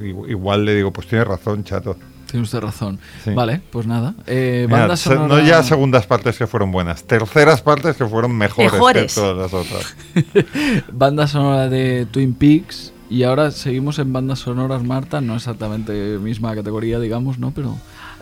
igual 0.00 0.64
le 0.64 0.74
digo, 0.74 0.92
pues 0.92 1.06
tiene 1.06 1.24
razón, 1.24 1.64
chato. 1.64 1.96
Tiene 2.30 2.44
usted 2.44 2.60
razón. 2.60 2.98
Vale, 3.34 3.62
pues 3.70 3.86
nada. 3.86 4.14
Eh, 4.26 4.66
no 4.68 5.40
ya 5.40 5.62
segundas 5.62 6.06
partes 6.06 6.36
que 6.36 6.46
fueron 6.46 6.70
buenas, 6.70 7.04
terceras 7.04 7.62
partes 7.62 7.96
que 7.96 8.06
fueron 8.06 8.36
mejores, 8.36 9.14
que 9.14 9.20
todas 9.20 9.36
las 9.36 9.54
otras. 9.54 9.96
banda 10.92 11.26
sonora 11.26 11.68
de 11.68 12.06
Twin 12.10 12.34
Peaks. 12.34 12.92
Y 13.10 13.22
ahora 13.22 13.50
seguimos 13.50 13.98
en 13.98 14.12
bandas 14.12 14.40
sonoras, 14.40 14.82
Marta. 14.84 15.22
No 15.22 15.34
exactamente 15.34 16.18
misma 16.18 16.54
categoría, 16.54 17.00
digamos, 17.00 17.38
¿no? 17.38 17.52
Pero. 17.52 17.76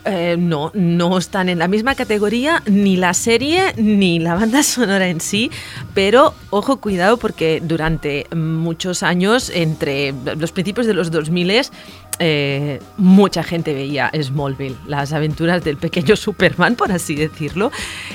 Eh, 0.08 0.36
no, 0.38 0.70
no 0.72 1.18
están 1.18 1.48
en 1.48 1.58
la 1.58 1.66
misma 1.66 1.96
categoría 1.96 2.62
ni 2.66 2.96
la 2.96 3.12
serie 3.12 3.74
ni 3.76 4.20
la 4.20 4.34
banda 4.34 4.62
sonora 4.62 5.08
en 5.08 5.20
sí, 5.20 5.50
pero 5.94 6.32
ojo, 6.50 6.76
cuidado 6.76 7.16
porque 7.16 7.60
durante 7.60 8.26
muchos 8.34 9.02
años, 9.02 9.50
entre 9.52 10.14
los 10.38 10.52
principios 10.52 10.86
de 10.86 10.94
los 10.94 11.10
2000 11.10 11.46
eh, 12.18 12.80
mucha 12.96 13.42
gente 13.42 13.74
veía 13.74 14.10
Smallville, 14.14 14.76
las 14.86 15.12
aventuras 15.12 15.62
del 15.64 15.76
pequeño 15.76 16.16
Superman, 16.16 16.76
por 16.76 16.92
así 16.92 17.14
decirlo, 17.14 17.72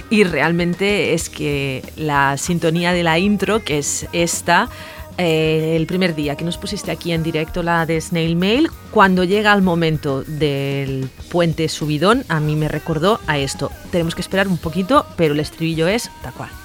y 0.09 0.23
realmente 0.23 1.13
es 1.13 1.29
que 1.29 1.83
la 1.97 2.37
sintonía 2.37 2.93
de 2.93 3.03
la 3.03 3.19
intro, 3.19 3.63
que 3.63 3.79
es 3.79 4.07
esta, 4.11 4.69
eh, 5.17 5.75
el 5.75 5.87
primer 5.87 6.15
día 6.15 6.35
que 6.35 6.45
nos 6.45 6.57
pusiste 6.57 6.91
aquí 6.91 7.11
en 7.11 7.23
directo 7.23 7.63
la 7.63 7.85
de 7.85 7.99
Snail 7.99 8.35
Mail, 8.35 8.69
cuando 8.91 9.23
llega 9.23 9.53
el 9.53 9.61
momento 9.61 10.23
del 10.23 11.09
puente 11.29 11.67
subidón, 11.69 12.23
a 12.27 12.39
mí 12.39 12.55
me 12.55 12.67
recordó 12.67 13.19
a 13.27 13.37
esto. 13.37 13.71
Tenemos 13.91 14.15
que 14.15 14.21
esperar 14.21 14.47
un 14.47 14.57
poquito, 14.57 15.05
pero 15.15 15.33
el 15.33 15.39
estribillo 15.39 15.87
es 15.87 16.09
tal 16.21 16.33
cual. 16.33 16.60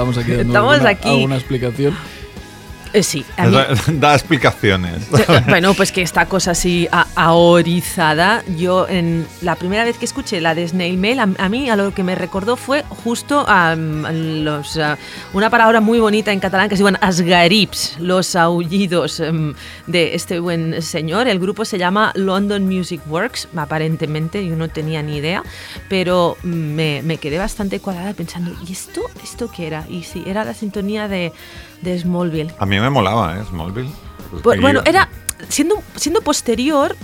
Estamos 0.00 0.18
aquí 0.18 0.30
dando 0.30 0.52
estamos 0.52 0.72
alguna, 0.74 0.90
aquí. 0.90 1.08
alguna 1.08 1.36
explicación. 1.36 1.94
Eh, 2.92 3.02
sí, 3.02 3.24
a 3.36 3.46
mí- 3.46 3.52
Da, 3.52 3.68
da 3.92 4.14
explicaciones. 4.14 5.08
bueno, 5.48 5.74
pues 5.74 5.92
que 5.92 6.02
esta 6.02 6.26
cosa 6.26 6.50
así 6.52 6.88
ahorizada, 7.14 8.42
yo 8.56 8.88
en 8.88 9.26
la 9.42 9.54
primera 9.56 9.84
vez 9.84 9.96
que 9.98 10.04
escuché 10.04 10.40
la 10.40 10.54
de 10.54 10.66
Snail 10.66 10.96
Mail, 10.98 11.20
a, 11.20 11.28
a 11.38 11.48
mí 11.48 11.70
a 11.70 11.76
lo 11.76 11.92
que 11.94 12.02
me 12.02 12.14
recordó 12.14 12.56
fue 12.56 12.82
justo 12.88 13.44
a, 13.46 13.74
los, 13.76 14.76
a 14.78 14.98
una 15.32 15.50
palabra 15.50 15.80
muy 15.80 16.00
bonita 16.00 16.32
en 16.32 16.40
catalán 16.40 16.68
que 16.68 16.76
se 16.76 16.82
llaman 16.82 16.98
asgarips, 17.00 17.96
los 17.98 18.34
aullidos 18.36 19.20
em, 19.20 19.54
de 19.86 20.14
este 20.14 20.40
buen 20.40 20.82
señor. 20.82 21.28
El 21.28 21.38
grupo 21.38 21.64
se 21.64 21.78
llama 21.78 22.12
London 22.14 22.66
Music 22.66 23.00
Works, 23.08 23.48
aparentemente, 23.56 24.44
yo 24.46 24.56
no 24.56 24.68
tenía 24.68 25.02
ni 25.02 25.16
idea, 25.18 25.42
pero 25.88 26.36
me, 26.42 27.02
me 27.02 27.18
quedé 27.18 27.38
bastante 27.38 27.80
cuadrada 27.80 28.14
pensando, 28.14 28.52
¿y 28.66 28.72
esto? 28.72 29.02
¿Esto 29.22 29.50
qué 29.54 29.66
era? 29.66 29.84
Y 29.88 30.02
sí, 30.02 30.22
era 30.26 30.44
la 30.44 30.54
sintonía 30.54 31.08
de, 31.08 31.32
de 31.82 31.98
Smallville. 31.98 32.52
A 32.58 32.66
mí 32.66 32.78
me 32.80 32.90
molaba, 32.90 33.36
¿eh? 33.38 33.44
Smallville. 33.48 33.90
Pues 34.42 34.60
Bueno, 34.60 34.82
era 34.84 35.08
siendo, 35.48 35.76
siendo 35.96 36.20
posterior, 36.22 36.94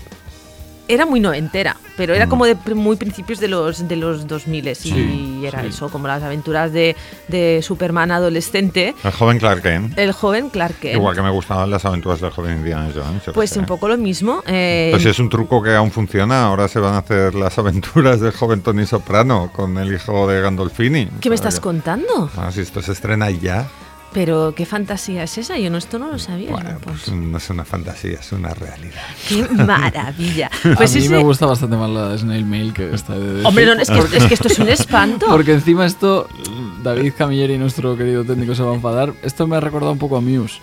era 0.88 1.04
muy 1.04 1.18
noventera, 1.18 1.76
pero 1.96 2.14
era 2.14 2.26
Mm. 2.26 2.28
como 2.28 2.46
de 2.46 2.54
muy 2.72 2.94
principios 2.94 3.40
de 3.40 3.48
los, 3.48 3.88
de 3.88 3.96
los 3.96 4.28
2000 4.28 4.68
y 4.68 4.74
Sí, 4.76 5.42
era 5.44 5.62
sí. 5.62 5.66
eso, 5.68 5.88
como 5.88 6.06
las 6.06 6.22
aventuras 6.22 6.72
de, 6.72 6.94
de 7.26 7.60
Superman 7.60 8.12
adolescente, 8.12 8.94
El 9.02 9.10
joven 9.10 9.38
Clark 9.40 9.62
Kent. 9.62 9.98
el 9.98 10.12
joven 10.12 10.48
Clark 10.48 10.76
Kent. 10.78 10.94
Igual 10.94 11.16
que 11.16 11.22
me 11.22 11.30
gustaban 11.30 11.70
las 11.72 11.84
aventuras 11.84 12.20
del 12.20 12.30
joven 12.30 12.58
Indiana 12.58 12.88
Jones. 12.94 13.22
Pues 13.34 13.50
sé. 13.50 13.58
un 13.58 13.66
poco 13.66 13.88
lo 13.88 13.96
mismo. 13.98 14.44
eh, 14.46 14.90
Pues 14.92 15.04
es 15.06 15.18
un 15.18 15.28
truco 15.28 15.60
que 15.60 15.74
aún 15.74 15.90
funciona, 15.90 16.44
ahora 16.44 16.68
se 16.68 16.78
van 16.78 16.94
a 16.94 16.98
hacer 16.98 17.34
las 17.34 17.58
aventuras 17.58 18.20
del 18.20 18.30
joven 18.30 18.60
Tony 18.62 18.86
Soprano 18.86 19.50
con 19.52 19.76
el 19.78 19.92
hijo 19.92 20.28
de 20.28 20.40
Gandolfini. 20.40 21.08
¿Qué 21.20 21.30
me 21.30 21.34
estás 21.34 21.58
contando? 21.58 22.30
Ah, 22.36 22.52
si 22.52 22.60
esto 22.60 22.80
se 22.80 22.92
estrena 22.92 23.28
ya, 23.30 23.66
Pero 24.16 24.54
qué 24.56 24.64
fantasía 24.64 25.24
es 25.24 25.36
esa, 25.36 25.58
yo 25.58 25.68
no, 25.68 25.76
esto 25.76 25.98
no 25.98 26.08
lo 26.10 26.18
sabía. 26.18 26.48
bueno, 26.50 26.72
¿no? 26.72 26.78
pues 26.78 27.02
Pues, 27.04 27.14
no 27.14 27.36
es 27.36 27.50
una 27.50 27.66
fantasía, 27.66 28.18
es 28.18 28.32
una 28.32 28.54
realidad. 28.54 29.02
qué 29.28 29.42
maravilla. 29.62 30.50
Pues 30.62 30.92
a 30.92 30.94
mí 30.94 31.00
ese- 31.04 31.10
me 31.10 31.18
gusta 31.22 31.44
bastante 31.44 31.76
más 31.76 31.90
la 31.90 32.08
de 32.08 32.18
Snail 32.18 32.46
Mail 32.46 32.72
que 32.72 32.94
esta 32.94 33.12
de 33.12 33.26
decir. 33.30 33.46
Hombre, 33.46 33.66
no, 33.66 33.74
es, 33.74 33.90
que, 33.90 34.16
es 34.16 34.24
que 34.24 34.32
esto 34.32 34.48
es 34.48 34.58
un 34.58 34.68
espanto. 34.80 35.26
Porque 35.26 35.52
encima 35.52 35.84
esto, 35.84 36.28
David 36.82 37.12
Camilleri, 37.18 37.58
nuestro 37.58 37.94
querido 37.94 38.24
técnico, 38.24 38.54
se 38.54 38.62
va 38.62 38.70
a 38.72 38.74
enfadar. 38.76 39.12
Esto 39.22 39.46
me 39.46 39.56
ha 39.56 39.60
recordado 39.60 39.92
un 39.92 39.98
poco 39.98 40.16
a 40.16 40.22
Muse. 40.22 40.60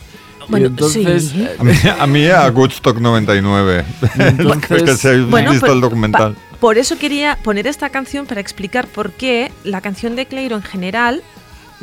Bueno, 0.50 0.66
entonces, 0.66 1.30
sí. 1.30 1.48
A 1.60 1.64
mí, 1.64 1.74
a 2.00 2.08
mí 2.08 2.28
a 2.28 2.50
Woodstock 2.50 2.98
99. 3.00 3.86
Entonces- 4.18 4.84
que 4.84 4.98
si 4.98 5.08
habéis 5.10 5.30
Bueno, 5.30 5.52
visto 5.52 5.68
pues, 5.68 5.76
el 5.76 5.80
documental. 5.82 6.34
pa- 6.34 6.40
por 6.60 6.78
eso 6.80 6.98
quería 6.98 7.38
poner 7.44 7.68
esta 7.68 7.90
canción 7.90 8.26
para 8.26 8.42
explicar 8.42 8.88
por 8.88 9.12
qué 9.12 9.52
la 9.64 9.80
canción 9.80 10.16
de 10.16 10.26
Cleiro 10.26 10.56
en 10.56 10.64
general. 10.64 11.22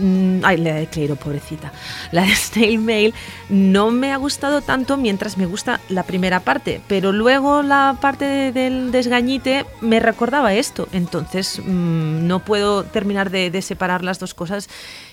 Mm, 0.01 0.41
Ay, 0.45 0.57
la 0.57 0.75
de 0.75 0.87
Cleiro, 0.87 1.17
pobrecita. 1.17 1.73
La 2.13 2.23
de 2.23 2.35
Snail 2.35 2.79
Mail 2.79 3.15
no 3.49 3.91
me 3.91 4.13
ha 4.13 4.17
gustado 4.17 4.61
tanto 4.63 4.97
mientras 4.97 5.37
me 5.37 5.47
gusta 5.47 5.81
la 5.89 6.03
primera 6.05 6.41
parte, 6.41 6.81
pero 6.89 7.13
luego 7.13 7.63
la 7.63 7.97
parte 8.01 8.25
de- 8.25 8.53
del 8.53 8.91
desgañite 8.93 9.67
me 9.81 10.01
recordaba 10.01 10.55
esto. 10.55 10.89
Entonces 10.93 11.61
mm, 11.65 12.27
no 12.27 12.41
puedo 12.41 12.85
terminar 12.85 13.31
de, 13.31 13.51
de 13.51 13.63
separar 13.63 14.03
las 14.03 14.19
dos 14.19 14.35
cosas 14.35 14.69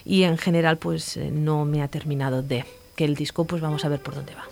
y 0.05 0.23
en 0.23 0.37
general 0.37 0.77
pues 0.77 1.17
eh, 1.17 1.29
no 1.31 1.65
me 1.65 1.81
ha 1.83 1.87
terminado 1.87 2.41
de 2.41 2.65
que 2.95 3.05
el 3.05 3.15
disco 3.15 3.45
pues 3.45 3.61
vamos 3.61 3.85
a 3.85 3.89
ver 3.89 3.99
por 3.99 4.15
dónde 4.15 4.33
va. 4.33 4.45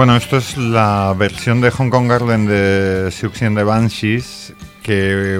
Bueno, 0.00 0.16
esto 0.16 0.38
es 0.38 0.56
la 0.56 1.14
versión 1.14 1.60
de 1.60 1.70
Hong 1.70 1.90
Kong 1.90 2.08
Garden 2.08 2.46
de 2.46 3.10
Siouxsie 3.10 3.48
and 3.48 3.58
the 3.58 3.64
Banshees 3.64 4.54
que 4.82 5.38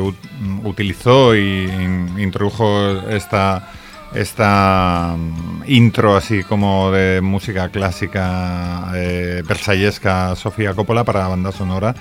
utilizó 0.63 1.35
y 1.35 1.65
in- 1.65 2.15
introdujo 2.19 3.09
esta 3.09 3.73
esta 4.15 5.17
mm, 5.17 5.63
intro 5.67 6.15
así 6.15 6.43
como 6.43 6.91
de 6.91 7.23
música 7.23 7.71
clásica 7.71 8.93
eh, 8.97 9.43
versallesca 9.49 10.37
Sofía 10.37 10.75
Coppola 10.75 11.05
para 11.05 11.21
la 11.21 11.29
banda 11.29 11.53
sonora 11.53 11.95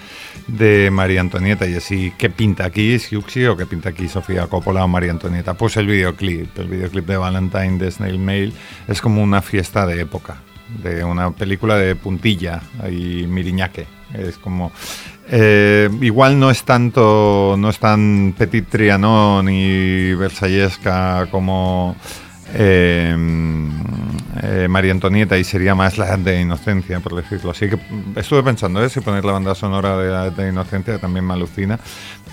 de 0.46 0.90
María 0.92 1.22
Antonieta. 1.22 1.66
Y 1.66 1.76
así 1.76 2.12
¿qué 2.18 2.30
pinta 2.30 2.66
aquí 2.66 3.00
Siouxsie 3.00 3.48
o 3.48 3.56
qué 3.56 3.68
pinta 3.68 3.88
aquí 3.88 4.10
Sofía 4.10 4.48
Coppola 4.48 4.84
o 4.84 4.88
María 4.90 5.12
Antonieta? 5.12 5.54
Pues 5.54 5.78
el 5.78 5.88
videoclip, 5.88 6.60
el 6.60 6.68
videoclip 6.68 7.06
de 7.06 7.16
Valentine 7.16 7.78
de 7.78 7.90
Snail 7.90 8.20
Mail. 8.20 8.54
Es 8.90 9.02
como 9.02 9.24
una 9.24 9.42
fiesta 9.42 9.86
de 9.86 10.02
época 10.02 10.42
de 10.84 11.04
una 11.04 11.32
película 11.32 11.78
de 11.78 11.96
puntilla 11.96 12.62
y 12.90 13.26
miriñaque. 13.28 13.88
Es 14.14 14.38
como. 14.38 14.72
eh, 15.30 15.90
igual 16.02 16.40
no 16.40 16.50
es 16.50 16.64
tanto. 16.64 17.56
No 17.58 17.70
es 17.70 17.80
tan 17.80 18.34
Petit 18.38 18.68
Trianon 18.68 19.46
ni 19.46 20.14
versallesca 20.16 21.28
como. 21.32 21.96
eh, 22.54 23.16
eh, 24.42 24.68
María 24.70 24.92
Antonieta 24.92 25.38
y 25.38 25.44
sería 25.44 25.76
más 25.76 25.98
la 25.98 26.16
de 26.18 26.42
Inocencia, 26.42 27.00
por 27.00 27.16
decirlo 27.16 27.52
así. 27.52 27.70
Que 27.70 27.80
estuve 28.16 28.42
pensando 28.44 28.84
¿eh? 28.84 28.90
si 28.90 29.02
poner 29.02 29.26
la 29.26 29.34
banda 29.34 29.54
sonora 29.56 29.98
de 29.98 30.10
la 30.10 30.30
de 30.30 30.50
Inocencia, 30.50 30.98
también 30.98 31.26
me 31.26 31.34
alucina. 31.34 31.80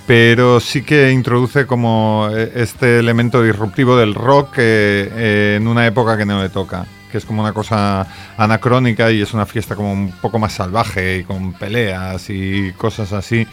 Pero 0.07 0.61
sí 0.61 0.83
que 0.83 1.11
introduce 1.11 1.67
como 1.67 2.29
eh, 2.33 2.53
este 2.55 3.01
elemento 3.01 3.43
disruptivo 3.43 3.97
del 3.97 4.15
rock 4.15 4.59
en 4.59 5.67
una 5.67 5.87
época 5.87 6.17
que 6.17 6.25
no 6.25 6.41
le 6.41 6.49
toca 6.49 6.87
que 7.11 7.19
es 7.19 7.25
como 7.25 7.43
una 7.43 7.53
cosa 7.53 8.07
anacrónica 8.37 9.11
y 9.11 9.23
es 9.23 9.35
una 9.35 9.47
fiesta 9.47 9.75
como 9.77 9.93
un 9.93 10.13
poco 10.13 10.39
más 10.39 10.53
salvaje 10.53 11.19
y 11.19 11.25
con 11.25 11.53
peleas 11.53 12.31
y 12.31 12.73
cosas 12.73 13.13
así. 13.13 13.47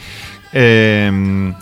Eh, 0.52 1.54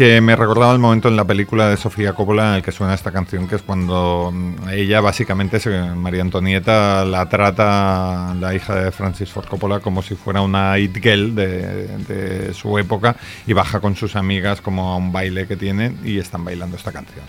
que 0.00 0.20
me 0.20 0.36
recordaba 0.36 0.72
el 0.72 0.78
momento 0.78 1.08
en 1.08 1.16
la 1.16 1.26
película 1.26 1.68
de 1.68 1.76
Sofía 1.76 2.14
Coppola 2.14 2.50
en 2.50 2.54
el 2.54 2.62
que 2.62 2.72
suena 2.72 2.94
esta 2.94 3.10
canción, 3.10 3.46
que 3.48 3.56
es 3.56 3.62
cuando 3.62 4.30
mm, 4.32 4.68
ella 4.70 5.00
básicamente, 5.00 5.60
María 5.94 6.22
Antonieta, 6.22 7.04
la 7.04 7.28
trata 7.28 8.34
la 8.34 8.54
hija 8.54 8.76
de 8.76 8.92
Francis 8.92 9.30
Ford 9.30 9.46
Coppola 9.46 9.80
como 9.80 10.00
si 10.00 10.14
fuera 10.14 10.40
una 10.40 10.78
it 10.78 10.96
girl 11.02 11.34
de, 11.34 12.50
su 12.54 12.78
época 12.78 13.16
y 13.46 13.52
baja 13.52 13.80
con 13.80 13.94
sus 13.96 14.16
amigas 14.16 14.60
como 14.60 14.92
a 14.92 14.96
un 14.96 15.12
baile 15.12 15.46
que 15.46 15.56
tienen 15.56 15.98
y 16.04 16.18
están 16.18 16.44
bailando 16.44 16.76
esta 16.76 16.92
canción. 16.92 17.24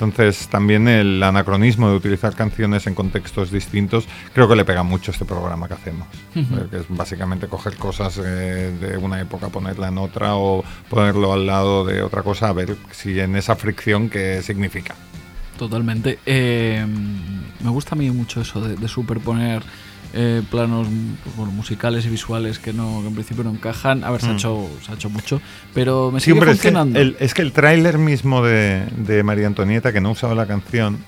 Entonces 0.00 0.48
también 0.48 0.88
el 0.88 1.22
anacronismo 1.22 1.90
de 1.90 1.96
utilizar 1.96 2.34
canciones 2.34 2.86
en 2.86 2.94
contextos 2.94 3.50
distintos 3.50 4.06
creo 4.32 4.48
que 4.48 4.56
le 4.56 4.64
pega 4.64 4.82
mucho 4.82 5.10
a 5.10 5.12
este 5.12 5.24
programa 5.24 5.68
que 5.68 5.74
hacemos. 5.74 6.08
Eh, 6.34 6.66
Que 6.70 6.78
es 6.78 6.86
básicamente 6.88 7.48
coger 7.48 7.76
cosas 7.76 8.18
eh, 8.24 8.72
de 8.80 8.96
una 8.96 9.20
época, 9.20 9.48
ponerla 9.48 9.88
en 9.88 9.98
otra 9.98 10.36
o 10.36 10.64
ponerlo 10.88 11.32
al 11.32 11.46
lado 11.46 11.84
de 11.84 12.02
otra 12.02 12.22
cosa, 12.22 12.48
a 12.48 12.52
ver 12.52 12.76
si 12.92 13.18
en 13.20 13.36
esa 13.36 13.56
fricción 13.56 14.08
qué 14.08 14.42
significa. 14.42 14.94
Totalmente. 15.58 16.18
Eh, 16.24 16.86
me 17.62 17.70
gusta 17.70 17.94
a 17.94 17.98
mí 17.98 18.10
mucho 18.10 18.40
eso 18.40 18.60
de, 18.62 18.76
de 18.76 18.88
superponer 18.88 19.62
eh, 20.12 20.42
planos 20.50 20.88
pues, 21.24 21.36
bueno, 21.36 21.52
musicales 21.52 22.04
y 22.06 22.08
visuales 22.08 22.58
que 22.58 22.72
no 22.72 23.00
que 23.02 23.08
en 23.08 23.14
principio 23.14 23.44
no 23.44 23.50
encajan. 23.50 24.02
A 24.04 24.10
ver, 24.10 24.20
se, 24.20 24.26
ha 24.28 24.32
Mm. 24.32 24.36
hecho, 24.36 24.68
se 24.84 24.92
ha 24.92 24.94
hecho 24.94 25.10
mucho, 25.10 25.40
pero 25.74 26.10
me 26.10 26.20
Sí, 26.20 26.26
sigue 26.26 26.34
hombre, 26.38 26.52
es 26.52 26.58
que 26.60 26.68
funcionando. 26.68 26.98
el, 26.98 27.16
es 27.20 27.34
que 27.34 27.42
el 27.42 27.52
tráiler 27.52 27.98
mismo 27.98 28.42
de, 28.42 28.84
de 28.96 29.22
María 29.22 29.46
Antonieta, 29.46 29.92
que 29.92 30.00
no 30.00 30.10
usaba 30.10 30.34
la 30.34 30.46
canción, 30.46 30.98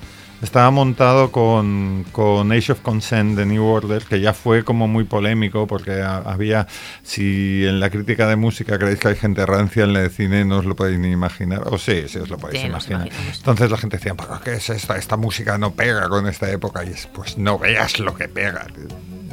estaba 0.43 0.70
montado 0.70 1.30
con, 1.30 2.05
con 2.12 2.51
Age 2.53 2.72
of 2.72 2.80
Consent 2.80 3.36
de 3.38 3.47
New 3.47 3.64
Order, 3.64 4.03
que 4.05 4.20
ya 4.20 4.32
fue 4.34 4.64
como 4.64 4.88
muy 4.88 5.05
polémico, 5.05 5.66
porque 5.66 6.03
ha- 6.03 6.18
había, 6.18 6.66
si 7.03 7.64
en 7.66 7.78
la 7.80 7.88
crítica 7.90 8.26
de 8.26 8.36
música 8.36 8.78
creéis 8.78 8.99
que 8.99 9.09
hay 9.09 9.16
gente 9.16 9.47
rancia 9.47 9.84
en 9.84 9.97
el 9.97 10.11
cine, 10.11 10.45
no 10.45 10.59
os 10.59 10.64
lo 10.64 10.74
podéis 10.76 10.99
ni 10.99 11.11
imaginar, 11.11 11.62
o 11.66 11.78
sí, 11.78 12.05
sí 12.09 12.18
os 12.18 12.28
lo 12.28 12.38
podéis 12.38 12.61
Sí, 12.62 12.66
imaginar. 12.66 13.09
Entonces 13.36 13.70
la 13.70 13.76
gente 13.78 13.97
decía, 13.99 14.14
¿pero 14.14 14.40
qué 14.43 14.55
es 14.55 14.68
esta? 14.70 14.97
Esta 14.97 15.16
música 15.16 15.57
no 15.59 15.72
pega 15.74 16.09
con 16.09 16.26
esta 16.26 16.51
época, 16.51 16.84
y 16.84 16.88
es, 16.90 17.07
pues 17.07 17.38
no 17.38 17.59
veas 17.59 17.99
lo 18.01 18.14
que 18.14 18.28
pega. 18.28 18.66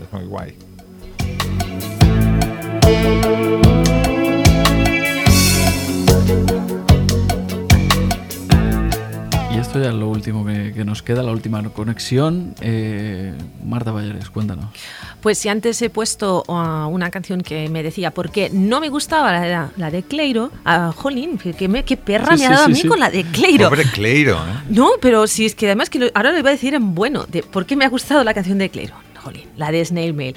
Es 0.01 0.13
muy 0.13 0.25
guay. 0.25 0.55
Esto 9.59 9.79
ya 9.81 9.89
es 9.89 9.95
lo 9.95 10.07
último 10.09 10.45
que, 10.45 10.71
que 10.73 10.85
nos 10.85 11.01
queda, 11.03 11.21
la 11.23 11.31
última 11.31 11.61
conexión. 11.69 12.55
Eh, 12.61 13.33
Marta 13.63 13.91
Valleres, 13.91 14.29
cuéntanos. 14.29 14.65
Pues 15.21 15.37
si 15.37 15.49
antes 15.49 15.81
he 15.81 15.89
puesto 15.89 16.43
uh, 16.47 16.87
una 16.87 17.09
canción 17.11 17.41
que 17.41 17.67
me 17.69 17.83
decía 17.83 18.11
porque 18.11 18.49
no 18.51 18.79
me 18.79 18.89
gustaba 18.89 19.31
la, 19.33 19.69
la 19.75 19.91
de 19.91 20.03
Cleiro, 20.03 20.51
a 20.65 20.91
Jolín, 20.91 21.37
que, 21.37 21.67
me- 21.67 21.83
qué 21.83 21.97
perra 21.97 22.35
Sí, 22.37 22.41
me 22.41 22.47
ha 22.47 22.51
dado 22.51 22.65
sí, 22.65 22.71
a 22.71 22.73
mí 22.73 22.79
sí. 22.81 22.87
con 22.87 22.99
la 22.99 23.09
de 23.09 23.23
Cleiro. 23.25 23.69
Pobre 23.69 23.83
Cleiro, 23.83 24.35
¿eh? 24.37 24.63
No, 24.69 24.91
pero 25.01 25.27
si 25.27 25.45
es 25.45 25.55
que 25.55 25.65
además 25.67 25.89
que 25.89 25.99
lo- 25.99 26.07
ahora 26.13 26.31
lo 26.31 26.39
iba 26.39 26.49
a 26.49 26.53
decir 26.53 26.73
en 26.73 26.95
bueno, 26.95 27.25
de 27.27 27.43
por 27.43 27.65
qué 27.65 27.75
me 27.75 27.85
ha 27.85 27.89
gustado 27.89 28.23
la 28.23 28.33
canción 28.33 28.57
de 28.57 28.69
Cleiro. 28.69 28.95
Jolín, 29.17 29.43
la 29.57 29.71
de 29.71 29.83
Snail 29.83 30.13
Mail. 30.13 30.35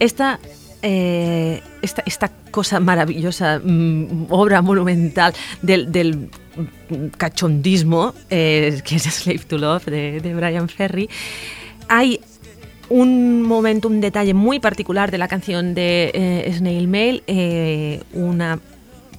Esta, 0.00 0.40
eh, 0.82 1.62
esta, 1.82 2.02
esta 2.04 2.30
cosa 2.50 2.80
maravillosa, 2.80 3.60
mm, 3.62 4.26
obra 4.30 4.60
monumental 4.60 5.32
del, 5.62 5.92
del 5.92 6.28
cachondismo, 7.16 8.14
eh, 8.30 8.80
que 8.84 8.96
es 8.96 9.02
Slave 9.02 9.40
to 9.40 9.58
Love 9.58 9.86
de, 9.86 10.20
de 10.20 10.34
Brian 10.34 10.68
Ferry, 10.68 11.08
hay 11.88 12.20
un 12.88 13.42
momento, 13.42 13.88
un 13.88 14.00
detalle 14.00 14.34
muy 14.34 14.60
particular 14.60 15.10
de 15.10 15.18
la 15.18 15.28
canción 15.28 15.74
de 15.74 16.10
eh, 16.14 16.54
Snail 16.56 16.86
Mail, 16.86 17.22
eh, 17.26 18.02
una, 18.12 18.58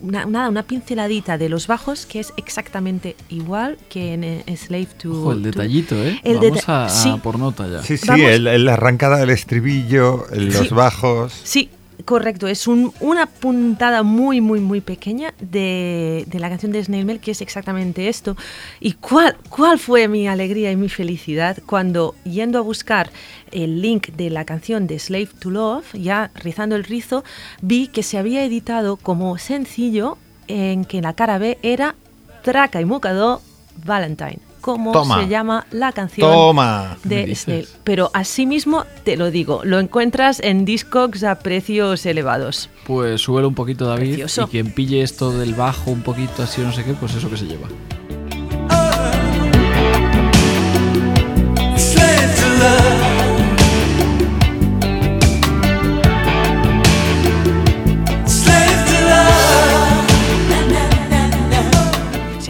una, 0.01 0.25
nada, 0.25 0.49
una 0.49 0.63
pinceladita 0.63 1.37
de 1.37 1.49
los 1.49 1.65
bajos 1.67 2.05
que 2.05 2.19
es 2.19 2.31
exactamente 2.37 3.15
igual 3.29 3.77
que 3.89 4.13
en 4.13 4.23
eh, 4.23 4.43
Slave 4.55 4.87
to 5.01 5.11
Ojo, 5.11 5.31
el 5.31 5.39
to- 5.41 5.45
detallito, 5.49 5.95
¿eh? 5.95 6.19
El 6.23 6.37
Vamos 6.37 6.59
deta- 6.59 6.83
a, 6.83 6.85
a 6.85 6.89
sí. 6.89 7.13
por 7.23 7.39
nota 7.39 7.67
ya. 7.67 7.81
Sí, 7.81 7.97
sí, 7.97 8.09
el, 8.21 8.45
el 8.47 8.69
arrancada 8.69 9.17
del 9.17 9.31
estribillo, 9.31 10.27
el- 10.31 10.47
los 10.53 10.67
Sí. 10.67 10.73
bajos. 10.73 11.33
Sí, 11.43 11.69
correcto. 12.03 12.47
Es 12.47 12.67
un- 12.67 12.91
una 12.99 13.25
puntada 13.25 14.03
muy, 14.03 14.41
muy, 14.41 14.59
muy 14.59 14.81
pequeña 14.81 15.33
de, 15.39 16.25
la 16.33 16.49
canción 16.49 16.71
de 16.71 16.83
Snail 16.83 17.05
Mail, 17.05 17.19
que 17.19 17.31
es 17.31 17.41
exactamente 17.41 18.09
esto. 18.09 18.35
¿Y 18.79 18.93
cuál, 18.93 19.37
cuál 19.49 19.79
fue 19.79 20.07
mi 20.07 20.27
alegría 20.27 20.71
y 20.71 20.75
mi 20.75 20.89
felicidad 20.89 21.57
cuando, 21.65 22.15
yendo 22.25 22.59
a 22.59 22.61
buscar 22.61 23.09
el 23.51 23.81
link 23.81 24.09
de 24.09 24.29
la 24.29 24.43
canción 24.45 24.87
de 24.87 24.99
Slave 24.99 25.29
to 25.39 25.49
Love, 25.49 25.93
ya 25.93 26.31
rizando 26.35 26.75
el 26.75 26.83
rizo, 26.83 27.23
vi 27.61 27.87
que 27.87 28.03
se 28.03 28.17
había 28.17 28.43
editado 28.43 28.97
como 28.97 29.37
sencillo 29.37 30.17
en 30.47 30.85
que 30.85 31.01
la 31.01 31.13
cara 31.13 31.37
B 31.37 31.57
era 31.63 31.95
Traca 32.43 32.81
y 32.81 32.85
Mukado 32.85 33.41
Valentine. 33.85 34.44
Como 34.65 34.91
Toma. 34.91 35.21
se 35.21 35.27
llama 35.27 35.67
la 35.69 35.91
canción 35.91 36.27
Toma. 36.27 36.97
¿Qué 37.03 37.09
me 37.09 37.25
de? 37.27 37.35
Snail. 37.35 37.67
Pero 37.83 38.09
asimismo, 38.15 38.85
te 39.03 39.15
lo 39.15 39.29
digo, 39.29 39.61
lo 39.63 39.77
encuentras 39.77 40.39
en 40.39 40.65
Discogs 40.65 41.23
a 41.23 41.35
precios 41.37 42.03
elevados. 42.07 42.71
Pues 42.87 43.21
súbelo 43.21 43.47
un 43.47 43.53
poquito, 43.53 43.85
David. 43.85 44.07
Precioso. 44.07 44.45
Y 44.45 44.47
quien 44.47 44.71
pille 44.71 45.03
esto 45.03 45.31
del 45.37 45.53
bajo 45.53 45.91
un 45.91 46.01
poquito 46.01 46.41
así 46.41 46.61
o 46.61 46.63
no 46.63 46.71
sé 46.71 46.83
qué, 46.83 46.95
pues 46.95 47.13
eso 47.13 47.29
que 47.29 47.37
se 47.37 47.45
lleva. 47.45 47.67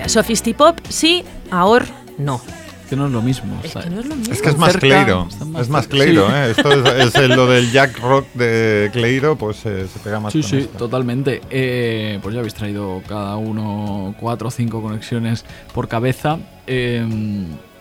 Sophistipop 0.08 0.80
sí, 0.88 1.26
ahora 1.52 2.05
no. 2.18 2.42
Que 2.90 2.96
no 2.96 3.08
es 3.08 3.12
lo 3.12 3.22
mismo. 3.24 3.60
Es 3.64 3.74
que 3.74 3.90
no 3.90 4.00
es 4.00 4.06
lo 4.06 4.16
mismo. 4.16 4.32
Es 4.32 4.42
que 4.44 4.50
es 4.50 4.58
más 4.60 4.74
cerca, 4.74 4.80
Cleiro. 4.88 5.26
más 5.48 5.62
Es 5.64 5.70
más. 5.70 5.88
Cleiro, 5.88 6.28
Sí. 6.28 6.34
¿eh? 6.36 6.54
Esto 6.56 7.24
es, 7.24 7.30
lo 7.30 7.48
del 7.48 7.72
Jack 7.72 7.98
Rock 8.00 8.28
de 8.36 8.92
Cleiro, 8.94 9.36
pues 9.36 9.66
eh, 9.66 9.88
se 9.92 9.98
pega 10.00 10.20
más 10.20 10.32
Sí, 10.34 10.42
con 10.42 10.50
sí, 10.52 10.58
esto. 10.58 10.78
totalmente. 10.78 11.42
Eh, 11.50 12.20
pues 12.22 12.34
ya 12.36 12.40
habéis 12.42 12.54
traído 12.54 13.02
cada 13.08 13.38
uno 13.38 14.14
cuatro 14.20 14.50
o 14.50 14.52
cinco 14.52 14.84
conexiones 14.84 15.46
por 15.74 15.88
cabeza. 15.88 16.38
Eh, 16.68 17.04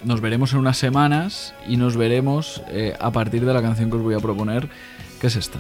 nos 0.04 0.22
veremos 0.22 0.54
en 0.54 0.60
unas 0.60 0.78
semanas 0.78 1.54
y 1.68 1.76
nos 1.76 1.98
veremos 1.98 2.62
eh, 2.68 2.94
a 2.98 3.10
partir 3.10 3.44
de 3.44 3.52
la 3.52 3.60
canción 3.60 3.90
que 3.90 3.96
os 3.96 4.02
voy 4.02 4.14
a 4.14 4.20
proponer, 4.20 4.70
que 5.20 5.26
es 5.26 5.36
esta. 5.36 5.58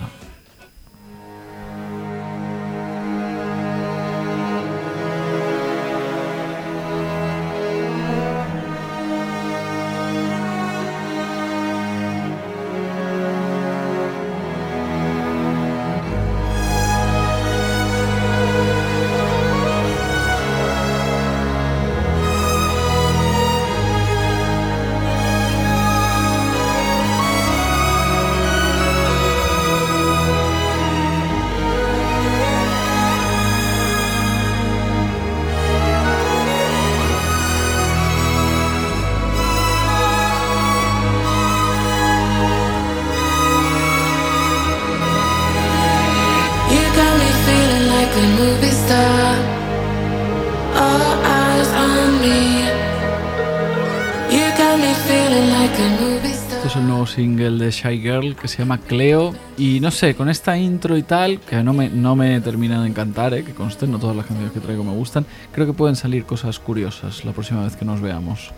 Que 58.44 58.48
se 58.48 58.58
llama 58.58 58.76
Cleo. 58.76 59.32
Y 59.56 59.80
no 59.80 59.90
sé, 59.90 60.14
con 60.14 60.28
esta 60.28 60.58
intro 60.58 60.98
y 60.98 61.02
tal, 61.02 61.40
que 61.40 61.62
no 61.62 61.72
me, 61.72 61.88
no 61.88 62.14
me 62.14 62.38
termina 62.42 62.82
de 62.82 62.88
encantar, 62.88 63.32
eh, 63.32 63.42
que 63.42 63.54
conste, 63.54 63.86
no 63.86 63.98
todas 63.98 64.14
las 64.14 64.26
canciones 64.26 64.52
que 64.52 64.60
traigo 64.60 64.84
me 64.84 64.92
gustan, 64.92 65.24
creo 65.50 65.66
que 65.66 65.72
pueden 65.72 65.96
salir 65.96 66.26
cosas 66.26 66.58
curiosas 66.58 67.24
la 67.24 67.32
próxima 67.32 67.64
vez 67.64 67.74
que 67.74 67.86
nos 67.86 68.02
veamos. 68.02 68.50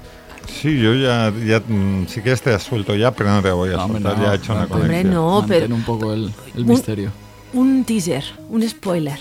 Sí, 0.49 0.77
yo 0.81 0.93
ya, 0.95 1.33
ya 1.47 1.61
mm, 1.61 2.07
sí 2.09 2.21
que 2.21 2.35
te 2.35 2.53
has 2.53 2.65
suelto 2.65 2.97
ya, 2.97 3.13
pero 3.13 3.31
no 3.31 3.41
te 3.43 3.51
voy 3.53 3.69
a 3.71 3.77
No, 3.77 3.87
soltar, 3.87 4.19
no, 4.19 4.25
ya 4.25 4.33
he 4.33 4.37
hecho 4.37 4.53
una 4.55 4.63
mantén- 4.67 4.73
Hombre, 4.73 4.89
conexión. 4.89 5.15
no, 5.15 5.45
pero 5.47 5.75
un 5.77 5.83
poco 5.83 6.13
el, 6.13 6.33
el 6.57 6.63
Un- 6.63 6.69
misterio. 6.69 7.11
un 7.53 7.85
teaser, 7.85 8.25
un 8.49 8.69
spoiler. 8.69 9.19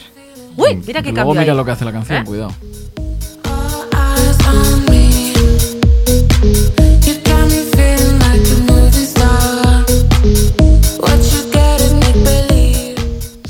Uy, 0.58 0.82
mira 0.88 1.04
qué 1.04 1.12
Luego 1.12 1.16
cambio 1.30 1.42
mira 1.42 1.52
hay. 1.54 1.58
lo 1.58 1.64
que 1.66 1.72
hace 1.72 1.86
la 1.86 1.92
canción, 1.92 2.24
¿Eh? 2.24 2.26
cuidado. 2.26 2.52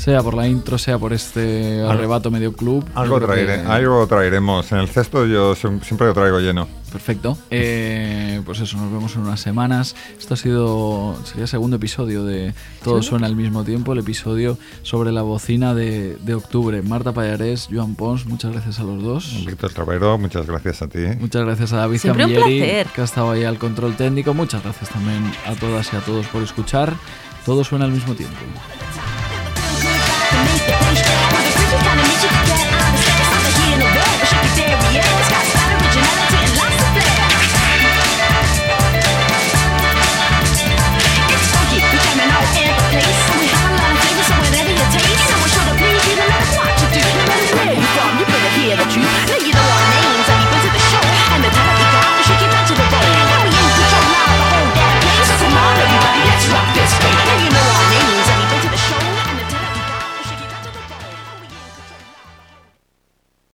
Sea 0.06 0.22
por 0.22 0.34
la 0.34 0.46
intro, 0.46 0.78
sea 0.78 0.98
por 1.00 1.12
este 1.12 1.82
arrebato 1.82 2.30
medio 2.30 2.52
club. 2.52 2.84
Algo, 2.94 3.18
traeré- 3.20 3.60
que- 3.62 3.66
algo 3.68 4.06
traeremos. 4.06 4.70
En 4.70 4.78
el 4.78 4.86
cesto 4.88 5.26
yo 5.26 5.54
siem- 5.56 5.82
siempre 5.82 6.06
lo 6.06 6.14
traigo 6.14 6.38
lleno. 6.38 6.68
Perfecto. 6.92 7.36
Eh, 7.50 8.40
pues 8.46 8.60
eso, 8.60 8.76
nos 8.76 8.92
vemos 8.92 9.16
en 9.16 9.22
unas 9.22 9.40
semanas. 9.40 9.96
Esto 10.16 10.34
ha 10.34 10.36
sido, 10.36 11.16
sería 11.24 11.42
el 11.42 11.48
segundo 11.48 11.74
episodio 11.76 12.24
de 12.24 12.54
Todo 12.84 13.02
suena 13.02 13.26
al 13.26 13.34
mismo 13.34 13.64
tiempo, 13.64 13.94
el 13.94 13.98
episodio 13.98 14.56
sobre 14.82 15.10
la 15.10 15.22
bocina 15.22 15.74
de, 15.74 16.16
de 16.20 16.34
octubre. 16.34 16.80
Marta 16.82 17.10
Payarés, 17.12 17.68
Joan 17.72 17.96
Pons, 17.96 18.26
muchas 18.26 18.52
gracias 18.52 18.78
a 18.78 18.84
los 18.84 19.02
dos. 19.02 19.44
Víctor 19.44 19.72
Travero, 19.72 20.16
muchas 20.18 20.46
gracias 20.46 20.82
a 20.82 20.86
ti. 20.86 21.00
Muchas 21.18 21.44
gracias 21.44 21.72
a 21.72 21.78
David 21.78 21.98
Siempre 21.98 22.22
Camilleri, 22.22 22.86
que 22.94 23.00
ha 23.00 23.04
estado 23.04 23.32
ahí 23.32 23.42
al 23.42 23.58
control 23.58 23.96
técnico. 23.96 24.32
Muchas 24.34 24.62
gracias 24.62 24.88
también 24.88 25.24
a 25.46 25.54
todas 25.56 25.92
y 25.92 25.96
a 25.96 26.00
todos 26.00 26.26
por 26.28 26.44
escuchar. 26.44 26.94
Todo 27.44 27.64
suena 27.64 27.84
al 27.86 27.90
mismo 27.90 28.14
tiempo. 28.14 28.36
to 30.30 30.38
make 30.44 30.62
the 30.66 30.74
push. 30.82 31.02
Well, 31.32 31.42
the 31.42 31.50
freak 31.56 31.72
is 31.74 31.82
kinda 31.82 32.02
you 32.22 32.28
to 32.28 32.42
get. 32.46 32.75